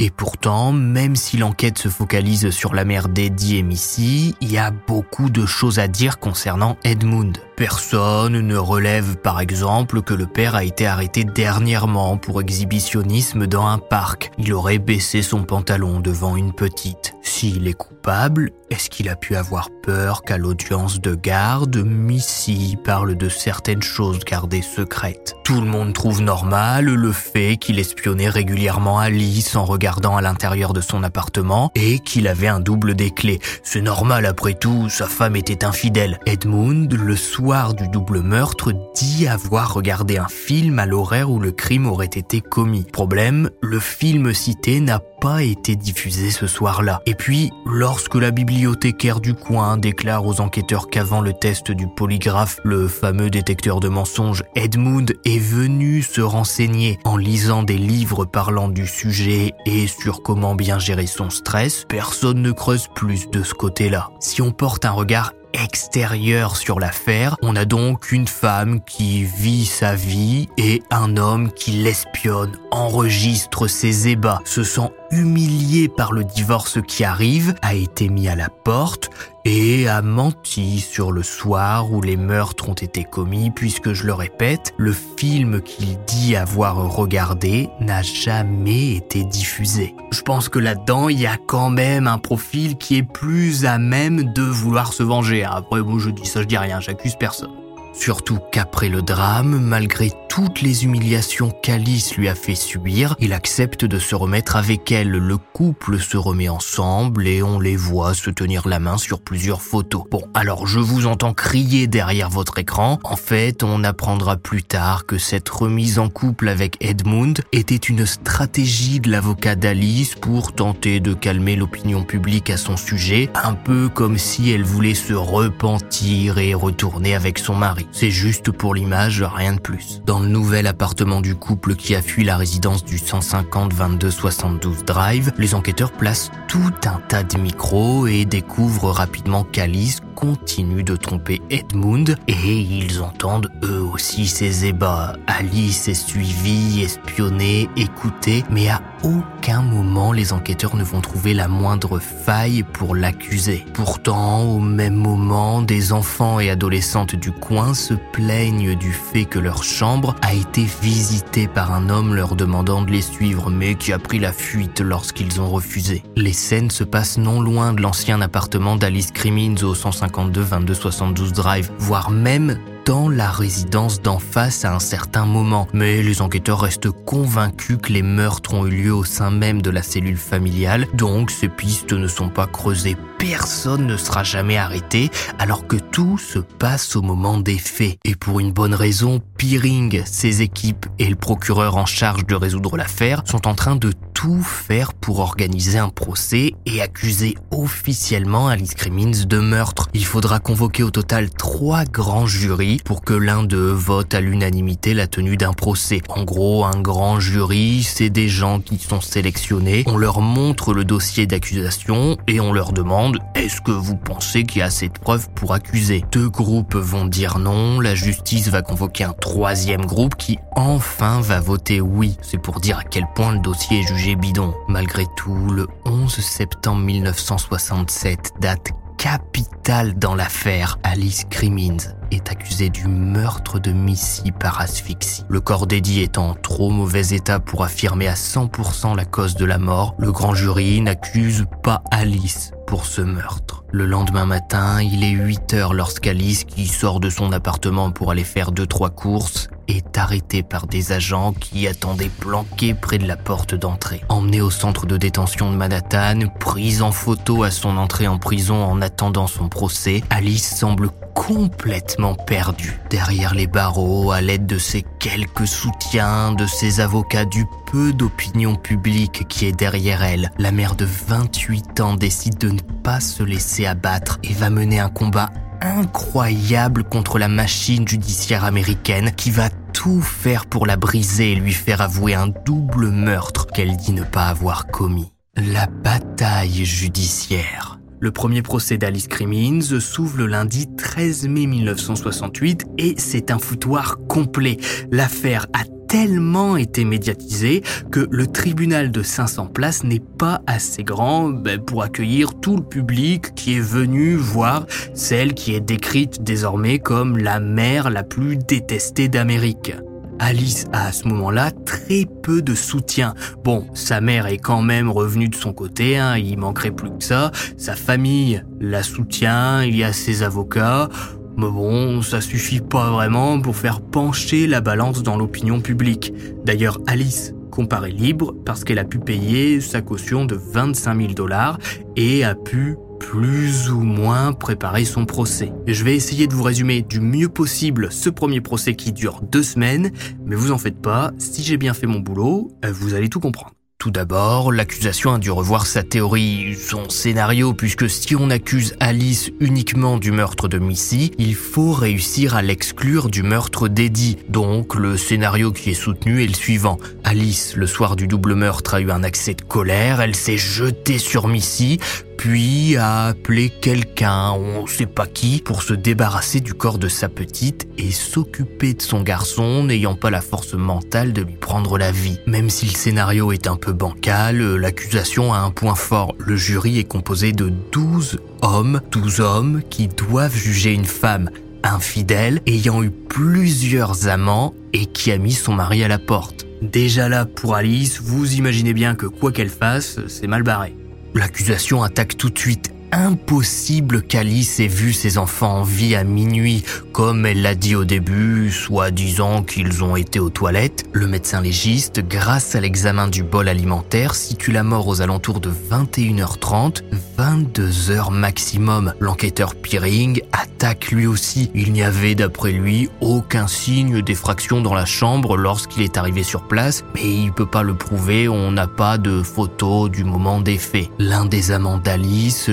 Et 0.00 0.10
pourtant, 0.10 0.72
même 0.72 1.16
si 1.16 1.38
l'enquête 1.38 1.78
se 1.78 1.88
focalise 1.88 2.50
sur 2.50 2.72
la 2.74 2.84
mère 2.84 3.08
d'Eddie 3.08 3.56
et 3.56 3.62
Missy, 3.62 4.36
il 4.40 4.52
y 4.52 4.58
a 4.58 4.70
beaucoup 4.70 5.28
de 5.28 5.44
choses 5.44 5.80
à 5.80 5.88
dire 5.88 6.20
concernant 6.20 6.76
Edmund. 6.84 7.38
Personne 7.58 8.38
ne 8.38 8.56
relève 8.56 9.16
par 9.16 9.40
exemple 9.40 10.02
que 10.02 10.14
le 10.14 10.28
père 10.28 10.54
a 10.54 10.62
été 10.62 10.86
arrêté 10.86 11.24
dernièrement 11.24 12.16
pour 12.16 12.40
exhibitionnisme 12.40 13.48
dans 13.48 13.66
un 13.66 13.78
parc. 13.78 14.30
Il 14.38 14.52
aurait 14.52 14.78
baissé 14.78 15.22
son 15.22 15.42
pantalon 15.42 15.98
devant 15.98 16.36
une 16.36 16.52
petite. 16.52 17.14
S'il 17.20 17.66
est 17.66 17.74
coupable, 17.74 18.52
est-ce 18.70 18.88
qu'il 18.88 19.08
a 19.08 19.16
pu 19.16 19.34
avoir 19.34 19.70
peur 19.82 20.22
qu'à 20.22 20.38
l'audience 20.38 21.00
de 21.00 21.16
garde, 21.16 21.76
Missy 21.84 22.76
parle 22.84 23.16
de 23.16 23.28
certaines 23.28 23.82
choses 23.82 24.20
gardées 24.20 24.62
secrètes? 24.62 25.34
Tout 25.44 25.60
le 25.60 25.66
monde 25.66 25.92
trouve 25.92 26.22
normal 26.22 26.84
le 26.84 27.12
fait 27.12 27.56
qu'il 27.56 27.78
espionnait 27.80 28.28
régulièrement 28.28 28.98
Alice 28.98 29.56
en 29.56 29.64
regardant 29.64 30.16
à 30.16 30.22
l'intérieur 30.22 30.72
de 30.72 30.80
son 30.80 31.02
appartement 31.02 31.72
et 31.74 31.98
qu'il 31.98 32.28
avait 32.28 32.48
un 32.48 32.60
double 32.60 32.94
des 32.94 33.10
clés. 33.10 33.40
C'est 33.62 33.80
normal 33.80 34.26
après 34.26 34.54
tout, 34.54 34.88
sa 34.88 35.06
femme 35.06 35.36
était 35.36 35.64
infidèle. 35.64 36.20
Edmund 36.24 36.92
le 36.92 37.16
souhaite 37.16 37.47
du 37.48 37.88
double 37.88 38.20
meurtre, 38.20 38.74
dit 38.94 39.26
avoir 39.26 39.72
regardé 39.72 40.18
un 40.18 40.28
film 40.28 40.78
à 40.78 40.84
l'horaire 40.84 41.30
où 41.30 41.40
le 41.40 41.50
crime 41.50 41.86
aurait 41.86 42.04
été 42.04 42.42
commis. 42.42 42.84
Problème, 42.84 43.48
le 43.62 43.80
film 43.80 44.34
cité 44.34 44.80
n'a 44.80 44.98
pas 44.98 45.42
été 45.42 45.74
diffusé 45.74 46.30
ce 46.30 46.46
soir-là. 46.46 47.00
Et 47.06 47.14
puis, 47.14 47.50
lorsque 47.64 48.16
la 48.16 48.32
bibliothécaire 48.32 49.20
du 49.20 49.32
coin 49.32 49.78
déclare 49.78 50.26
aux 50.26 50.42
enquêteurs 50.42 50.90
qu'avant 50.90 51.22
le 51.22 51.32
test 51.32 51.70
du 51.70 51.88
polygraphe, 51.88 52.60
le 52.64 52.86
fameux 52.86 53.30
détecteur 53.30 53.80
de 53.80 53.88
mensonges 53.88 54.44
Edmund 54.54 55.14
est 55.24 55.38
venu 55.38 56.02
se 56.02 56.20
renseigner 56.20 56.98
en 57.04 57.16
lisant 57.16 57.62
des 57.62 57.78
livres 57.78 58.26
parlant 58.26 58.68
du 58.68 58.86
sujet 58.86 59.54
et 59.64 59.86
sur 59.86 60.22
comment 60.22 60.54
bien 60.54 60.78
gérer 60.78 61.06
son 61.06 61.30
stress, 61.30 61.86
personne 61.88 62.42
ne 62.42 62.52
creuse 62.52 62.88
plus 62.94 63.30
de 63.30 63.42
ce 63.42 63.54
côté-là. 63.54 64.10
Si 64.20 64.42
on 64.42 64.52
porte 64.52 64.84
un 64.84 64.90
regard 64.90 65.32
extérieur 65.52 66.56
sur 66.56 66.78
l'affaire. 66.80 67.36
On 67.42 67.56
a 67.56 67.64
donc 67.64 68.12
une 68.12 68.28
femme 68.28 68.80
qui 68.82 69.24
vit 69.24 69.66
sa 69.66 69.94
vie 69.94 70.48
et 70.56 70.82
un 70.90 71.16
homme 71.16 71.52
qui 71.52 71.72
l'espionne, 71.72 72.52
enregistre 72.70 73.66
ses 73.66 74.08
ébats, 74.08 74.40
se 74.44 74.62
sent 74.62 74.90
humilié 75.10 75.88
par 75.88 76.12
le 76.12 76.24
divorce 76.24 76.78
qui 76.86 77.04
arrive, 77.04 77.54
a 77.62 77.74
été 77.74 78.08
mis 78.08 78.28
à 78.28 78.36
la 78.36 78.48
porte 78.48 79.10
et 79.48 79.88
a 79.88 80.02
menti 80.02 80.78
sur 80.78 81.10
le 81.10 81.22
soir 81.22 81.90
où 81.90 82.02
les 82.02 82.18
meurtres 82.18 82.68
ont 82.68 82.74
été 82.74 83.04
commis 83.04 83.50
puisque 83.50 83.94
je 83.94 84.04
le 84.04 84.12
répète, 84.12 84.74
le 84.76 84.92
film 84.92 85.62
qu'il 85.62 85.98
dit 86.06 86.36
avoir 86.36 86.94
regardé 86.94 87.70
n'a 87.80 88.02
jamais 88.02 88.92
été 88.94 89.24
diffusé. 89.24 89.94
Je 90.10 90.20
pense 90.20 90.50
que 90.50 90.58
là-dedans, 90.58 91.08
il 91.08 91.18
y 91.18 91.26
a 91.26 91.38
quand 91.38 91.70
même 91.70 92.06
un 92.06 92.18
profil 92.18 92.76
qui 92.76 92.98
est 92.98 93.02
plus 93.02 93.64
à 93.64 93.78
même 93.78 94.34
de 94.34 94.42
vouloir 94.42 94.92
se 94.92 95.02
venger. 95.02 95.44
Après, 95.44 95.80
moi 95.80 95.98
je 95.98 96.10
dis 96.10 96.26
ça, 96.26 96.42
je 96.42 96.46
dis 96.46 96.58
rien, 96.58 96.80
j'accuse 96.80 97.16
personne. 97.18 97.67
Surtout 97.98 98.38
qu'après 98.52 98.88
le 98.88 99.02
drame, 99.02 99.58
malgré 99.58 100.12
toutes 100.28 100.62
les 100.62 100.84
humiliations 100.84 101.50
qu'Alice 101.50 102.16
lui 102.16 102.28
a 102.28 102.36
fait 102.36 102.54
subir, 102.54 103.16
il 103.18 103.32
accepte 103.32 103.84
de 103.84 103.98
se 103.98 104.14
remettre 104.14 104.54
avec 104.54 104.92
elle. 104.92 105.10
Le 105.10 105.36
couple 105.36 105.98
se 105.98 106.16
remet 106.16 106.48
ensemble 106.48 107.26
et 107.26 107.42
on 107.42 107.58
les 107.58 107.74
voit 107.74 108.14
se 108.14 108.30
tenir 108.30 108.68
la 108.68 108.78
main 108.78 108.98
sur 108.98 109.20
plusieurs 109.20 109.60
photos. 109.60 110.04
Bon, 110.12 110.22
alors 110.32 110.68
je 110.68 110.78
vous 110.78 111.06
entends 111.08 111.34
crier 111.34 111.88
derrière 111.88 112.30
votre 112.30 112.58
écran. 112.58 113.00
En 113.02 113.16
fait, 113.16 113.64
on 113.64 113.82
apprendra 113.82 114.36
plus 114.36 114.62
tard 114.62 115.04
que 115.04 115.18
cette 115.18 115.48
remise 115.48 115.98
en 115.98 116.08
couple 116.08 116.48
avec 116.48 116.76
Edmund 116.80 117.40
était 117.50 117.74
une 117.74 118.06
stratégie 118.06 119.00
de 119.00 119.10
l'avocat 119.10 119.56
d'Alice 119.56 120.14
pour 120.14 120.52
tenter 120.52 121.00
de 121.00 121.14
calmer 121.14 121.56
l'opinion 121.56 122.04
publique 122.04 122.48
à 122.50 122.58
son 122.58 122.76
sujet, 122.76 123.28
un 123.34 123.54
peu 123.54 123.88
comme 123.88 124.18
si 124.18 124.52
elle 124.52 124.64
voulait 124.64 124.94
se 124.94 125.14
repentir 125.14 126.38
et 126.38 126.54
retourner 126.54 127.16
avec 127.16 127.40
son 127.40 127.56
mari. 127.56 127.87
C'est 127.90 128.10
juste 128.10 128.50
pour 128.50 128.74
l'image, 128.74 129.22
rien 129.22 129.54
de 129.54 129.60
plus. 129.60 130.02
Dans 130.04 130.20
le 130.20 130.28
nouvel 130.28 130.66
appartement 130.66 131.20
du 131.20 131.34
couple 131.34 131.74
qui 131.74 131.94
a 131.94 132.02
fui 132.02 132.24
la 132.24 132.36
résidence 132.36 132.84
du 132.84 132.98
150 132.98 133.72
22 133.72 134.10
72 134.10 134.84
Drive, 134.84 135.32
les 135.38 135.54
enquêteurs 135.54 135.92
placent 135.92 136.30
tout 136.48 136.72
un 136.84 137.00
tas 137.08 137.24
de 137.24 137.38
micros 137.38 138.06
et 138.06 138.24
découvrent 138.24 138.90
rapidement 138.90 139.44
qu'Alice 139.44 140.00
continue 140.14 140.82
de 140.82 140.96
tromper 140.96 141.40
Edmund 141.48 142.16
et 142.26 142.58
ils 142.58 143.00
entendent 143.02 143.50
eux 143.62 143.82
aussi 143.82 144.26
ses 144.26 144.66
ébats. 144.66 145.14
Alice 145.26 145.86
est 145.88 145.94
suivie, 145.94 146.82
espionnée, 146.82 147.68
écoutée, 147.76 148.44
mais 148.50 148.68
à 148.68 148.82
aucun 149.02 149.62
moment 149.62 150.12
les 150.12 150.32
enquêteurs 150.32 150.76
ne 150.76 150.82
vont 150.82 151.00
trouver 151.00 151.34
la 151.34 151.48
moindre 151.48 151.98
faille 151.98 152.62
pour 152.62 152.94
l'accuser. 152.94 153.64
Pourtant, 153.74 154.42
au 154.42 154.58
même 154.58 154.94
moment, 154.94 155.62
des 155.62 155.92
enfants 155.92 156.40
et 156.40 156.50
adolescentes 156.50 157.16
du 157.16 157.32
coin 157.32 157.74
se 157.74 157.94
plaignent 157.94 158.74
du 158.74 158.92
fait 158.92 159.24
que 159.24 159.38
leur 159.38 159.62
chambre 159.62 160.14
a 160.22 160.34
été 160.34 160.66
visitée 160.82 161.48
par 161.48 161.72
un 161.72 161.88
homme 161.88 162.14
leur 162.14 162.36
demandant 162.36 162.82
de 162.82 162.90
les 162.90 163.02
suivre, 163.02 163.50
mais 163.50 163.74
qui 163.74 163.92
a 163.92 163.98
pris 163.98 164.18
la 164.18 164.32
fuite 164.32 164.80
lorsqu'ils 164.80 165.40
ont 165.40 165.48
refusé. 165.48 166.02
Les 166.16 166.32
scènes 166.32 166.70
se 166.70 166.84
passent 166.84 167.18
non 167.18 167.40
loin 167.40 167.72
de 167.72 167.82
l'ancien 167.82 168.20
appartement 168.20 168.76
d'Alice 168.76 169.10
Crimmins 169.12 169.62
au 169.62 169.74
152 169.74 170.40
22 170.40 170.74
72 170.74 171.32
Drive, 171.32 171.70
voire 171.78 172.10
même 172.10 172.58
dans 172.88 173.10
la 173.10 173.30
résidence 173.30 174.00
d'en 174.00 174.18
face 174.18 174.64
à 174.64 174.74
un 174.74 174.78
certain 174.78 175.26
moment. 175.26 175.68
Mais 175.74 176.02
les 176.02 176.22
enquêteurs 176.22 176.62
restent 176.62 176.90
convaincus 176.90 177.76
que 177.82 177.92
les 177.92 178.00
meurtres 178.00 178.54
ont 178.54 178.64
eu 178.64 178.70
lieu 178.70 178.94
au 178.94 179.04
sein 179.04 179.30
même 179.30 179.60
de 179.60 179.68
la 179.68 179.82
cellule 179.82 180.16
familiale, 180.16 180.86
donc 180.94 181.30
ces 181.30 181.50
pistes 181.50 181.92
ne 181.92 182.08
sont 182.08 182.30
pas 182.30 182.46
creusées. 182.46 182.96
Personne 183.18 183.86
ne 183.86 183.98
sera 183.98 184.24
jamais 184.24 184.56
arrêté 184.56 185.10
alors 185.38 185.66
que 185.66 185.76
tout 185.76 186.16
se 186.16 186.38
passe 186.38 186.96
au 186.96 187.02
moment 187.02 187.36
des 187.36 187.58
faits. 187.58 187.98
Et 188.04 188.14
pour 188.14 188.40
une 188.40 188.52
bonne 188.52 188.74
raison, 188.74 189.20
Peering, 189.36 190.02
ses 190.06 190.40
équipes 190.40 190.86
et 190.98 191.08
le 191.08 191.16
procureur 191.16 191.76
en 191.76 191.84
charge 191.84 192.24
de 192.24 192.34
résoudre 192.36 192.78
l'affaire 192.78 193.22
sont 193.26 193.46
en 193.46 193.54
train 193.54 193.76
de 193.76 193.92
tout 194.14 194.42
faire 194.42 194.94
pour 194.94 195.18
organiser 195.18 195.78
un 195.78 195.90
procès 195.90 196.54
et 196.64 196.80
accuser 196.80 197.36
officiellement 197.50 198.48
Alice 198.48 198.74
Crimmins 198.74 199.26
de 199.26 199.38
meurtre. 199.38 199.88
Il 199.94 200.04
faudra 200.04 200.40
convoquer 200.40 200.82
au 200.82 200.90
total 200.90 201.30
trois 201.30 201.84
grands 201.84 202.26
jurys 202.26 202.77
pour 202.84 203.02
que 203.02 203.14
l'un 203.14 203.42
d'eux 203.42 203.72
vote 203.72 204.14
à 204.14 204.20
l'unanimité 204.20 204.94
la 204.94 205.06
tenue 205.06 205.36
d'un 205.36 205.52
procès. 205.52 206.00
En 206.08 206.24
gros, 206.24 206.64
un 206.64 206.80
grand 206.80 207.20
jury, 207.20 207.82
c'est 207.82 208.10
des 208.10 208.28
gens 208.28 208.60
qui 208.60 208.78
sont 208.78 209.00
sélectionnés, 209.00 209.84
on 209.86 209.96
leur 209.96 210.20
montre 210.20 210.72
le 210.72 210.84
dossier 210.84 211.26
d'accusation 211.26 212.16
et 212.26 212.40
on 212.40 212.52
leur 212.52 212.72
demande 212.72 213.18
est-ce 213.34 213.60
que 213.60 213.70
vous 213.70 213.96
pensez 213.96 214.44
qu'il 214.44 214.60
y 214.60 214.62
a 214.62 214.66
assez 214.66 214.88
de 214.88 214.98
preuves 214.98 215.28
pour 215.34 215.54
accuser? 215.54 216.04
Deux 216.12 216.28
groupes 216.28 216.74
vont 216.74 217.04
dire 217.04 217.38
non, 217.38 217.80
la 217.80 217.94
justice 217.94 218.48
va 218.48 218.62
convoquer 218.62 219.04
un 219.04 219.12
troisième 219.12 219.86
groupe 219.86 220.16
qui 220.16 220.38
enfin 220.56 221.20
va 221.20 221.40
voter 221.40 221.80
oui. 221.80 222.16
C'est 222.22 222.38
pour 222.38 222.60
dire 222.60 222.78
à 222.78 222.84
quel 222.84 223.06
point 223.14 223.32
le 223.32 223.40
dossier 223.40 223.80
est 223.80 223.86
jugé 223.86 224.16
bidon. 224.16 224.54
Malgré 224.68 225.04
tout, 225.16 225.50
le 225.50 225.66
11 225.86 226.12
septembre 226.12 226.82
1967, 226.82 228.32
date 228.40 228.68
capitale 228.98 229.98
dans 229.98 230.14
l'affaire, 230.14 230.78
Alice 230.82 231.24
Crimmins 231.30 231.97
est 232.10 232.30
accusée 232.30 232.70
du 232.70 232.86
meurtre 232.86 233.58
de 233.58 233.72
Missy 233.72 234.32
par 234.32 234.60
asphyxie. 234.60 235.24
Le 235.28 235.40
corps 235.40 235.66
d'Eddie 235.66 236.00
est 236.00 236.18
en 236.18 236.34
trop 236.34 236.70
mauvais 236.70 237.08
état 237.08 237.40
pour 237.40 237.64
affirmer 237.64 238.08
à 238.08 238.14
100% 238.14 238.96
la 238.96 239.04
cause 239.04 239.34
de 239.34 239.44
la 239.44 239.58
mort, 239.58 239.94
le 239.98 240.12
grand 240.12 240.34
jury 240.34 240.80
n'accuse 240.80 241.44
pas 241.62 241.82
Alice 241.90 242.52
pour 242.66 242.84
ce 242.84 243.00
meurtre. 243.00 243.64
Le 243.70 243.86
lendemain 243.86 244.26
matin, 244.26 244.82
il 244.82 245.04
est 245.04 245.10
8 245.10 245.54
heures 245.54 245.74
lorsqu'Alice, 245.74 246.44
qui 246.44 246.66
sort 246.66 247.00
de 247.00 247.10
son 247.10 247.32
appartement 247.32 247.90
pour 247.90 248.10
aller 248.10 248.24
faire 248.24 248.52
deux 248.52 248.66
trois 248.66 248.90
courses, 248.90 249.48
est 249.68 249.98
arrêtée 249.98 250.42
par 250.42 250.66
des 250.66 250.92
agents 250.92 251.32
qui 251.32 251.68
attendaient 251.68 252.08
planqués 252.08 252.74
près 252.74 252.98
de 252.98 253.06
la 253.06 253.16
porte 253.16 253.54
d'entrée. 253.54 254.02
Emmenée 254.08 254.40
au 254.40 254.50
centre 254.50 254.86
de 254.86 254.96
détention 254.96 255.50
de 255.50 255.56
Manhattan, 255.56 256.28
prise 256.40 256.82
en 256.82 256.92
photo 256.92 257.42
à 257.42 257.50
son 257.50 257.76
entrée 257.76 258.08
en 258.08 258.18
prison 258.18 258.64
en 258.64 258.80
attendant 258.80 259.26
son 259.26 259.48
procès, 259.48 260.02
Alice 260.10 260.56
semble 260.56 260.90
complètement 261.14 261.97
perdue. 262.26 262.78
Derrière 262.90 263.34
les 263.34 263.46
barreaux, 263.46 264.12
à 264.12 264.20
l'aide 264.20 264.46
de 264.46 264.58
ses 264.58 264.84
quelques 264.98 265.46
soutiens, 265.46 266.32
de 266.32 266.46
ses 266.46 266.80
avocats, 266.80 267.24
du 267.24 267.44
peu 267.70 267.92
d'opinion 267.92 268.54
publique 268.54 269.26
qui 269.28 269.46
est 269.46 269.52
derrière 269.52 270.02
elle, 270.02 270.30
la 270.38 270.52
mère 270.52 270.76
de 270.76 270.86
28 270.86 271.80
ans 271.80 271.94
décide 271.94 272.38
de 272.38 272.50
ne 272.50 272.60
pas 272.60 273.00
se 273.00 273.22
laisser 273.22 273.66
abattre 273.66 274.18
et 274.22 274.32
va 274.32 274.50
mener 274.50 274.78
un 274.80 274.88
combat 274.88 275.30
incroyable 275.60 276.84
contre 276.84 277.18
la 277.18 277.28
machine 277.28 277.86
judiciaire 277.86 278.44
américaine 278.44 279.10
qui 279.16 279.30
va 279.30 279.50
tout 279.72 280.00
faire 280.00 280.46
pour 280.46 280.66
la 280.66 280.76
briser 280.76 281.32
et 281.32 281.34
lui 281.34 281.52
faire 281.52 281.80
avouer 281.80 282.14
un 282.14 282.28
double 282.28 282.90
meurtre 282.90 283.46
qu'elle 283.46 283.76
dit 283.76 283.92
ne 283.92 284.04
pas 284.04 284.26
avoir 284.26 284.68
commis. 284.68 285.12
La 285.36 285.66
bataille 285.66 286.64
judiciaire. 286.64 287.77
Le 288.00 288.10
premier 288.12 288.42
procès 288.42 288.78
d'Alice 288.78 289.08
Crimmins 289.08 289.80
s'ouvre 289.80 290.18
le 290.18 290.26
lundi 290.26 290.68
13 290.76 291.28
mai 291.28 291.46
1968 291.46 292.66
et 292.78 292.94
c'est 292.96 293.30
un 293.30 293.38
foutoir 293.38 293.98
complet. 294.08 294.56
L'affaire 294.92 295.46
a 295.52 295.64
tellement 295.88 296.56
été 296.56 296.84
médiatisée 296.84 297.62
que 297.90 298.06
le 298.10 298.26
tribunal 298.26 298.92
de 298.92 299.02
500 299.02 299.46
places 299.46 299.84
n'est 299.84 300.02
pas 300.18 300.42
assez 300.46 300.84
grand 300.84 301.30
ben, 301.30 301.58
pour 301.58 301.82
accueillir 301.82 302.38
tout 302.40 302.56
le 302.56 302.62
public 302.62 303.34
qui 303.34 303.56
est 303.56 303.60
venu 303.60 304.14
voir 304.14 304.66
celle 304.94 305.34
qui 305.34 305.54
est 305.54 305.60
décrite 305.60 306.22
désormais 306.22 306.78
comme 306.78 307.16
la 307.16 307.40
mère 307.40 307.90
la 307.90 308.04
plus 308.04 308.36
détestée 308.36 309.08
d'Amérique. 309.08 309.72
Alice 310.18 310.66
a 310.72 310.88
à 310.88 310.92
ce 310.92 311.06
moment-là 311.08 311.50
très 311.50 312.04
peu 312.22 312.42
de 312.42 312.54
soutien. 312.54 313.14
Bon, 313.44 313.66
sa 313.74 314.00
mère 314.00 314.26
est 314.26 314.38
quand 314.38 314.62
même 314.62 314.90
revenue 314.90 315.28
de 315.28 315.34
son 315.34 315.52
côté, 315.52 315.98
hein, 315.98 316.16
il 316.16 316.38
manquerait 316.38 316.70
plus 316.70 316.90
que 316.90 317.04
ça. 317.04 317.30
Sa 317.56 317.74
famille 317.76 318.42
la 318.60 318.82
soutient, 318.82 319.62
il 319.62 319.76
y 319.76 319.84
a 319.84 319.92
ses 319.92 320.22
avocats. 320.22 320.88
Mais 321.36 321.48
bon, 321.48 322.02
ça 322.02 322.20
suffit 322.20 322.60
pas 322.60 322.90
vraiment 322.90 323.40
pour 323.40 323.56
faire 323.56 323.80
pencher 323.80 324.48
la 324.48 324.60
balance 324.60 325.04
dans 325.04 325.16
l'opinion 325.16 325.60
publique. 325.60 326.12
D'ailleurs, 326.44 326.78
Alice 326.88 327.32
qu'on 327.52 327.66
paraît 327.66 327.90
libre 327.90 328.34
parce 328.44 328.64
qu'elle 328.64 328.78
a 328.78 328.84
pu 328.84 328.98
payer 328.98 329.60
sa 329.60 329.80
caution 329.80 330.24
de 330.24 330.34
25 330.34 331.00
000 331.00 331.12
dollars 331.12 331.58
et 331.96 332.24
a 332.24 332.34
pu 332.34 332.76
plus 332.98 333.70
ou 333.70 333.80
moins 333.80 334.32
préparer 334.32 334.84
son 334.84 335.06
procès. 335.06 335.52
Je 335.66 335.84
vais 335.84 335.96
essayer 335.96 336.26
de 336.26 336.34
vous 336.34 336.42
résumer 336.42 336.82
du 336.82 337.00
mieux 337.00 337.28
possible 337.28 337.88
ce 337.90 338.10
premier 338.10 338.40
procès 338.40 338.74
qui 338.74 338.92
dure 338.92 339.20
deux 339.22 339.42
semaines, 339.42 339.92
mais 340.24 340.36
vous 340.36 340.52
en 340.52 340.58
faites 340.58 340.80
pas, 340.80 341.12
si 341.18 341.42
j'ai 341.42 341.56
bien 341.56 341.74
fait 341.74 341.86
mon 341.86 342.00
boulot, 342.00 342.50
euh, 342.64 342.72
vous 342.72 342.94
allez 342.94 343.08
tout 343.08 343.20
comprendre. 343.20 343.52
Tout 343.78 343.92
d'abord, 343.92 344.50
l'accusation 344.50 345.14
a 345.14 345.18
dû 345.20 345.30
revoir 345.30 345.64
sa 345.64 345.84
théorie, 345.84 346.56
son 346.56 346.90
scénario, 346.90 347.54
puisque 347.54 347.88
si 347.88 348.16
on 348.16 348.28
accuse 348.28 348.74
Alice 348.80 349.30
uniquement 349.38 349.98
du 349.98 350.10
meurtre 350.10 350.48
de 350.48 350.58
Missy, 350.58 351.12
il 351.16 351.36
faut 351.36 351.70
réussir 351.70 352.34
à 352.34 352.42
l'exclure 352.42 353.08
du 353.08 353.22
meurtre 353.22 353.68
d'Eddie. 353.68 354.16
Donc, 354.28 354.74
le 354.74 354.96
scénario 354.96 355.52
qui 355.52 355.70
est 355.70 355.74
soutenu 355.74 356.24
est 356.24 356.26
le 356.26 356.34
suivant. 356.34 356.78
Alice, 357.04 357.54
le 357.54 357.68
soir 357.68 357.94
du 357.94 358.08
double 358.08 358.34
meurtre, 358.34 358.74
a 358.74 358.80
eu 358.80 358.90
un 358.90 359.04
accès 359.04 359.34
de 359.34 359.42
colère, 359.42 360.00
elle 360.00 360.16
s'est 360.16 360.38
jetée 360.38 360.98
sur 360.98 361.28
Missy, 361.28 361.78
puis 362.18 362.76
a 362.76 363.06
appelé 363.06 363.48
quelqu'un, 363.48 364.32
on 364.32 364.66
sait 364.66 364.86
pas 364.86 365.06
qui, 365.06 365.40
pour 365.40 365.62
se 365.62 365.72
débarrasser 365.72 366.40
du 366.40 366.52
corps 366.52 366.78
de 366.78 366.88
sa 366.88 367.08
petite 367.08 367.68
et 367.78 367.92
s'occuper 367.92 368.74
de 368.74 368.82
son 368.82 369.02
garçon 369.02 369.62
n'ayant 369.62 369.94
pas 369.94 370.10
la 370.10 370.20
force 370.20 370.54
mentale 370.54 371.12
de 371.12 371.22
lui 371.22 371.36
prendre 371.36 371.78
la 371.78 371.92
vie. 371.92 372.18
Même 372.26 372.50
si 372.50 372.66
le 372.66 372.72
scénario 372.72 373.30
est 373.30 373.46
un 373.46 373.54
peu 373.54 373.72
bancal, 373.72 374.56
l'accusation 374.56 375.32
a 375.32 375.38
un 375.38 375.52
point 375.52 375.76
fort. 375.76 376.16
Le 376.18 376.36
jury 376.36 376.80
est 376.80 376.84
composé 376.84 377.30
de 377.30 377.52
12 377.70 378.18
hommes, 378.42 378.80
12 378.90 379.20
hommes 379.20 379.62
qui 379.70 379.86
doivent 379.86 380.36
juger 380.36 380.74
une 380.74 380.86
femme 380.86 381.30
infidèle 381.62 382.40
ayant 382.46 382.82
eu 382.82 382.90
plusieurs 382.90 384.08
amants 384.08 384.54
et 384.72 384.86
qui 384.86 385.12
a 385.12 385.18
mis 385.18 385.32
son 385.32 385.54
mari 385.54 385.84
à 385.84 385.88
la 385.88 386.00
porte. 386.00 386.46
Déjà 386.62 387.08
là, 387.08 387.26
pour 387.26 387.54
Alice, 387.54 388.00
vous 388.02 388.34
imaginez 388.34 388.72
bien 388.72 388.96
que 388.96 389.06
quoi 389.06 389.30
qu'elle 389.30 389.48
fasse, 389.48 390.00
c'est 390.08 390.26
mal 390.26 390.42
barré. 390.42 390.74
L'accusation 391.14 391.82
attaque 391.82 392.16
tout 392.16 392.30
de 392.30 392.38
suite 392.38 392.72
impossible 392.92 394.02
qu'Alice 394.02 394.60
ait 394.60 394.66
vu 394.66 394.92
ses 394.92 395.18
enfants 395.18 395.58
en 395.58 395.62
vie 395.62 395.94
à 395.94 396.04
minuit, 396.04 396.64
comme 396.92 397.26
elle 397.26 397.42
l'a 397.42 397.54
dit 397.54 397.74
au 397.74 397.84
début, 397.84 398.50
soit 398.50 398.90
disant 398.90 399.42
qu'ils 399.42 399.82
ont 399.82 399.96
été 399.96 400.20
aux 400.20 400.30
toilettes. 400.30 400.84
Le 400.92 401.06
médecin 401.06 401.40
légiste, 401.40 402.00
grâce 402.00 402.54
à 402.54 402.60
l'examen 402.60 403.08
du 403.08 403.22
bol 403.22 403.48
alimentaire, 403.48 404.14
situe 404.14 404.52
la 404.52 404.62
mort 404.62 404.88
aux 404.88 405.02
alentours 405.02 405.40
de 405.40 405.50
21h30, 405.50 406.82
22h 407.18 408.12
maximum. 408.12 408.94
L'enquêteur 409.00 409.54
Peering 409.54 410.20
attaque 410.32 410.90
lui 410.90 411.06
aussi. 411.06 411.50
Il 411.54 411.72
n'y 411.72 411.82
avait, 411.82 412.14
d'après 412.14 412.52
lui, 412.52 412.88
aucun 413.00 413.46
signe 413.46 414.02
d'effraction 414.02 414.60
dans 414.60 414.74
la 414.74 414.84
chambre 414.84 415.36
lorsqu'il 415.36 415.82
est 415.82 415.96
arrivé 415.96 416.22
sur 416.22 416.46
place, 416.46 416.84
mais 416.94 417.04
il 417.04 417.32
peut 417.32 417.46
pas 417.46 417.62
le 417.62 417.74
prouver, 417.74 418.28
on 418.28 418.50
n'a 418.50 418.66
pas 418.66 418.98
de 418.98 419.22
photo 419.22 419.88
du 419.88 420.04
moment 420.04 420.40
des 420.40 420.58
faits. 420.58 420.88
L'un 420.98 421.26
des 421.26 421.50
amants 421.50 421.78
d'Alice, 421.78 422.52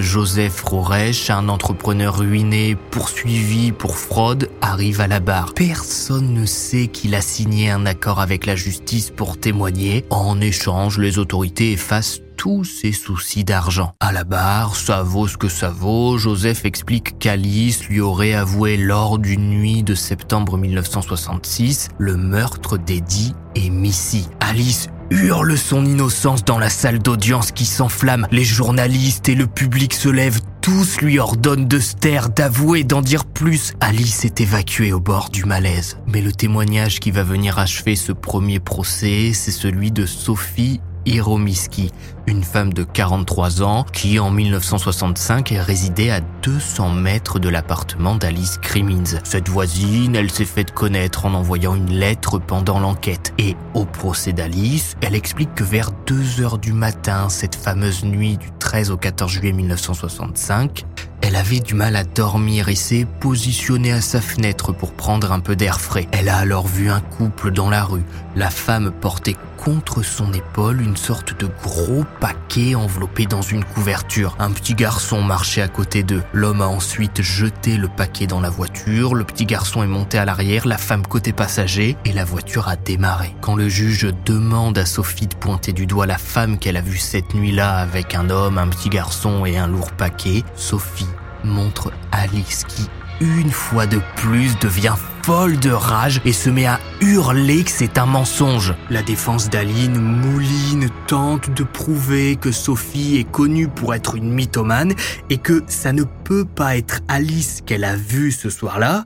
Roresh, 0.63 1.30
un 1.30 1.49
entrepreneur 1.49 2.17
ruiné, 2.17 2.76
poursuivi 2.76 3.71
pour 3.71 3.97
fraude, 3.97 4.49
arrive 4.59 4.99
à 5.01 5.07
la 5.07 5.19
barre. 5.19 5.53
Personne 5.53 6.34
ne 6.34 6.45
sait 6.45 6.88
qu'il 6.88 7.13
a 7.13 7.21
signé 7.21 7.69
un 7.69 7.86
accord 7.86 8.19
avec 8.19 8.45
la 8.45 8.55
justice 8.55 9.11
pour 9.11 9.39
témoigner. 9.39 10.03
En 10.09 10.41
échange, 10.41 10.97
les 10.97 11.19
autorités 11.19 11.73
effacent 11.73 12.21
tous 12.38 12.63
ses 12.63 12.91
soucis 12.91 13.43
d'argent. 13.43 13.93
À 13.99 14.11
la 14.11 14.23
barre, 14.23 14.76
ça 14.76 15.03
vaut 15.03 15.28
ce 15.28 15.38
que 15.38 15.47
ça 15.47 15.69
vaut, 15.69 16.17
Joseph 16.17 16.65
explique 16.65 17.17
qu'Alice 17.19 17.88
lui 17.88 18.01
aurait 18.01 18.34
avoué 18.34 18.78
lors 18.78 19.19
d'une 19.19 19.49
nuit 19.49 19.84
de 19.84 19.95
septembre 19.95 20.57
1966 20.57 21.89
le 21.97 22.17
meurtre 22.17 22.78
d'Eddie 22.78 23.34
et 23.55 23.69
Missy. 23.69 24.28
Alice 24.39 24.89
hurle 25.10 25.58
son 25.58 25.86
innocence 25.86 26.43
dans 26.43 26.60
la 26.60 26.70
salle 26.70 26.99
d'audience 26.99 27.51
qui 27.51 27.66
s'enflamme. 27.66 28.28
Les 28.32 28.43
journalistes 28.43 29.30
et 29.30 29.36
le 29.36 29.47
public 29.47 29.93
se 29.93 30.10
lèvent, 30.10 30.41
tous 30.62 31.01
lui 31.01 31.20
ordonnent 31.20 31.68
de 31.68 31.80
se 31.80 31.95
taire, 31.95 32.30
d'avouer, 32.30 32.84
d'en 32.84 33.01
dire 33.01 33.26
plus. 33.26 33.74
Alice 33.80 34.26
est 34.26 34.41
évacuée 34.41 34.93
au 34.93 34.99
bord 34.99 35.30
du 35.30 35.45
malaise. 35.45 35.97
Mais 36.08 36.22
le 36.22 36.32
témoignage 36.32 36.99
qui 36.99 37.12
va 37.12 37.24
venir 37.24 37.60
achever 37.60 37.95
ce 37.95 38.12
premier 38.12 38.60
procès, 38.60 39.32
c'est 39.34 39.51
celui 39.51 39.91
de 39.91 40.06
Sophie 40.06 40.82
Hiromiski, 41.06 41.91
une 42.28 42.43
femme 42.43 42.74
de 42.74 42.84
43 42.84 43.62
ans 43.64 43.86
qui, 43.91 44.20
en 44.20 44.32
1965, 44.32 45.53
résidait 45.58 46.12
à 46.12 46.22
200 46.41 46.91
mètres 46.91 47.39
de 47.39 47.49
l'appartement 47.49 48.16
d'Alice 48.16 48.58
Crimmins. 48.58 49.20
Cette 49.24 49.49
voisine, 49.49 50.16
elle 50.16 50.32
s'est 50.32 50.45
fait 50.45 50.72
connaître 50.72 51.26
en 51.26 51.34
envoyant 51.34 51.76
une 51.76 51.91
lettre 51.91 52.39
pendant 52.39 52.80
l'enquête. 52.80 53.34
Et 53.38 53.56
au 53.74 53.86
procès 53.86 54.34
d'Alice, 54.34 54.95
elle 55.01 55.16
explique 55.16 55.53
que 55.56 55.64
vers 55.64 55.91
2 56.08 56.41
heures 56.41 56.58
du 56.58 56.74
matin, 56.74 57.30
cette 57.30 57.56
fameuse 57.56 58.03
nuit 58.03 58.38
du 58.38 58.51
13 58.60 58.91
au 58.91 58.97
14 58.97 59.32
juillet 59.32 59.53
1965, 59.53 60.86
elle 61.28 61.36
avait 61.36 61.60
du 61.60 61.74
mal 61.74 61.95
à 61.95 62.03
dormir 62.03 62.70
et 62.70 62.76
s'est 62.76 63.08
positionnée 63.20 63.91
à 63.91 64.01
sa 64.01 64.22
fenêtre 64.22 64.74
pour 64.74 64.93
prendre 64.93 65.32
un 65.32 65.39
peu 65.39 65.56
d'air 65.56 65.82
frais. 65.82 66.08
Elle 66.12 66.30
a 66.30 66.38
alors 66.38 66.68
vu 66.68 66.91
un 66.91 66.99
couple 66.99 67.51
dans 67.51 67.70
la 67.70 67.84
rue. 67.84 68.03
La 68.36 68.51
femme 68.51 68.91
portait 68.91 69.36
contre 69.66 70.03
son 70.03 70.32
épaule 70.32 70.80
une 70.80 70.95
sorte 70.95 71.39
de 71.39 71.49
gros 71.63 72.05
paquet 72.20 72.76
enveloppé 72.76 73.26
dans 73.26 73.41
une 73.41 73.66
couverture. 73.66 74.36
Un 74.38 74.51
petit 74.51 74.76
garçon 74.76 75.24
marchait 75.24 75.63
à 75.63 75.68
côté 75.68 76.03
d'eux. 76.03 76.22
L'homme 76.34 76.61
a 76.61 76.68
ensuite 76.68 77.24
jeté 77.24 77.76
le 77.76 77.88
paquet 77.88 78.28
dans 78.28 78.41
la 78.41 78.51
voiture, 78.51 79.16
le 79.16 79.24
petit 79.24 79.47
garçon 79.47 79.82
est 79.82 79.88
monté 79.88 80.20
à 80.20 80.26
l'arrière, 80.26 80.68
la 80.68 80.78
femme 80.78 81.01
côté 81.07 81.34
passager 81.34 81.97
et 82.05 82.13
la 82.13 82.26
voiture 82.26 82.68
a 82.68 82.76
démarré. 82.76 83.34
Quand 83.41 83.55
le 83.55 83.68
juge 83.68 84.07
demande 84.24 84.78
à 84.78 84.86
Sophie 84.86 85.26
de 85.26 85.36
pointer 85.36 85.74
du 85.74 85.88
doigt 85.88 86.05
la 86.05 86.20
femme 86.20 86.59
qu'elle 86.59 86.78
a 86.78 86.82
vue 86.82 86.99
cette 86.99 87.34
nuit-là 87.34 87.78
avec 87.78 88.13
un 88.13 88.30
homme, 88.30 88.59
un 88.59 88.68
petit 88.68 88.89
garçon 88.89 89.47
et 89.47 89.57
un 89.57 89.68
lourd 89.68 89.91
paquet, 89.93 90.43
Sophie 90.55 91.09
montre 91.43 91.91
Alice 92.11 92.66
qui, 92.68 92.88
une 93.20 93.51
fois 93.51 93.88
de 93.88 93.99
plus, 94.16 94.59
devient 94.59 94.93
folle 95.26 95.57
de 95.57 95.71
rage 95.71 96.21
et 96.23 96.34
se 96.34 96.51
met 96.51 96.67
à 96.67 96.80
hurler 97.01 97.63
que 97.63 97.71
c'est 97.71 97.97
un 97.97 98.05
mensonge. 98.05 98.76
La 98.91 99.01
défense 99.01 99.49
d'Aline 99.49 99.99
mouline, 99.99 100.88
tente 101.07 101.49
de 101.49 101.63
prouver 101.63 102.36
que 102.36 102.51
Sophie 102.51 103.15
est 103.17 103.32
connue 103.32 103.67
pour 103.67 103.95
être 103.95 104.13
une 104.13 104.32
mythomane 104.32 104.93
et 105.32 105.39
que 105.39 105.63
ça 105.65 105.93
ne 105.93 106.03
peut 106.03 106.45
pas 106.45 106.78
être 106.78 106.99
Alice 107.07 107.63
qu'elle 107.65 107.86
a 107.86 107.95
vue 107.95 108.32
ce 108.32 108.51
soir-là, 108.51 109.05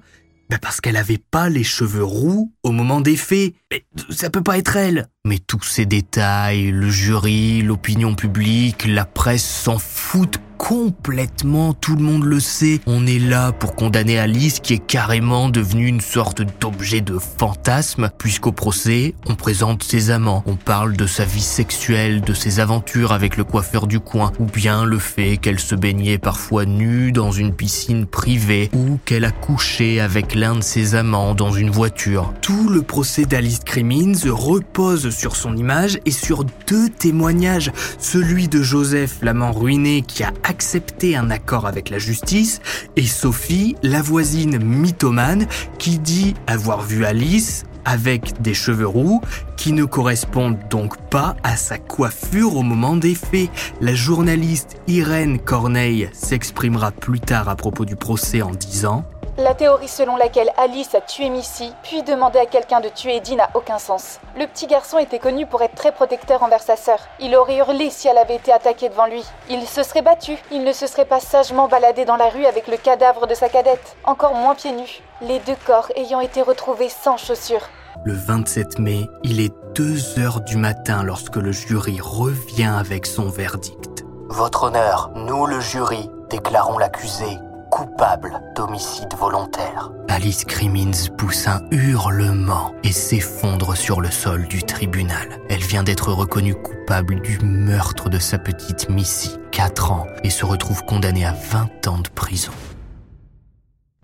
ben 0.50 0.60
parce 0.62 0.82
qu'elle 0.82 0.98
avait 0.98 1.22
pas 1.32 1.48
les 1.48 1.64
cheveux 1.64 2.04
roux 2.04 2.52
au 2.64 2.74
moment 2.74 3.00
des 3.00 3.16
faits. 3.16 3.54
Mais 3.72 3.86
ça 4.10 4.30
peut 4.30 4.44
pas 4.44 4.58
être 4.58 4.76
elle. 4.76 5.08
Mais 5.24 5.40
tous 5.40 5.64
ces 5.64 5.86
détails, 5.86 6.72
le 6.72 6.90
jury, 6.90 7.62
l'opinion 7.62 8.14
publique, 8.16 8.86
la 8.86 9.06
presse 9.06 9.46
s'en 9.46 9.80
foutent 9.80 10.42
complètement, 10.60 11.74
tout 11.74 11.96
le 11.96 12.04
monde 12.04 12.26
le 12.26 12.40
sait. 12.40 12.82
On 12.86 13.08
est 13.08 13.18
là 13.18 13.54
pour 13.54 13.76
condamner 13.76 14.20
Alice 14.20 14.60
qui 14.60 14.74
est 14.74 14.86
carrément 14.86 15.50
devenue 15.50 15.88
une 15.88 16.02
sorte 16.02 16.44
d'objet 16.60 17.00
de 17.00 17.18
fantasme, 17.18 18.12
puisqu'au 18.18 18.52
procès, 18.52 19.16
on 19.26 19.36
présente 19.36 19.84
ses 19.84 20.12
amants, 20.12 20.44
on 20.46 20.58
parle 20.58 20.96
de 20.98 21.08
sa 21.08 21.24
vie 21.24 21.42
sexuelle, 21.42 22.22
de 22.22 22.34
ses 22.34 22.60
aventures 22.60 23.14
avec 23.14 23.38
le 23.38 23.46
coiffeur 23.46 23.88
du 23.88 24.02
coin, 24.02 24.34
ou 24.38 24.46
bien 24.46 24.84
le 24.84 25.00
fait 25.00 25.38
qu'elle 25.38 25.60
se 25.60 25.76
baignait 25.76 26.18
parfois 26.18 26.66
nue 26.66 27.14
dans 27.14 27.32
une 27.32 27.54
piscine 27.54 28.06
privée, 28.06 28.70
ou 28.74 29.00
qu'elle 29.06 29.26
a 29.26 29.32
couché 29.32 30.02
avec 30.02 30.36
l'un 30.36 30.56
de 30.56 30.62
ses 30.62 30.94
amants 30.94 31.36
dans 31.36 31.52
une 31.52 31.72
voiture. 31.72 32.34
Tout 32.42 32.70
le 32.70 32.82
procès 32.82 33.24
d'Alice 33.24 33.62
Crimmins 33.66 34.30
repose 34.30 35.10
sur 35.10 35.38
son 35.38 35.56
image 35.56 36.00
et 36.06 36.12
sur 36.12 36.44
deux 36.68 36.90
témoignages, 36.90 37.72
celui 37.98 38.50
de 38.50 38.62
Joseph, 38.62 39.20
l'amant 39.22 39.54
ruiné 39.54 40.02
qui 40.02 40.24
a 40.24 40.34
accepter 40.50 41.16
un 41.16 41.30
accord 41.30 41.68
avec 41.68 41.90
la 41.90 42.00
justice, 42.00 42.60
et 42.96 43.06
Sophie, 43.06 43.76
la 43.84 44.02
voisine 44.02 44.58
mythomane, 44.58 45.48
qui 45.78 46.00
dit 46.00 46.34
avoir 46.48 46.82
vu 46.82 47.06
Alice 47.06 47.66
avec 47.86 48.42
des 48.42 48.54
cheveux 48.54 48.88
roux 48.88 49.22
qui 49.60 49.74
ne 49.74 49.84
correspondent 49.84 50.58
donc 50.70 50.96
pas 51.10 51.36
à 51.44 51.58
sa 51.58 51.78
coiffure 51.78 52.56
au 52.56 52.62
moment 52.62 52.96
des 52.96 53.14
faits. 53.14 53.50
La 53.82 53.94
journaliste 53.94 54.78
Irène 54.88 55.38
Corneille 55.38 56.10
s'exprimera 56.14 56.92
plus 56.92 57.20
tard 57.20 57.50
à 57.50 57.58
propos 57.58 57.84
du 57.84 57.98
procès 57.98 58.42
en 58.42 58.52
disant 58.52 59.04
la 59.38 59.54
théorie 59.54 59.88
selon 59.88 60.18
laquelle 60.18 60.52
Alice 60.58 60.94
a 60.96 61.00
tué 61.00 61.30
Missy, 61.30 61.72
puis 61.82 62.04
demandé 62.04 62.40
à 62.40 62.46
quelqu'un 62.46 62.82
de 62.82 62.90
tuer 62.90 63.16
Eddie 63.16 63.38
n'a 63.38 63.50
aucun 63.54 63.80
sens. 63.80 64.20
Le 64.38 64.46
petit 64.48 64.68
garçon 64.68 64.98
était 64.98 65.18
connu 65.20 65.46
pour 65.46 65.62
être 65.62 65.76
très 65.76 65.94
protecteur 65.94 66.44
envers 66.44 66.62
sa 66.62 66.76
sœur. 66.76 67.00
Il 67.22 67.34
aurait 67.38 67.56
hurlé 67.56 67.90
si 67.90 68.10
elle 68.10 68.18
avait 68.18 68.36
été 68.36 68.52
attaquée 68.52 68.90
devant 68.90 69.06
lui. 69.06 69.24
Il 69.50 69.66
se 69.66 69.84
serait 69.84 70.02
battu. 70.02 70.38
Il 70.52 70.66
ne 70.66 70.74
se 70.74 70.88
serait 70.88 71.06
pas 71.06 71.22
sagement 71.22 71.70
baladé 71.70 72.04
dans 72.04 72.18
la 72.18 72.28
rue 72.28 72.46
avec 72.46 72.68
le 72.68 72.76
cadavre 72.76 73.28
de 73.28 73.34
sa 73.34 73.48
cadette, 73.48 73.96
encore 74.04 74.36
moins 74.36 74.56
pieds 74.56 74.74
nus. 74.74 75.02
Les 75.22 75.40
deux 75.40 75.58
corps 75.66 75.90
ayant 75.96 76.20
été 76.20 76.42
retrouvés 76.42 76.90
sans 76.90 77.16
chaussures. 77.16 77.70
Le 78.06 78.14
27 78.14 78.80
mai, 78.80 79.10
il 79.24 79.40
est 79.40 79.54
2 79.76 80.20
heures 80.20 80.42
du 80.42 80.58
matin 80.58 81.04
lorsque 81.04 81.36
le 81.36 81.52
jury 81.52 82.00
revient 82.02 82.74
avec 82.78 83.06
son 83.06 83.30
verdict. 83.30 84.06
Votre 84.30 84.64
honneur, 84.64 85.12
nous 85.16 85.46
le 85.46 85.60
jury, 85.60 86.10
déclarons 86.30 86.78
l'accusé 86.78 87.40
coupable 87.70 88.42
d'homicide 88.56 89.14
volontaire. 89.18 89.92
Alice 90.08 90.44
Crimmins 90.44 91.10
pousse 91.18 91.48
un 91.48 91.62
hurlement 91.72 92.74
et 92.84 92.92
s'effondre 92.92 93.78
sur 93.78 94.02
le 94.02 94.10
sol 94.10 94.48
du 94.48 94.64
tribunal. 94.64 95.40
Elle 95.50 95.62
vient 95.62 95.84
d'être 95.84 96.12
reconnue 96.12 96.56
coupable 96.56 97.22
du 97.22 97.40
meurtre 97.40 98.10
de 98.10 98.18
sa 98.20 98.40
petite 98.40 98.90
Missy, 98.90 99.38
4 99.52 99.92
ans, 99.92 100.08
et 100.24 100.30
se 100.30 100.46
retrouve 100.46 100.84
condamnée 100.86 101.26
à 101.26 101.34
20 101.34 101.88
ans 101.88 102.00
de 102.00 102.10
prison. 102.10 102.52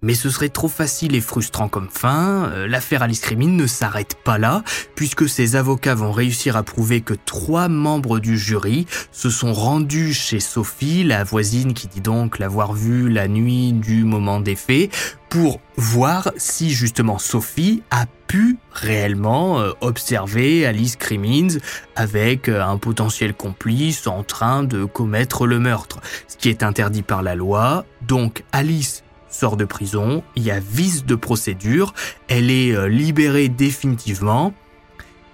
Mais 0.06 0.14
ce 0.14 0.30
serait 0.30 0.50
trop 0.50 0.68
facile 0.68 1.16
et 1.16 1.20
frustrant 1.20 1.68
comme 1.68 1.90
fin. 1.90 2.52
Euh, 2.52 2.68
l'affaire 2.68 3.02
Alice 3.02 3.22
Crimin 3.22 3.50
ne 3.50 3.66
s'arrête 3.66 4.14
pas 4.24 4.38
là, 4.38 4.64
puisque 4.94 5.28
ses 5.28 5.56
avocats 5.56 5.96
vont 5.96 6.12
réussir 6.12 6.56
à 6.56 6.62
prouver 6.62 7.02
que 7.02 7.16
trois 7.16 7.70
membres 7.70 8.20
du 8.20 8.38
jury 8.38 8.86
se 9.12 9.32
sont 9.32 9.52
rendus 9.52 10.14
chez 10.14 10.40
Sophie, 10.40 11.04
la 11.04 11.24
voisine 11.24 11.74
qui 11.74 11.88
dit 11.88 12.02
donc 12.02 12.38
l'avoir 12.38 12.74
vue 12.74 13.10
la 13.10 13.28
nuit 13.28 13.74
du 13.74 14.04
moment 14.04 14.40
des 14.40 14.56
faits, 14.56 14.92
pour 15.30 15.60
voir 15.76 16.32
si 16.38 16.70
justement 16.70 17.18
Sophie 17.18 17.82
a 17.90 18.06
pu 18.28 18.58
réellement 18.74 19.60
euh, 19.60 19.72
observer 19.82 20.68
Alice 20.68 20.98
Crimmins 20.98 21.58
avec 21.96 22.48
euh, 22.48 22.64
un 22.64 22.78
potentiel 22.78 23.34
complice 23.34 24.06
en 24.06 24.22
train 24.22 24.62
de 24.64 24.86
commettre 24.86 25.48
le 25.48 25.60
meurtre, 25.60 26.00
ce 26.28 26.38
qui 26.38 26.50
est 26.50 26.62
interdit 26.62 27.02
par 27.02 27.24
la 27.24 27.34
loi. 27.34 27.86
Donc 28.04 28.44
Alice 28.52 29.04
sort 29.36 29.58
de 29.58 29.66
prison, 29.66 30.24
il 30.36 30.44
y 30.44 30.52
a 30.52 30.60
vice 30.60 31.06
de 31.06 31.16
procédure, 31.16 31.94
elle 32.28 32.50
est 32.50 32.72
euh, 32.72 32.88
libérée 32.88 33.50
définitivement 33.50 34.54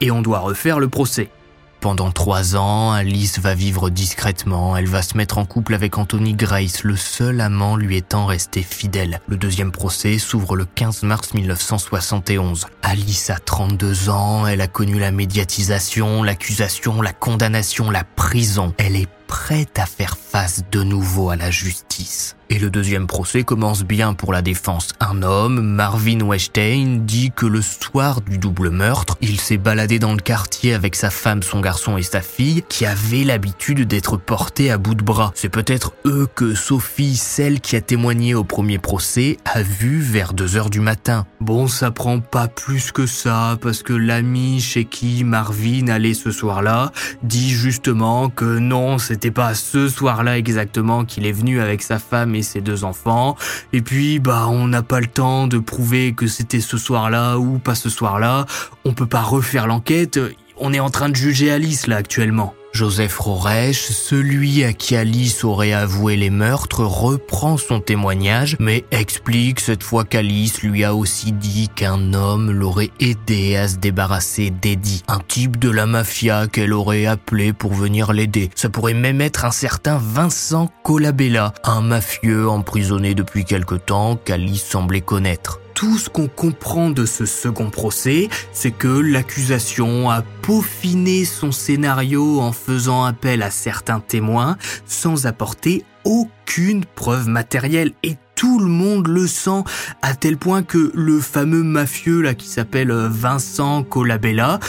et 0.02 0.12
on 0.12 0.22
doit 0.22 0.40
refaire 0.40 0.80
le 0.80 0.90
procès. 0.90 1.30
Pendant 1.82 2.12
trois 2.12 2.56
ans, 2.56 2.92
Alice 2.92 3.40
va 3.40 3.56
vivre 3.56 3.90
discrètement. 3.90 4.78
Elle 4.78 4.86
va 4.86 5.02
se 5.02 5.18
mettre 5.18 5.40
en 5.40 5.46
couple 5.46 5.74
avec 5.74 5.98
Anthony 5.98 6.36
Grace, 6.36 6.84
le 6.84 6.96
seul 6.96 7.42
amant 7.42 7.76
lui 7.76 7.98
étant 7.98 8.28
resté 8.28 8.62
fidèle. 8.62 9.20
Le 9.28 9.36
deuxième 9.36 9.72
procès 9.72 10.20
s'ouvre 10.20 10.56
le 10.56 10.66
15 10.66 11.02
mars 11.02 11.34
1971. 11.34 12.68
Alice 12.84 13.32
a 13.32 13.40
32 13.40 14.10
ans, 14.10 14.46
elle 14.46 14.62
a 14.62 14.68
connu 14.68 15.00
la 15.00 15.10
médiatisation, 15.10 16.22
l'accusation, 16.22 17.02
la 17.02 17.14
condamnation, 17.14 17.90
la 17.90 18.04
prison. 18.04 18.76
Elle 18.78 18.96
est 18.96 19.10
prête 19.32 19.80
à 19.80 19.86
faire 19.86 20.18
face 20.18 20.64
de 20.74 20.84
nouveau 20.84 21.30
à 21.30 21.38
la 21.38 21.52
justice. 21.52 22.36
Et 22.50 22.60
le 22.60 22.70
deuxième 22.70 23.08
procès 23.08 23.44
commence 23.44 23.86
bien 23.86 24.14
pour 24.14 24.34
la 24.34 24.42
défense. 24.42 24.90
Un 25.00 25.24
homme, 25.24 25.62
Marvin 25.62 26.20
Weinstein, 26.20 27.06
dit 27.06 27.32
que 27.34 27.46
le 27.46 27.62
soir 27.62 28.20
du 28.20 28.38
double 28.38 28.72
meurtre, 28.72 29.18
il 29.22 29.40
s'est 29.40 29.56
baladé 29.56 30.00
dans 30.00 30.12
le 30.12 30.20
quartier 30.20 30.74
avec 30.74 30.98
sa 30.98 31.10
femme, 31.10 31.44
son 31.44 31.62
garçon 31.62 31.96
et 31.96 32.04
sa 32.04 32.20
fille, 32.20 32.62
qui 32.68 32.86
avaient 32.86 33.24
l'habitude 33.24 33.88
d'être 33.88 34.18
portés 34.18 34.70
à 34.70 34.78
bout 34.78 34.96
de 34.96 35.04
bras. 35.04 35.32
C'est 35.34 35.48
peut-être 35.48 35.94
eux 36.06 36.28
que 36.36 36.54
Sophie, 36.54 37.16
celle 37.16 37.62
qui 37.62 37.78
a 37.78 37.82
témoigné 37.82 38.36
au 38.36 38.44
premier 38.44 38.80
procès, 38.80 39.38
a 39.46 39.62
vu 39.62 40.02
vers 40.02 40.34
2 40.34 40.58
heures 40.58 40.70
du 40.70 40.82
matin. 40.82 41.26
Bon, 41.40 41.70
ça 41.70 41.90
prend 41.90 42.20
pas 42.20 42.50
plus 42.50 42.92
que 42.92 43.06
ça, 43.06 43.58
parce 43.62 43.82
que 43.82 43.94
l'ami 43.94 44.60
chez 44.60 44.84
qui 44.84 45.24
Marvin 45.24 45.88
allait 45.88 46.14
ce 46.14 46.32
soir-là 46.32 46.92
dit 47.24 47.52
justement 47.52 48.30
que 48.30 48.60
non, 48.60 48.98
c'était 48.98 49.21
pas 49.30 49.54
ce 49.54 49.88
soir-là 49.88 50.40
exactement 50.40 51.06
qu'il 51.06 51.28
est 51.28 51.32
venu 51.32 51.62
avec 51.62 51.84
sa 51.84 52.00
femme 52.00 52.34
et 52.34 52.42
ses 52.42 52.62
deux 52.62 52.84
enfants. 52.84 53.36
Et 53.74 53.82
puis, 53.82 54.18
bah, 54.18 54.48
on 54.48 54.68
n'a 54.68 54.82
pas 54.82 55.00
le 55.00 55.08
temps 55.08 55.46
de 55.46 55.60
prouver 55.60 56.14
que 56.14 56.26
c'était 56.26 56.62
ce 56.62 56.78
soir-là 56.78 57.38
ou 57.38 57.60
pas 57.60 57.76
ce 57.76 57.90
soir-là. 57.90 58.48
On 58.86 58.94
peut 58.94 59.06
pas 59.06 59.22
refaire 59.22 59.68
l'enquête. 59.68 60.20
On 60.58 60.74
est 60.74 60.80
en 60.80 60.90
train 60.90 61.10
de 61.10 61.16
juger 61.16 61.52
Alice 61.52 61.86
là 61.86 61.98
actuellement. 61.98 62.56
Joseph 62.74 63.18
Roresh, 63.18 63.90
celui 63.90 64.64
à 64.64 64.74
qui 64.74 64.96
Alice 64.96 65.44
aurait 65.44 65.74
avoué 65.74 66.16
les 66.16 66.30
meurtres, 66.30 66.84
reprend 66.84 67.58
son 67.58 67.80
témoignage, 67.80 68.56
mais 68.60 68.86
explique 68.92 69.60
cette 69.60 69.84
fois 69.84 70.06
qu'Alice 70.06 70.62
lui 70.62 70.84
a 70.84 70.96
aussi 70.96 71.32
dit 71.32 71.70
qu'un 71.76 72.14
homme 72.14 72.52
l'aurait 72.52 72.92
aidé 73.00 73.56
à 73.56 73.68
se 73.68 73.78
débarrasser 73.78 74.50
d'Eddie, 74.50 75.04
un 75.08 75.20
type 75.20 75.60
de 75.60 75.70
la 75.70 75.86
mafia 75.86 76.48
qu'elle 76.48 76.74
aurait 76.74 77.06
appelé 77.06 77.54
pour 77.54 77.74
venir 77.74 78.14
l'aider. 78.14 78.50
Ça 78.56 78.70
pourrait 78.70 78.94
même 78.94 79.22
être 79.22 79.46
un 79.46 79.52
certain 79.52 79.98
Vincent 79.98 80.70
Colabella, 80.84 81.54
un 81.64 81.82
mafieux 81.82 82.50
emprisonné 82.50 83.16
depuis 83.16 83.46
quelque 83.46 83.76
temps 83.76 84.16
qu'Alice 84.16 84.64
semblait 84.64 85.02
connaître 85.02 85.61
tout 85.74 85.98
ce 85.98 86.10
qu'on 86.10 86.28
comprend 86.28 86.90
de 86.90 87.06
ce 87.06 87.26
second 87.26 87.70
procès, 87.70 88.30
c'est 88.52 88.72
que 88.72 88.88
l'accusation 88.88 90.10
a 90.10 90.22
peaufiné 90.42 91.26
son 91.26 91.52
scénario 91.52 92.40
en 92.40 92.52
faisant 92.52 93.04
appel 93.04 93.42
à 93.44 93.52
certains 93.52 94.00
témoins 94.00 94.58
sans 94.86 95.26
apporter 95.26 95.84
aucune 96.04 96.86
preuve 96.86 97.28
matérielle. 97.28 97.94
Et 98.04 98.18
tout 98.36 98.60
le 98.60 98.68
monde 98.68 99.08
le 99.08 99.28
sent 99.28 99.64
à 100.02 100.16
tel 100.16 100.38
point 100.38 100.64
que 100.64 100.92
le 100.94 101.20
fameux 101.20 101.64
mafieux 101.64 102.32
qui 102.34 102.48
s'appelle 102.48 102.92
Vincent 102.92 103.84
Colabella, 103.84 104.60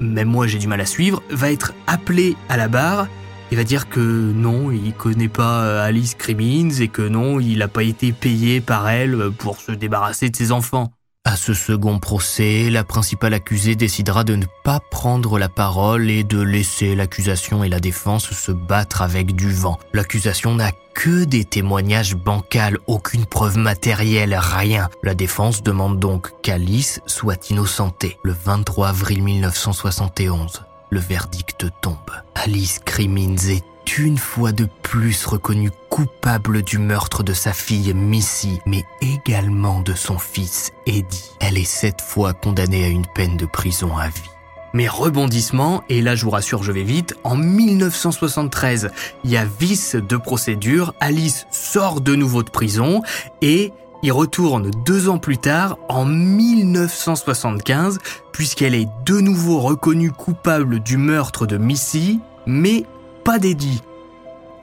même 0.00 0.28
moi 0.28 0.46
j'ai 0.46 0.58
du 0.58 0.66
mal 0.66 0.80
à 0.80 0.86
suivre, 0.86 1.22
va 1.30 1.52
être 1.52 1.72
appelé 1.86 2.36
à 2.48 2.56
la 2.56 2.68
barre 2.68 3.06
il 3.50 3.56
va 3.56 3.64
dire 3.64 3.88
que 3.88 4.00
non, 4.00 4.70
il 4.70 4.92
connaît 4.94 5.28
pas 5.28 5.62
euh, 5.62 5.84
Alice 5.84 6.14
Crimmins 6.14 6.70
et 6.80 6.88
que 6.88 7.02
non, 7.02 7.40
il 7.40 7.58
n'a 7.58 7.68
pas 7.68 7.82
été 7.82 8.12
payé 8.12 8.60
par 8.60 8.88
elle 8.88 9.14
euh, 9.14 9.30
pour 9.30 9.60
se 9.60 9.72
débarrasser 9.72 10.30
de 10.30 10.36
ses 10.36 10.52
enfants. 10.52 10.92
À 11.24 11.36
ce 11.36 11.52
second 11.52 11.98
procès, 11.98 12.70
la 12.70 12.82
principale 12.82 13.34
accusée 13.34 13.76
décidera 13.76 14.24
de 14.24 14.36
ne 14.36 14.46
pas 14.64 14.80
prendre 14.90 15.38
la 15.38 15.50
parole 15.50 16.08
et 16.08 16.24
de 16.24 16.40
laisser 16.40 16.94
l'accusation 16.94 17.62
et 17.62 17.68
la 17.68 17.78
défense 17.78 18.30
se 18.30 18.52
battre 18.52 19.02
avec 19.02 19.34
du 19.34 19.52
vent. 19.52 19.78
L'accusation 19.92 20.54
n'a 20.54 20.72
que 20.94 21.24
des 21.24 21.44
témoignages 21.44 22.14
bancals, 22.14 22.78
aucune 22.86 23.26
preuve 23.26 23.58
matérielle, 23.58 24.34
rien. 24.40 24.88
La 25.02 25.14
défense 25.14 25.62
demande 25.62 25.98
donc 25.98 26.30
qu'Alice 26.42 27.00
soit 27.04 27.50
innocentée 27.50 28.16
le 28.22 28.32
23 28.32 28.88
avril 28.88 29.22
1971 29.22 30.62
le 30.90 31.00
verdict 31.00 31.66
tombe. 31.80 31.96
Alice 32.34 32.80
Crimmins 32.84 33.48
est 33.48 33.64
une 33.98 34.18
fois 34.18 34.52
de 34.52 34.68
plus 34.82 35.24
reconnue 35.24 35.70
coupable 35.88 36.62
du 36.62 36.78
meurtre 36.78 37.22
de 37.22 37.32
sa 37.32 37.52
fille 37.52 37.92
Missy, 37.94 38.60
mais 38.66 38.84
également 39.00 39.80
de 39.80 39.94
son 39.94 40.18
fils 40.18 40.72
Eddie. 40.86 41.30
Elle 41.40 41.58
est 41.58 41.64
cette 41.64 42.00
fois 42.00 42.32
condamnée 42.32 42.84
à 42.84 42.88
une 42.88 43.06
peine 43.06 43.36
de 43.36 43.46
prison 43.46 43.96
à 43.96 44.08
vie. 44.08 44.30
Mais 44.72 44.86
rebondissement, 44.86 45.82
et 45.88 46.00
là 46.00 46.14
je 46.14 46.24
vous 46.24 46.30
rassure 46.30 46.62
je 46.62 46.70
vais 46.70 46.84
vite, 46.84 47.16
en 47.24 47.36
1973, 47.36 48.90
il 49.24 49.30
y 49.30 49.36
a 49.36 49.44
vice 49.44 49.96
de 49.96 50.16
procédure, 50.16 50.94
Alice 51.00 51.46
sort 51.50 52.00
de 52.00 52.14
nouveau 52.14 52.44
de 52.44 52.50
prison 52.50 53.02
et 53.42 53.72
il 54.02 54.12
retourne 54.12 54.70
deux 54.86 55.08
ans 55.08 55.18
plus 55.18 55.38
tard, 55.38 55.78
en 55.88 56.04
1975, 56.04 57.98
puisqu'elle 58.32 58.74
est 58.74 58.88
de 59.04 59.20
nouveau 59.20 59.60
reconnue 59.60 60.10
coupable 60.10 60.80
du 60.80 60.96
meurtre 60.96 61.46
de 61.46 61.56
Missy, 61.58 62.20
mais 62.46 62.84
pas 63.24 63.38
d'Eddie. 63.38 63.82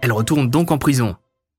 Elle 0.01 0.11
retourne 0.11 0.49
donc 0.49 0.71
en 0.71 0.77
prison. 0.77 1.15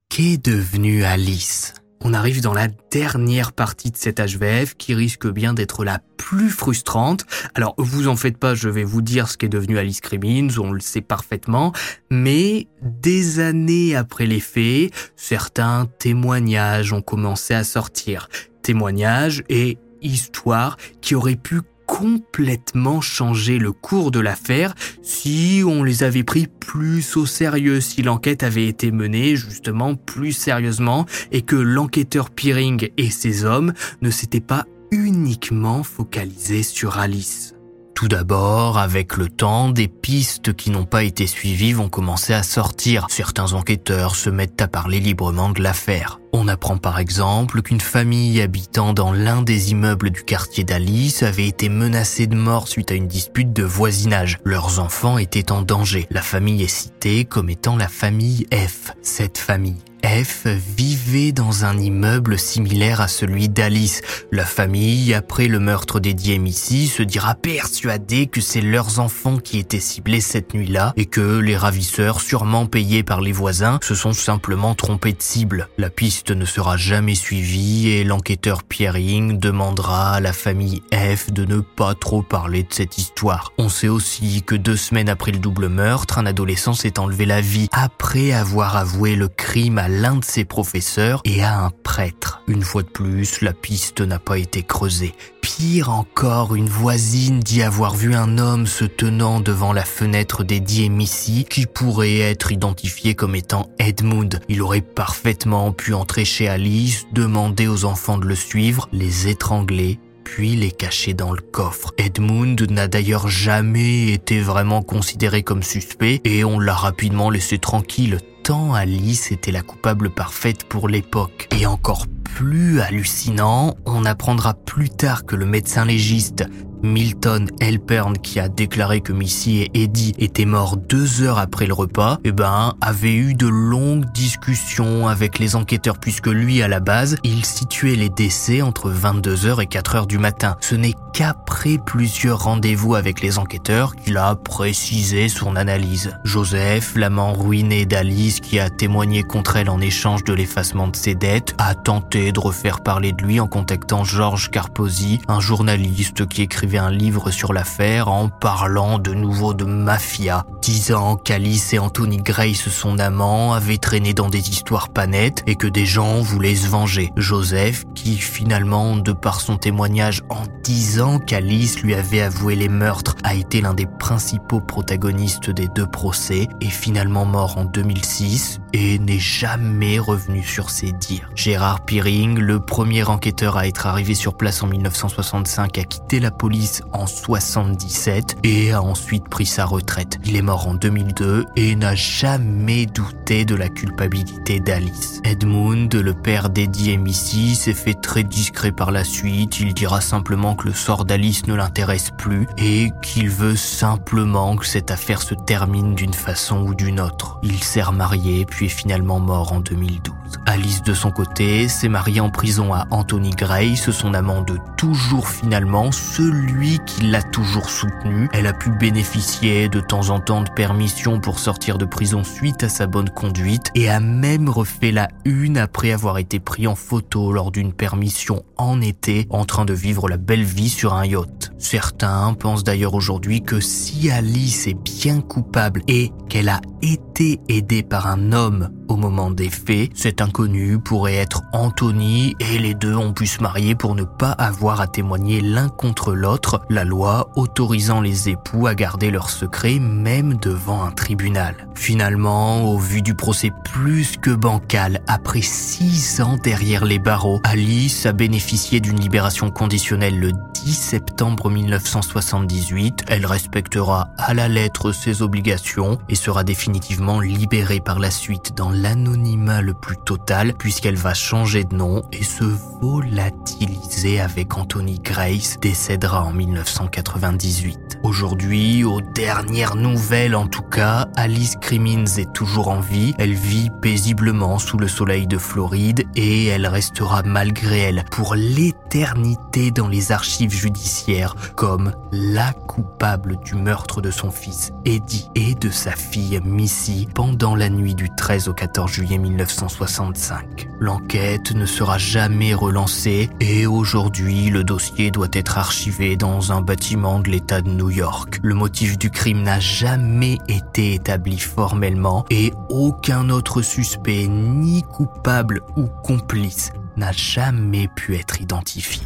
Qu'est 0.08 0.42
devenue 0.42 1.04
Alice? 1.04 1.74
On 2.00 2.14
arrive 2.14 2.40
dans 2.42 2.54
la 2.54 2.68
dernière 2.90 3.52
partie 3.52 3.90
de 3.90 3.96
cette 3.96 4.20
HVF 4.20 4.74
qui 4.76 4.94
risque 4.94 5.26
bien 5.26 5.54
d'être 5.54 5.84
la 5.84 6.00
plus 6.16 6.50
frustrante. 6.50 7.24
Alors 7.54 7.74
vous 7.78 8.08
en 8.08 8.16
faites 8.16 8.38
pas, 8.38 8.54
je 8.54 8.68
vais 8.68 8.84
vous 8.84 9.02
dire 9.02 9.28
ce 9.28 9.36
qu'est 9.36 9.48
devenu 9.48 9.78
Alice 9.78 10.00
Crimmins, 10.00 10.58
on 10.58 10.72
le 10.72 10.80
sait 10.80 11.00
parfaitement, 11.00 11.72
mais 12.10 12.68
des 12.82 13.40
années 13.40 13.96
après 13.96 14.26
les 14.26 14.40
faits, 14.40 14.92
certains 15.16 15.86
témoignages 15.98 16.92
ont 16.92 17.02
commencé 17.02 17.54
à 17.54 17.64
sortir. 17.64 18.28
Témoignages 18.62 19.42
et 19.48 19.78
histoires 20.02 20.76
qui 21.00 21.14
auraient 21.14 21.36
pu 21.36 21.62
complètement 21.88 23.00
changé 23.00 23.58
le 23.58 23.72
cours 23.72 24.12
de 24.12 24.20
l'affaire 24.20 24.74
si 25.02 25.62
on 25.66 25.82
les 25.82 26.04
avait 26.04 26.22
pris 26.22 26.46
plus 26.46 27.16
au 27.16 27.26
sérieux, 27.26 27.80
si 27.80 28.02
l'enquête 28.02 28.42
avait 28.42 28.68
été 28.68 28.92
menée 28.92 29.34
justement 29.34 29.96
plus 29.96 30.32
sérieusement 30.32 31.06
et 31.32 31.42
que 31.42 31.56
l'enquêteur 31.56 32.30
Peering 32.30 32.90
et 32.98 33.10
ses 33.10 33.44
hommes 33.44 33.72
ne 34.02 34.10
s'étaient 34.10 34.40
pas 34.40 34.66
uniquement 34.90 35.82
focalisés 35.82 36.62
sur 36.62 36.98
Alice. 36.98 37.54
Tout 37.94 38.06
d'abord, 38.06 38.78
avec 38.78 39.16
le 39.16 39.28
temps, 39.28 39.70
des 39.70 39.88
pistes 39.88 40.54
qui 40.54 40.70
n'ont 40.70 40.84
pas 40.84 41.02
été 41.02 41.26
suivies 41.26 41.72
vont 41.72 41.88
commencer 41.88 42.32
à 42.32 42.44
sortir. 42.44 43.06
Certains 43.08 43.54
enquêteurs 43.54 44.14
se 44.14 44.30
mettent 44.30 44.62
à 44.62 44.68
parler 44.68 45.00
librement 45.00 45.48
de 45.48 45.62
l'affaire. 45.62 46.17
On 46.32 46.48
apprend 46.48 46.76
par 46.76 46.98
exemple 46.98 47.62
qu'une 47.62 47.80
famille 47.80 48.40
habitant 48.40 48.92
dans 48.92 49.12
l'un 49.12 49.42
des 49.42 49.72
immeubles 49.72 50.10
du 50.10 50.22
quartier 50.22 50.64
d'Alice 50.64 51.22
avait 51.22 51.48
été 51.48 51.68
menacée 51.68 52.26
de 52.26 52.36
mort 52.36 52.68
suite 52.68 52.90
à 52.90 52.94
une 52.94 53.08
dispute 53.08 53.52
de 53.52 53.62
voisinage. 53.62 54.38
Leurs 54.44 54.80
enfants 54.80 55.18
étaient 55.18 55.52
en 55.52 55.62
danger. 55.62 56.06
La 56.10 56.22
famille 56.22 56.62
est 56.62 56.68
citée 56.68 57.24
comme 57.24 57.50
étant 57.50 57.76
la 57.76 57.88
famille 57.88 58.46
F. 58.52 58.92
Cette 59.02 59.38
famille 59.38 59.87
F 60.04 60.46
vivait 60.46 61.32
dans 61.32 61.64
un 61.64 61.78
immeuble 61.78 62.38
similaire 62.38 63.00
à 63.00 63.08
celui 63.08 63.48
d'Alice. 63.48 64.00
La 64.30 64.44
famille, 64.44 65.14
après 65.14 65.48
le 65.48 65.58
meurtre 65.58 66.00
d'Eddie 66.00 66.38
Missy, 66.38 66.86
se 66.86 67.02
dira 67.02 67.34
persuadée 67.34 68.26
que 68.26 68.40
c'est 68.40 68.60
leurs 68.60 69.00
enfants 69.00 69.38
qui 69.38 69.58
étaient 69.58 69.80
ciblés 69.80 70.20
cette 70.20 70.54
nuit-là 70.54 70.92
et 70.96 71.06
que 71.06 71.38
les 71.38 71.56
ravisseurs, 71.56 72.20
sûrement 72.20 72.66
payés 72.66 73.02
par 73.02 73.20
les 73.20 73.32
voisins, 73.32 73.78
se 73.82 73.94
sont 73.94 74.12
simplement 74.12 74.74
trompés 74.74 75.12
de 75.12 75.22
cible. 75.22 75.68
La 75.78 75.90
piste 75.90 76.30
ne 76.30 76.44
sera 76.44 76.76
jamais 76.76 77.14
suivie 77.14 77.88
et 77.88 78.04
l'enquêteur 78.04 78.62
Piering 78.62 79.38
demandera 79.38 80.14
à 80.14 80.20
la 80.20 80.32
famille 80.32 80.82
F 80.92 81.32
de 81.32 81.44
ne 81.44 81.60
pas 81.60 81.94
trop 81.94 82.22
parler 82.22 82.62
de 82.62 82.72
cette 82.72 82.98
histoire. 82.98 83.52
On 83.58 83.68
sait 83.68 83.88
aussi 83.88 84.42
que 84.42 84.54
deux 84.54 84.76
semaines 84.76 85.08
après 85.08 85.32
le 85.32 85.38
double 85.38 85.68
meurtre, 85.68 86.18
un 86.18 86.26
adolescent 86.26 86.74
s'est 86.74 86.98
enlevé 86.98 87.26
la 87.26 87.40
vie 87.40 87.68
après 87.72 88.32
avoir 88.32 88.76
avoué 88.76 89.16
le 89.16 89.28
crime 89.28 89.78
à 89.78 89.87
l'un 89.88 90.16
de 90.16 90.24
ses 90.24 90.44
professeurs 90.44 91.20
et 91.24 91.42
à 91.42 91.58
un 91.58 91.70
prêtre. 91.70 92.42
Une 92.46 92.62
fois 92.62 92.82
de 92.82 92.88
plus, 92.88 93.40
la 93.40 93.52
piste 93.52 94.00
n'a 94.00 94.18
pas 94.18 94.38
été 94.38 94.62
creusée. 94.62 95.14
Pire 95.40 95.90
encore, 95.90 96.54
une 96.54 96.68
voisine 96.68 97.40
dit 97.40 97.62
avoir 97.62 97.94
vu 97.94 98.14
un 98.14 98.38
homme 98.38 98.66
se 98.66 98.84
tenant 98.84 99.40
devant 99.40 99.72
la 99.72 99.84
fenêtre 99.84 100.44
d'Eddie 100.44 100.84
et 100.84 100.88
Missy 100.88 101.44
qui 101.48 101.66
pourrait 101.66 102.18
être 102.18 102.52
identifié 102.52 103.14
comme 103.14 103.34
étant 103.34 103.70
Edmund. 103.78 104.40
Il 104.48 104.62
aurait 104.62 104.82
parfaitement 104.82 105.72
pu 105.72 105.94
entrer 105.94 106.24
chez 106.24 106.48
Alice, 106.48 107.06
demander 107.12 107.66
aux 107.66 107.84
enfants 107.84 108.18
de 108.18 108.26
le 108.26 108.34
suivre, 108.34 108.88
les 108.92 109.28
étrangler 109.28 109.98
puis 110.24 110.56
les 110.56 110.70
cacher 110.70 111.14
dans 111.14 111.32
le 111.32 111.40
coffre. 111.40 111.94
Edmund 111.96 112.70
n'a 112.70 112.86
d'ailleurs 112.86 113.28
jamais 113.28 114.12
été 114.12 114.40
vraiment 114.40 114.82
considéré 114.82 115.42
comme 115.42 115.62
suspect 115.62 116.20
et 116.24 116.44
on 116.44 116.58
l'a 116.58 116.74
rapidement 116.74 117.30
laissé 117.30 117.58
tranquille 117.58 118.18
tant 118.48 118.72
Alice 118.72 119.30
était 119.30 119.52
la 119.52 119.60
coupable 119.60 120.08
parfaite 120.08 120.64
pour 120.64 120.88
l'époque. 120.88 121.48
Et 121.50 121.66
encore 121.66 122.06
plus 122.34 122.80
hallucinant, 122.80 123.74
on 123.84 124.06
apprendra 124.06 124.54
plus 124.54 124.88
tard 124.88 125.26
que 125.26 125.36
le 125.36 125.44
médecin 125.44 125.84
légiste 125.84 126.46
Milton 126.82 127.48
Elpern, 127.60 128.18
qui 128.18 128.40
a 128.40 128.48
déclaré 128.48 129.00
que 129.00 129.12
Missy 129.12 129.58
et 129.58 129.82
Eddie 129.82 130.14
étaient 130.18 130.44
morts 130.44 130.76
deux 130.76 131.22
heures 131.22 131.38
après 131.38 131.66
le 131.66 131.74
repas, 131.74 132.18
eh 132.24 132.32
ben, 132.32 132.74
avait 132.80 133.14
eu 133.14 133.34
de 133.34 133.46
longues 133.46 134.10
discussions 134.12 135.08
avec 135.08 135.38
les 135.38 135.56
enquêteurs 135.56 135.98
puisque 135.98 136.28
lui, 136.28 136.62
à 136.62 136.68
la 136.68 136.80
base, 136.80 137.16
il 137.24 137.44
situait 137.44 137.96
les 137.96 138.08
décès 138.08 138.62
entre 138.62 138.90
22h 138.90 139.62
et 139.62 139.66
4h 139.66 140.06
du 140.06 140.18
matin. 140.18 140.56
Ce 140.60 140.74
n'est 140.74 140.94
qu'après 141.12 141.78
plusieurs 141.84 142.44
rendez-vous 142.44 142.94
avec 142.94 143.22
les 143.22 143.38
enquêteurs 143.38 143.96
qu'il 143.96 144.16
a 144.16 144.34
précisé 144.34 145.28
son 145.28 145.56
analyse. 145.56 146.16
Joseph, 146.24 146.94
l'amant 146.96 147.32
ruiné 147.32 147.86
d'Alice 147.86 148.40
qui 148.40 148.58
a 148.60 148.70
témoigné 148.70 149.22
contre 149.22 149.56
elle 149.56 149.70
en 149.70 149.80
échange 149.80 150.24
de 150.24 150.32
l'effacement 150.32 150.88
de 150.88 150.96
ses 150.96 151.14
dettes, 151.14 151.54
a 151.58 151.74
tenté 151.74 152.32
de 152.32 152.40
refaire 152.40 152.80
parler 152.80 153.12
de 153.12 153.22
lui 153.22 153.40
en 153.40 153.46
contactant 153.46 154.04
Georges 154.04 154.50
Carposi, 154.50 155.20
un 155.28 155.40
journaliste 155.40 156.26
qui 156.26 156.42
un 156.76 156.90
livre 156.90 157.30
sur 157.30 157.54
l'affaire 157.54 158.08
en 158.08 158.28
parlant 158.28 158.98
de 158.98 159.14
nouveau 159.14 159.54
de 159.54 159.64
mafia, 159.64 160.44
disant 160.60 161.16
qu'Alice 161.16 161.72
et 161.72 161.78
Anthony 161.78 162.18
Grace, 162.18 162.68
son 162.68 162.98
amant, 162.98 163.54
avaient 163.54 163.78
traîné 163.78 164.12
dans 164.12 164.28
des 164.28 164.50
histoires 164.50 164.90
pas 164.90 165.06
nettes 165.06 165.42
et 165.46 165.54
que 165.54 165.66
des 165.66 165.86
gens 165.86 166.20
voulaient 166.20 166.56
se 166.56 166.68
venger. 166.68 167.10
Joseph, 167.16 167.84
qui 167.94 168.18
finalement, 168.18 168.96
de 168.96 169.12
par 169.12 169.40
son 169.40 169.56
témoignage 169.56 170.22
en 170.28 170.42
disant 170.62 171.18
qu'Alice 171.18 171.80
lui 171.80 171.94
avait 171.94 172.20
avoué 172.20 172.56
les 172.56 172.68
meurtres, 172.68 173.14
a 173.24 173.34
été 173.34 173.60
l'un 173.60 173.72
des 173.72 173.86
principaux 173.86 174.60
protagonistes 174.60 175.50
des 175.50 175.68
deux 175.68 175.86
procès, 175.86 176.48
est 176.60 176.68
finalement 176.68 177.24
mort 177.24 177.56
en 177.56 177.64
2006 177.64 178.60
et 178.72 178.98
n'est 178.98 179.18
jamais 179.18 179.98
revenu 179.98 180.42
sur 180.42 180.70
ses 180.70 180.92
dires. 180.92 181.30
Gérard 181.34 181.84
Piring, 181.84 182.38
le 182.38 182.60
premier 182.60 183.04
enquêteur 183.04 183.56
à 183.56 183.66
être 183.66 183.86
arrivé 183.86 184.14
sur 184.14 184.36
place 184.36 184.62
en 184.62 184.66
1965, 184.66 185.78
a 185.78 185.84
quitté 185.84 186.20
la 186.20 186.30
police 186.30 186.57
en 186.92 187.06
77 187.06 188.36
et 188.42 188.72
a 188.72 188.82
ensuite 188.82 189.28
pris 189.28 189.46
sa 189.46 189.64
retraite. 189.64 190.18
Il 190.24 190.36
est 190.36 190.42
mort 190.42 190.66
en 190.66 190.74
2002 190.74 191.44
et 191.56 191.76
n'a 191.76 191.94
jamais 191.94 192.86
douté 192.86 193.44
de 193.44 193.54
la 193.54 193.68
culpabilité 193.68 194.60
d'Alice. 194.60 195.20
Edmund, 195.24 195.94
le 195.94 196.14
père 196.14 196.50
d'Eddie 196.50 196.90
et 196.90 196.96
Missy, 196.96 197.54
s'est 197.54 197.74
fait 197.74 197.94
très 197.94 198.24
discret 198.24 198.72
par 198.72 198.90
la 198.90 199.04
suite. 199.04 199.60
Il 199.60 199.74
dira 199.74 200.00
simplement 200.00 200.54
que 200.54 200.68
le 200.68 200.74
sort 200.74 201.04
d'Alice 201.04 201.46
ne 201.46 201.54
l'intéresse 201.54 202.10
plus 202.16 202.46
et 202.56 202.90
qu'il 203.02 203.30
veut 203.30 203.56
simplement 203.56 204.56
que 204.56 204.66
cette 204.66 204.90
affaire 204.90 205.22
se 205.22 205.34
termine 205.34 205.94
d'une 205.94 206.14
façon 206.14 206.62
ou 206.62 206.74
d'une 206.74 207.00
autre. 207.00 207.38
Il 207.42 207.62
s'est 207.62 207.82
remarié 207.82 208.44
puis 208.44 208.66
est 208.66 208.68
finalement 208.68 209.20
mort 209.20 209.52
en 209.52 209.60
2012. 209.60 210.14
Alice 210.46 210.82
de 210.82 210.94
son 210.94 211.10
côté 211.10 211.68
s'est 211.68 211.88
mariée 211.88 212.20
en 212.20 212.30
prison 212.30 212.74
à 212.74 212.86
Anthony 212.90 213.30
Grace, 213.30 213.90
son 213.90 214.14
amant 214.14 214.42
de 214.42 214.58
toujours 214.76 215.28
finalement, 215.28 215.90
celui 215.92 216.47
qui 216.86 217.02
l'a 217.02 217.22
toujours 217.22 217.68
soutenu. 217.68 218.28
Elle 218.32 218.46
a 218.46 218.52
pu 218.52 218.70
bénéficier 218.70 219.68
de 219.68 219.80
temps 219.80 220.10
en 220.10 220.20
temps 220.20 220.42
de 220.42 220.50
permission 220.50 221.20
pour 221.20 221.38
sortir 221.38 221.78
de 221.78 221.84
prison 221.84 222.24
suite 222.24 222.62
à 222.62 222.68
sa 222.68 222.86
bonne 222.86 223.10
conduite 223.10 223.70
et 223.74 223.88
a 223.88 224.00
même 224.00 224.48
refait 224.48 224.90
la 224.90 225.08
une 225.24 225.58
après 225.58 225.92
avoir 225.92 226.18
été 226.18 226.40
pris 226.40 226.66
en 226.66 226.74
photo 226.74 227.32
lors 227.32 227.50
d'une 227.50 227.72
permission 227.72 228.42
en 228.56 228.80
été 228.80 229.26
en 229.30 229.44
train 229.44 229.64
de 229.64 229.74
vivre 229.74 230.08
la 230.08 230.16
belle 230.16 230.44
vie 230.44 230.70
sur 230.70 230.94
un 230.94 231.04
yacht. 231.04 231.52
Certains 231.58 232.32
pensent 232.34 232.64
d'ailleurs 232.64 232.94
aujourd'hui 232.94 233.42
que 233.42 233.60
si 233.60 234.10
Alice 234.10 234.66
est 234.66 234.82
bien 234.82 235.20
coupable 235.20 235.82
et 235.86 236.12
qu'elle 236.28 236.48
a 236.48 236.60
été 236.82 237.40
aidée 237.48 237.82
par 237.82 238.06
un 238.06 238.32
homme 238.32 238.70
au 238.88 238.96
moment 238.96 239.30
des 239.30 239.50
faits, 239.50 239.90
cet 239.94 240.20
inconnu 240.20 240.78
pourrait 240.78 241.14
être 241.14 241.42
Anthony 241.52 242.34
et 242.40 242.58
les 242.58 242.74
deux 242.74 242.94
ont 242.94 243.12
pu 243.12 243.26
se 243.26 243.42
marier 243.42 243.74
pour 243.74 243.94
ne 243.94 244.04
pas 244.04 244.30
avoir 244.30 244.80
à 244.80 244.86
témoigner 244.86 245.40
l'un 245.40 245.68
contre 245.68 246.14
l'autre, 246.14 246.62
la 246.68 246.84
loi 246.84 247.30
autorisant 247.36 248.00
les 248.00 248.28
époux 248.28 248.66
à 248.66 248.74
garder 248.74 249.10
leur 249.10 249.30
secret 249.30 249.78
même 249.78 250.34
devant 250.34 250.84
un 250.84 250.90
tribunal. 250.90 251.68
Finalement, 251.74 252.64
au 252.64 252.78
vu 252.78 253.02
du 253.02 253.14
procès 253.14 253.52
plus 253.64 254.16
que 254.16 254.30
bancal, 254.30 255.00
après 255.06 255.42
six 255.42 256.20
ans 256.20 256.36
derrière 256.42 256.84
les 256.84 256.98
barreaux, 256.98 257.40
Alice 257.44 258.06
a 258.06 258.12
bénéficié 258.12 258.80
d'une 258.80 259.00
libération 259.00 259.50
conditionnelle 259.50 260.18
le 260.18 260.32
10 260.54 260.74
septembre 260.74 261.50
1978. 261.50 263.04
Elle 263.08 263.26
respectera 263.26 264.08
à 264.16 264.34
la 264.34 264.48
lettre 264.48 264.92
ses 264.92 265.22
obligations 265.22 265.98
et 266.08 266.14
sera 266.14 266.44
définitivement 266.44 267.20
libérée 267.20 267.80
par 267.80 267.98
la 267.98 268.10
suite 268.10 268.52
dans 268.56 268.70
l'anonymat 268.82 269.60
le 269.60 269.74
plus 269.74 269.96
total 269.96 270.54
puisqu'elle 270.54 270.96
va 270.96 271.14
changer 271.14 271.64
de 271.64 271.74
nom 271.74 272.02
et 272.12 272.22
se 272.22 272.44
volatiliser 272.80 274.20
avec 274.20 274.56
Anthony 274.56 275.00
Grace, 275.00 275.58
décédera 275.60 276.22
en 276.22 276.32
1998. 276.32 277.98
Aujourd'hui, 278.04 278.84
aux 278.84 279.00
dernières 279.00 279.74
nouvelles 279.74 280.36
en 280.36 280.46
tout 280.46 280.62
cas, 280.62 281.08
Alice 281.16 281.56
Crimmins 281.60 282.06
est 282.18 282.32
toujours 282.32 282.68
en 282.68 282.80
vie. 282.80 283.14
Elle 283.18 283.34
vit 283.34 283.70
paisiblement 283.82 284.58
sous 284.58 284.78
le 284.78 284.88
soleil 284.88 285.26
de 285.26 285.38
Floride 285.38 286.04
et 286.14 286.46
elle 286.46 286.66
restera 286.66 287.22
malgré 287.24 287.80
elle 287.80 288.04
pour 288.12 288.34
l'éternité 288.34 289.70
dans 289.72 289.88
les 289.88 290.12
archives 290.12 290.52
judiciaires 290.52 291.34
comme 291.56 291.92
la 292.12 292.52
coupable 292.52 293.38
du 293.44 293.56
meurtre 293.56 294.00
de 294.00 294.10
son 294.10 294.30
fils 294.30 294.72
Eddie 294.84 295.28
et 295.34 295.54
de 295.54 295.70
sa 295.70 295.92
fille 295.92 296.40
Missy 296.44 297.08
pendant 297.14 297.56
la 297.56 297.68
nuit 297.70 297.94
du 297.94 298.08
13 298.16 298.48
au 298.48 298.54
14 298.54 298.67
juillet 298.86 299.18
1965. 299.18 300.68
L'enquête 300.78 301.52
ne 301.52 301.66
sera 301.66 301.98
jamais 301.98 302.54
relancée 302.54 303.30
et 303.40 303.66
aujourd'hui 303.66 304.50
le 304.50 304.64
dossier 304.64 305.10
doit 305.10 305.28
être 305.32 305.58
archivé 305.58 306.16
dans 306.16 306.52
un 306.52 306.60
bâtiment 306.60 307.20
de 307.20 307.30
l'État 307.30 307.60
de 307.60 307.70
New 307.70 307.90
York. 307.90 308.38
Le 308.42 308.54
motif 308.54 308.98
du 308.98 309.10
crime 309.10 309.42
n'a 309.42 309.60
jamais 309.60 310.38
été 310.48 310.94
établi 310.94 311.38
formellement 311.38 312.24
et 312.30 312.52
aucun 312.68 313.30
autre 313.30 313.62
suspect 313.62 314.26
ni 314.28 314.82
coupable 314.82 315.60
ou 315.76 315.86
complice 316.04 316.70
n'a 316.96 317.12
jamais 317.12 317.88
pu 317.88 318.16
être 318.16 318.40
identifié. 318.40 319.02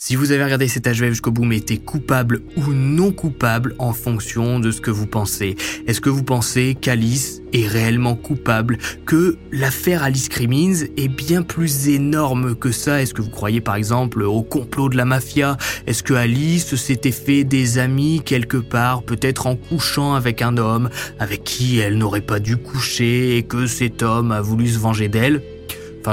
Si 0.00 0.14
vous 0.14 0.30
avez 0.30 0.44
regardé 0.44 0.68
cet 0.68 0.86
HVF 0.86 1.10
jusqu'au 1.10 1.32
bout, 1.32 1.44
mettez 1.44 1.76
coupable 1.76 2.42
ou 2.56 2.72
non 2.72 3.10
coupable 3.10 3.74
en 3.80 3.92
fonction 3.92 4.60
de 4.60 4.70
ce 4.70 4.80
que 4.80 4.92
vous 4.92 5.08
pensez. 5.08 5.56
Est-ce 5.88 6.00
que 6.00 6.08
vous 6.08 6.22
pensez 6.22 6.76
qu'Alice 6.80 7.42
est 7.52 7.66
réellement 7.66 8.14
coupable, 8.14 8.78
que 9.06 9.36
l'affaire 9.50 10.04
Alice 10.04 10.28
Crimmins 10.28 10.84
est 10.96 11.08
bien 11.08 11.42
plus 11.42 11.88
énorme 11.88 12.54
que 12.54 12.70
ça? 12.70 13.02
Est-ce 13.02 13.12
que 13.12 13.22
vous 13.22 13.30
croyez 13.30 13.60
par 13.60 13.74
exemple 13.74 14.22
au 14.22 14.44
complot 14.44 14.88
de 14.88 14.96
la 14.96 15.04
mafia? 15.04 15.56
Est-ce 15.88 16.04
que 16.04 16.14
Alice 16.14 16.76
s'était 16.76 17.10
fait 17.10 17.42
des 17.42 17.78
amis 17.78 18.22
quelque 18.24 18.56
part, 18.56 19.02
peut-être 19.02 19.48
en 19.48 19.56
couchant 19.56 20.14
avec 20.14 20.42
un 20.42 20.58
homme 20.58 20.90
avec 21.18 21.42
qui 21.42 21.80
elle 21.80 21.98
n'aurait 21.98 22.20
pas 22.20 22.38
dû 22.38 22.56
coucher 22.56 23.36
et 23.36 23.42
que 23.42 23.66
cet 23.66 24.04
homme 24.04 24.30
a 24.30 24.42
voulu 24.42 24.68
se 24.68 24.78
venger 24.78 25.08
d'elle? 25.08 25.42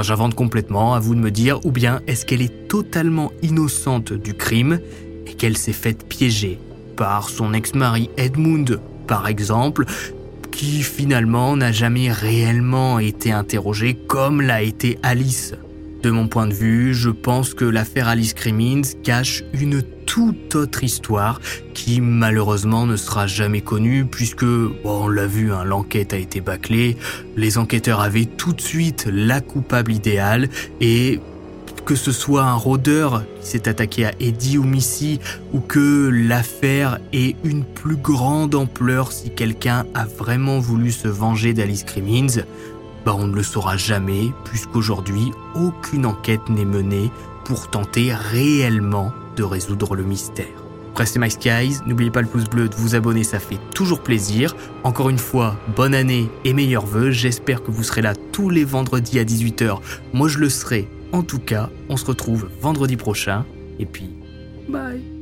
J'invente 0.02 0.34
complètement, 0.34 0.94
à 0.94 1.00
vous 1.00 1.14
de 1.14 1.20
me 1.20 1.30
dire, 1.30 1.64
ou 1.64 1.70
bien 1.70 2.00
est-ce 2.06 2.26
qu'elle 2.26 2.42
est 2.42 2.68
totalement 2.68 3.32
innocente 3.42 4.12
du 4.12 4.34
crime 4.34 4.80
et 5.26 5.34
qu'elle 5.34 5.56
s'est 5.56 5.72
faite 5.72 6.06
piéger 6.06 6.58
par 6.96 7.28
son 7.28 7.52
ex-mari 7.52 8.10
Edmund, 8.16 8.80
par 9.06 9.28
exemple, 9.28 9.84
qui 10.50 10.82
finalement 10.82 11.56
n'a 11.56 11.72
jamais 11.72 12.10
réellement 12.10 12.98
été 12.98 13.32
interrogé 13.32 13.94
comme 13.94 14.40
l'a 14.40 14.62
été 14.62 14.98
Alice? 15.02 15.54
De 16.06 16.12
mon 16.12 16.28
point 16.28 16.46
de 16.46 16.54
vue, 16.54 16.94
je 16.94 17.10
pense 17.10 17.52
que 17.52 17.64
l'affaire 17.64 18.06
Alice 18.06 18.32
Crimmins 18.32 18.82
cache 19.02 19.42
une 19.52 19.82
toute 19.82 20.54
autre 20.54 20.84
histoire 20.84 21.40
qui 21.74 22.00
malheureusement 22.00 22.86
ne 22.86 22.94
sera 22.94 23.26
jamais 23.26 23.60
connue 23.60 24.04
puisque, 24.04 24.44
on 24.84 25.08
l'a 25.08 25.26
vu, 25.26 25.52
hein, 25.52 25.64
l'enquête 25.64 26.12
a 26.12 26.16
été 26.16 26.40
bâclée, 26.40 26.96
les 27.36 27.58
enquêteurs 27.58 28.02
avaient 28.02 28.26
tout 28.26 28.52
de 28.52 28.60
suite 28.60 29.08
la 29.10 29.40
coupable 29.40 29.90
idéale 29.90 30.48
et 30.80 31.18
que 31.84 31.96
ce 31.96 32.12
soit 32.12 32.44
un 32.44 32.54
rôdeur 32.54 33.24
qui 33.40 33.48
s'est 33.48 33.68
attaqué 33.68 34.06
à 34.06 34.12
Eddie 34.20 34.58
ou 34.58 34.64
Missy, 34.64 35.18
ou 35.52 35.58
que 35.60 36.08
l'affaire 36.12 36.98
ait 37.12 37.34
une 37.42 37.64
plus 37.64 37.96
grande 37.96 38.54
ampleur 38.54 39.10
si 39.10 39.30
quelqu'un 39.30 39.86
a 39.94 40.04
vraiment 40.04 40.60
voulu 40.60 40.92
se 40.92 41.08
venger 41.08 41.52
d'Alice 41.52 41.84
Crimmins, 41.84 42.42
bah 43.06 43.14
on 43.16 43.28
ne 43.28 43.34
le 43.34 43.42
saura 43.42 43.78
jamais, 43.78 44.34
puisqu'aujourd'hui, 44.44 45.32
aucune 45.54 46.04
enquête 46.04 46.50
n'est 46.50 46.66
menée 46.66 47.10
pour 47.44 47.70
tenter 47.70 48.12
réellement 48.12 49.12
de 49.36 49.44
résoudre 49.44 49.96
le 49.96 50.02
mystère. 50.02 50.64
Restez 50.94 51.18
My 51.18 51.30
Skies, 51.30 51.78
n'oubliez 51.86 52.10
pas 52.10 52.22
le 52.22 52.26
pouce 52.26 52.44
bleu 52.44 52.68
de 52.68 52.74
vous 52.74 52.94
abonner, 52.94 53.22
ça 53.22 53.38
fait 53.38 53.60
toujours 53.74 54.02
plaisir. 54.02 54.54
Encore 54.82 55.08
une 55.08 55.18
fois, 55.18 55.56
bonne 55.74 55.94
année 55.94 56.30
et 56.44 56.52
meilleurs 56.52 56.86
vœux, 56.86 57.10
j'espère 57.10 57.62
que 57.62 57.70
vous 57.70 57.82
serez 57.82 58.02
là 58.02 58.14
tous 58.32 58.50
les 58.50 58.64
vendredis 58.64 59.18
à 59.18 59.24
18h. 59.24 59.78
Moi 60.12 60.28
je 60.28 60.38
le 60.38 60.50
serai 60.50 60.88
en 61.12 61.22
tout 61.22 61.38
cas, 61.38 61.70
on 61.88 61.96
se 61.96 62.04
retrouve 62.04 62.48
vendredi 62.60 62.96
prochain. 62.96 63.46
Et 63.78 63.86
puis, 63.86 64.10
bye 64.68 65.15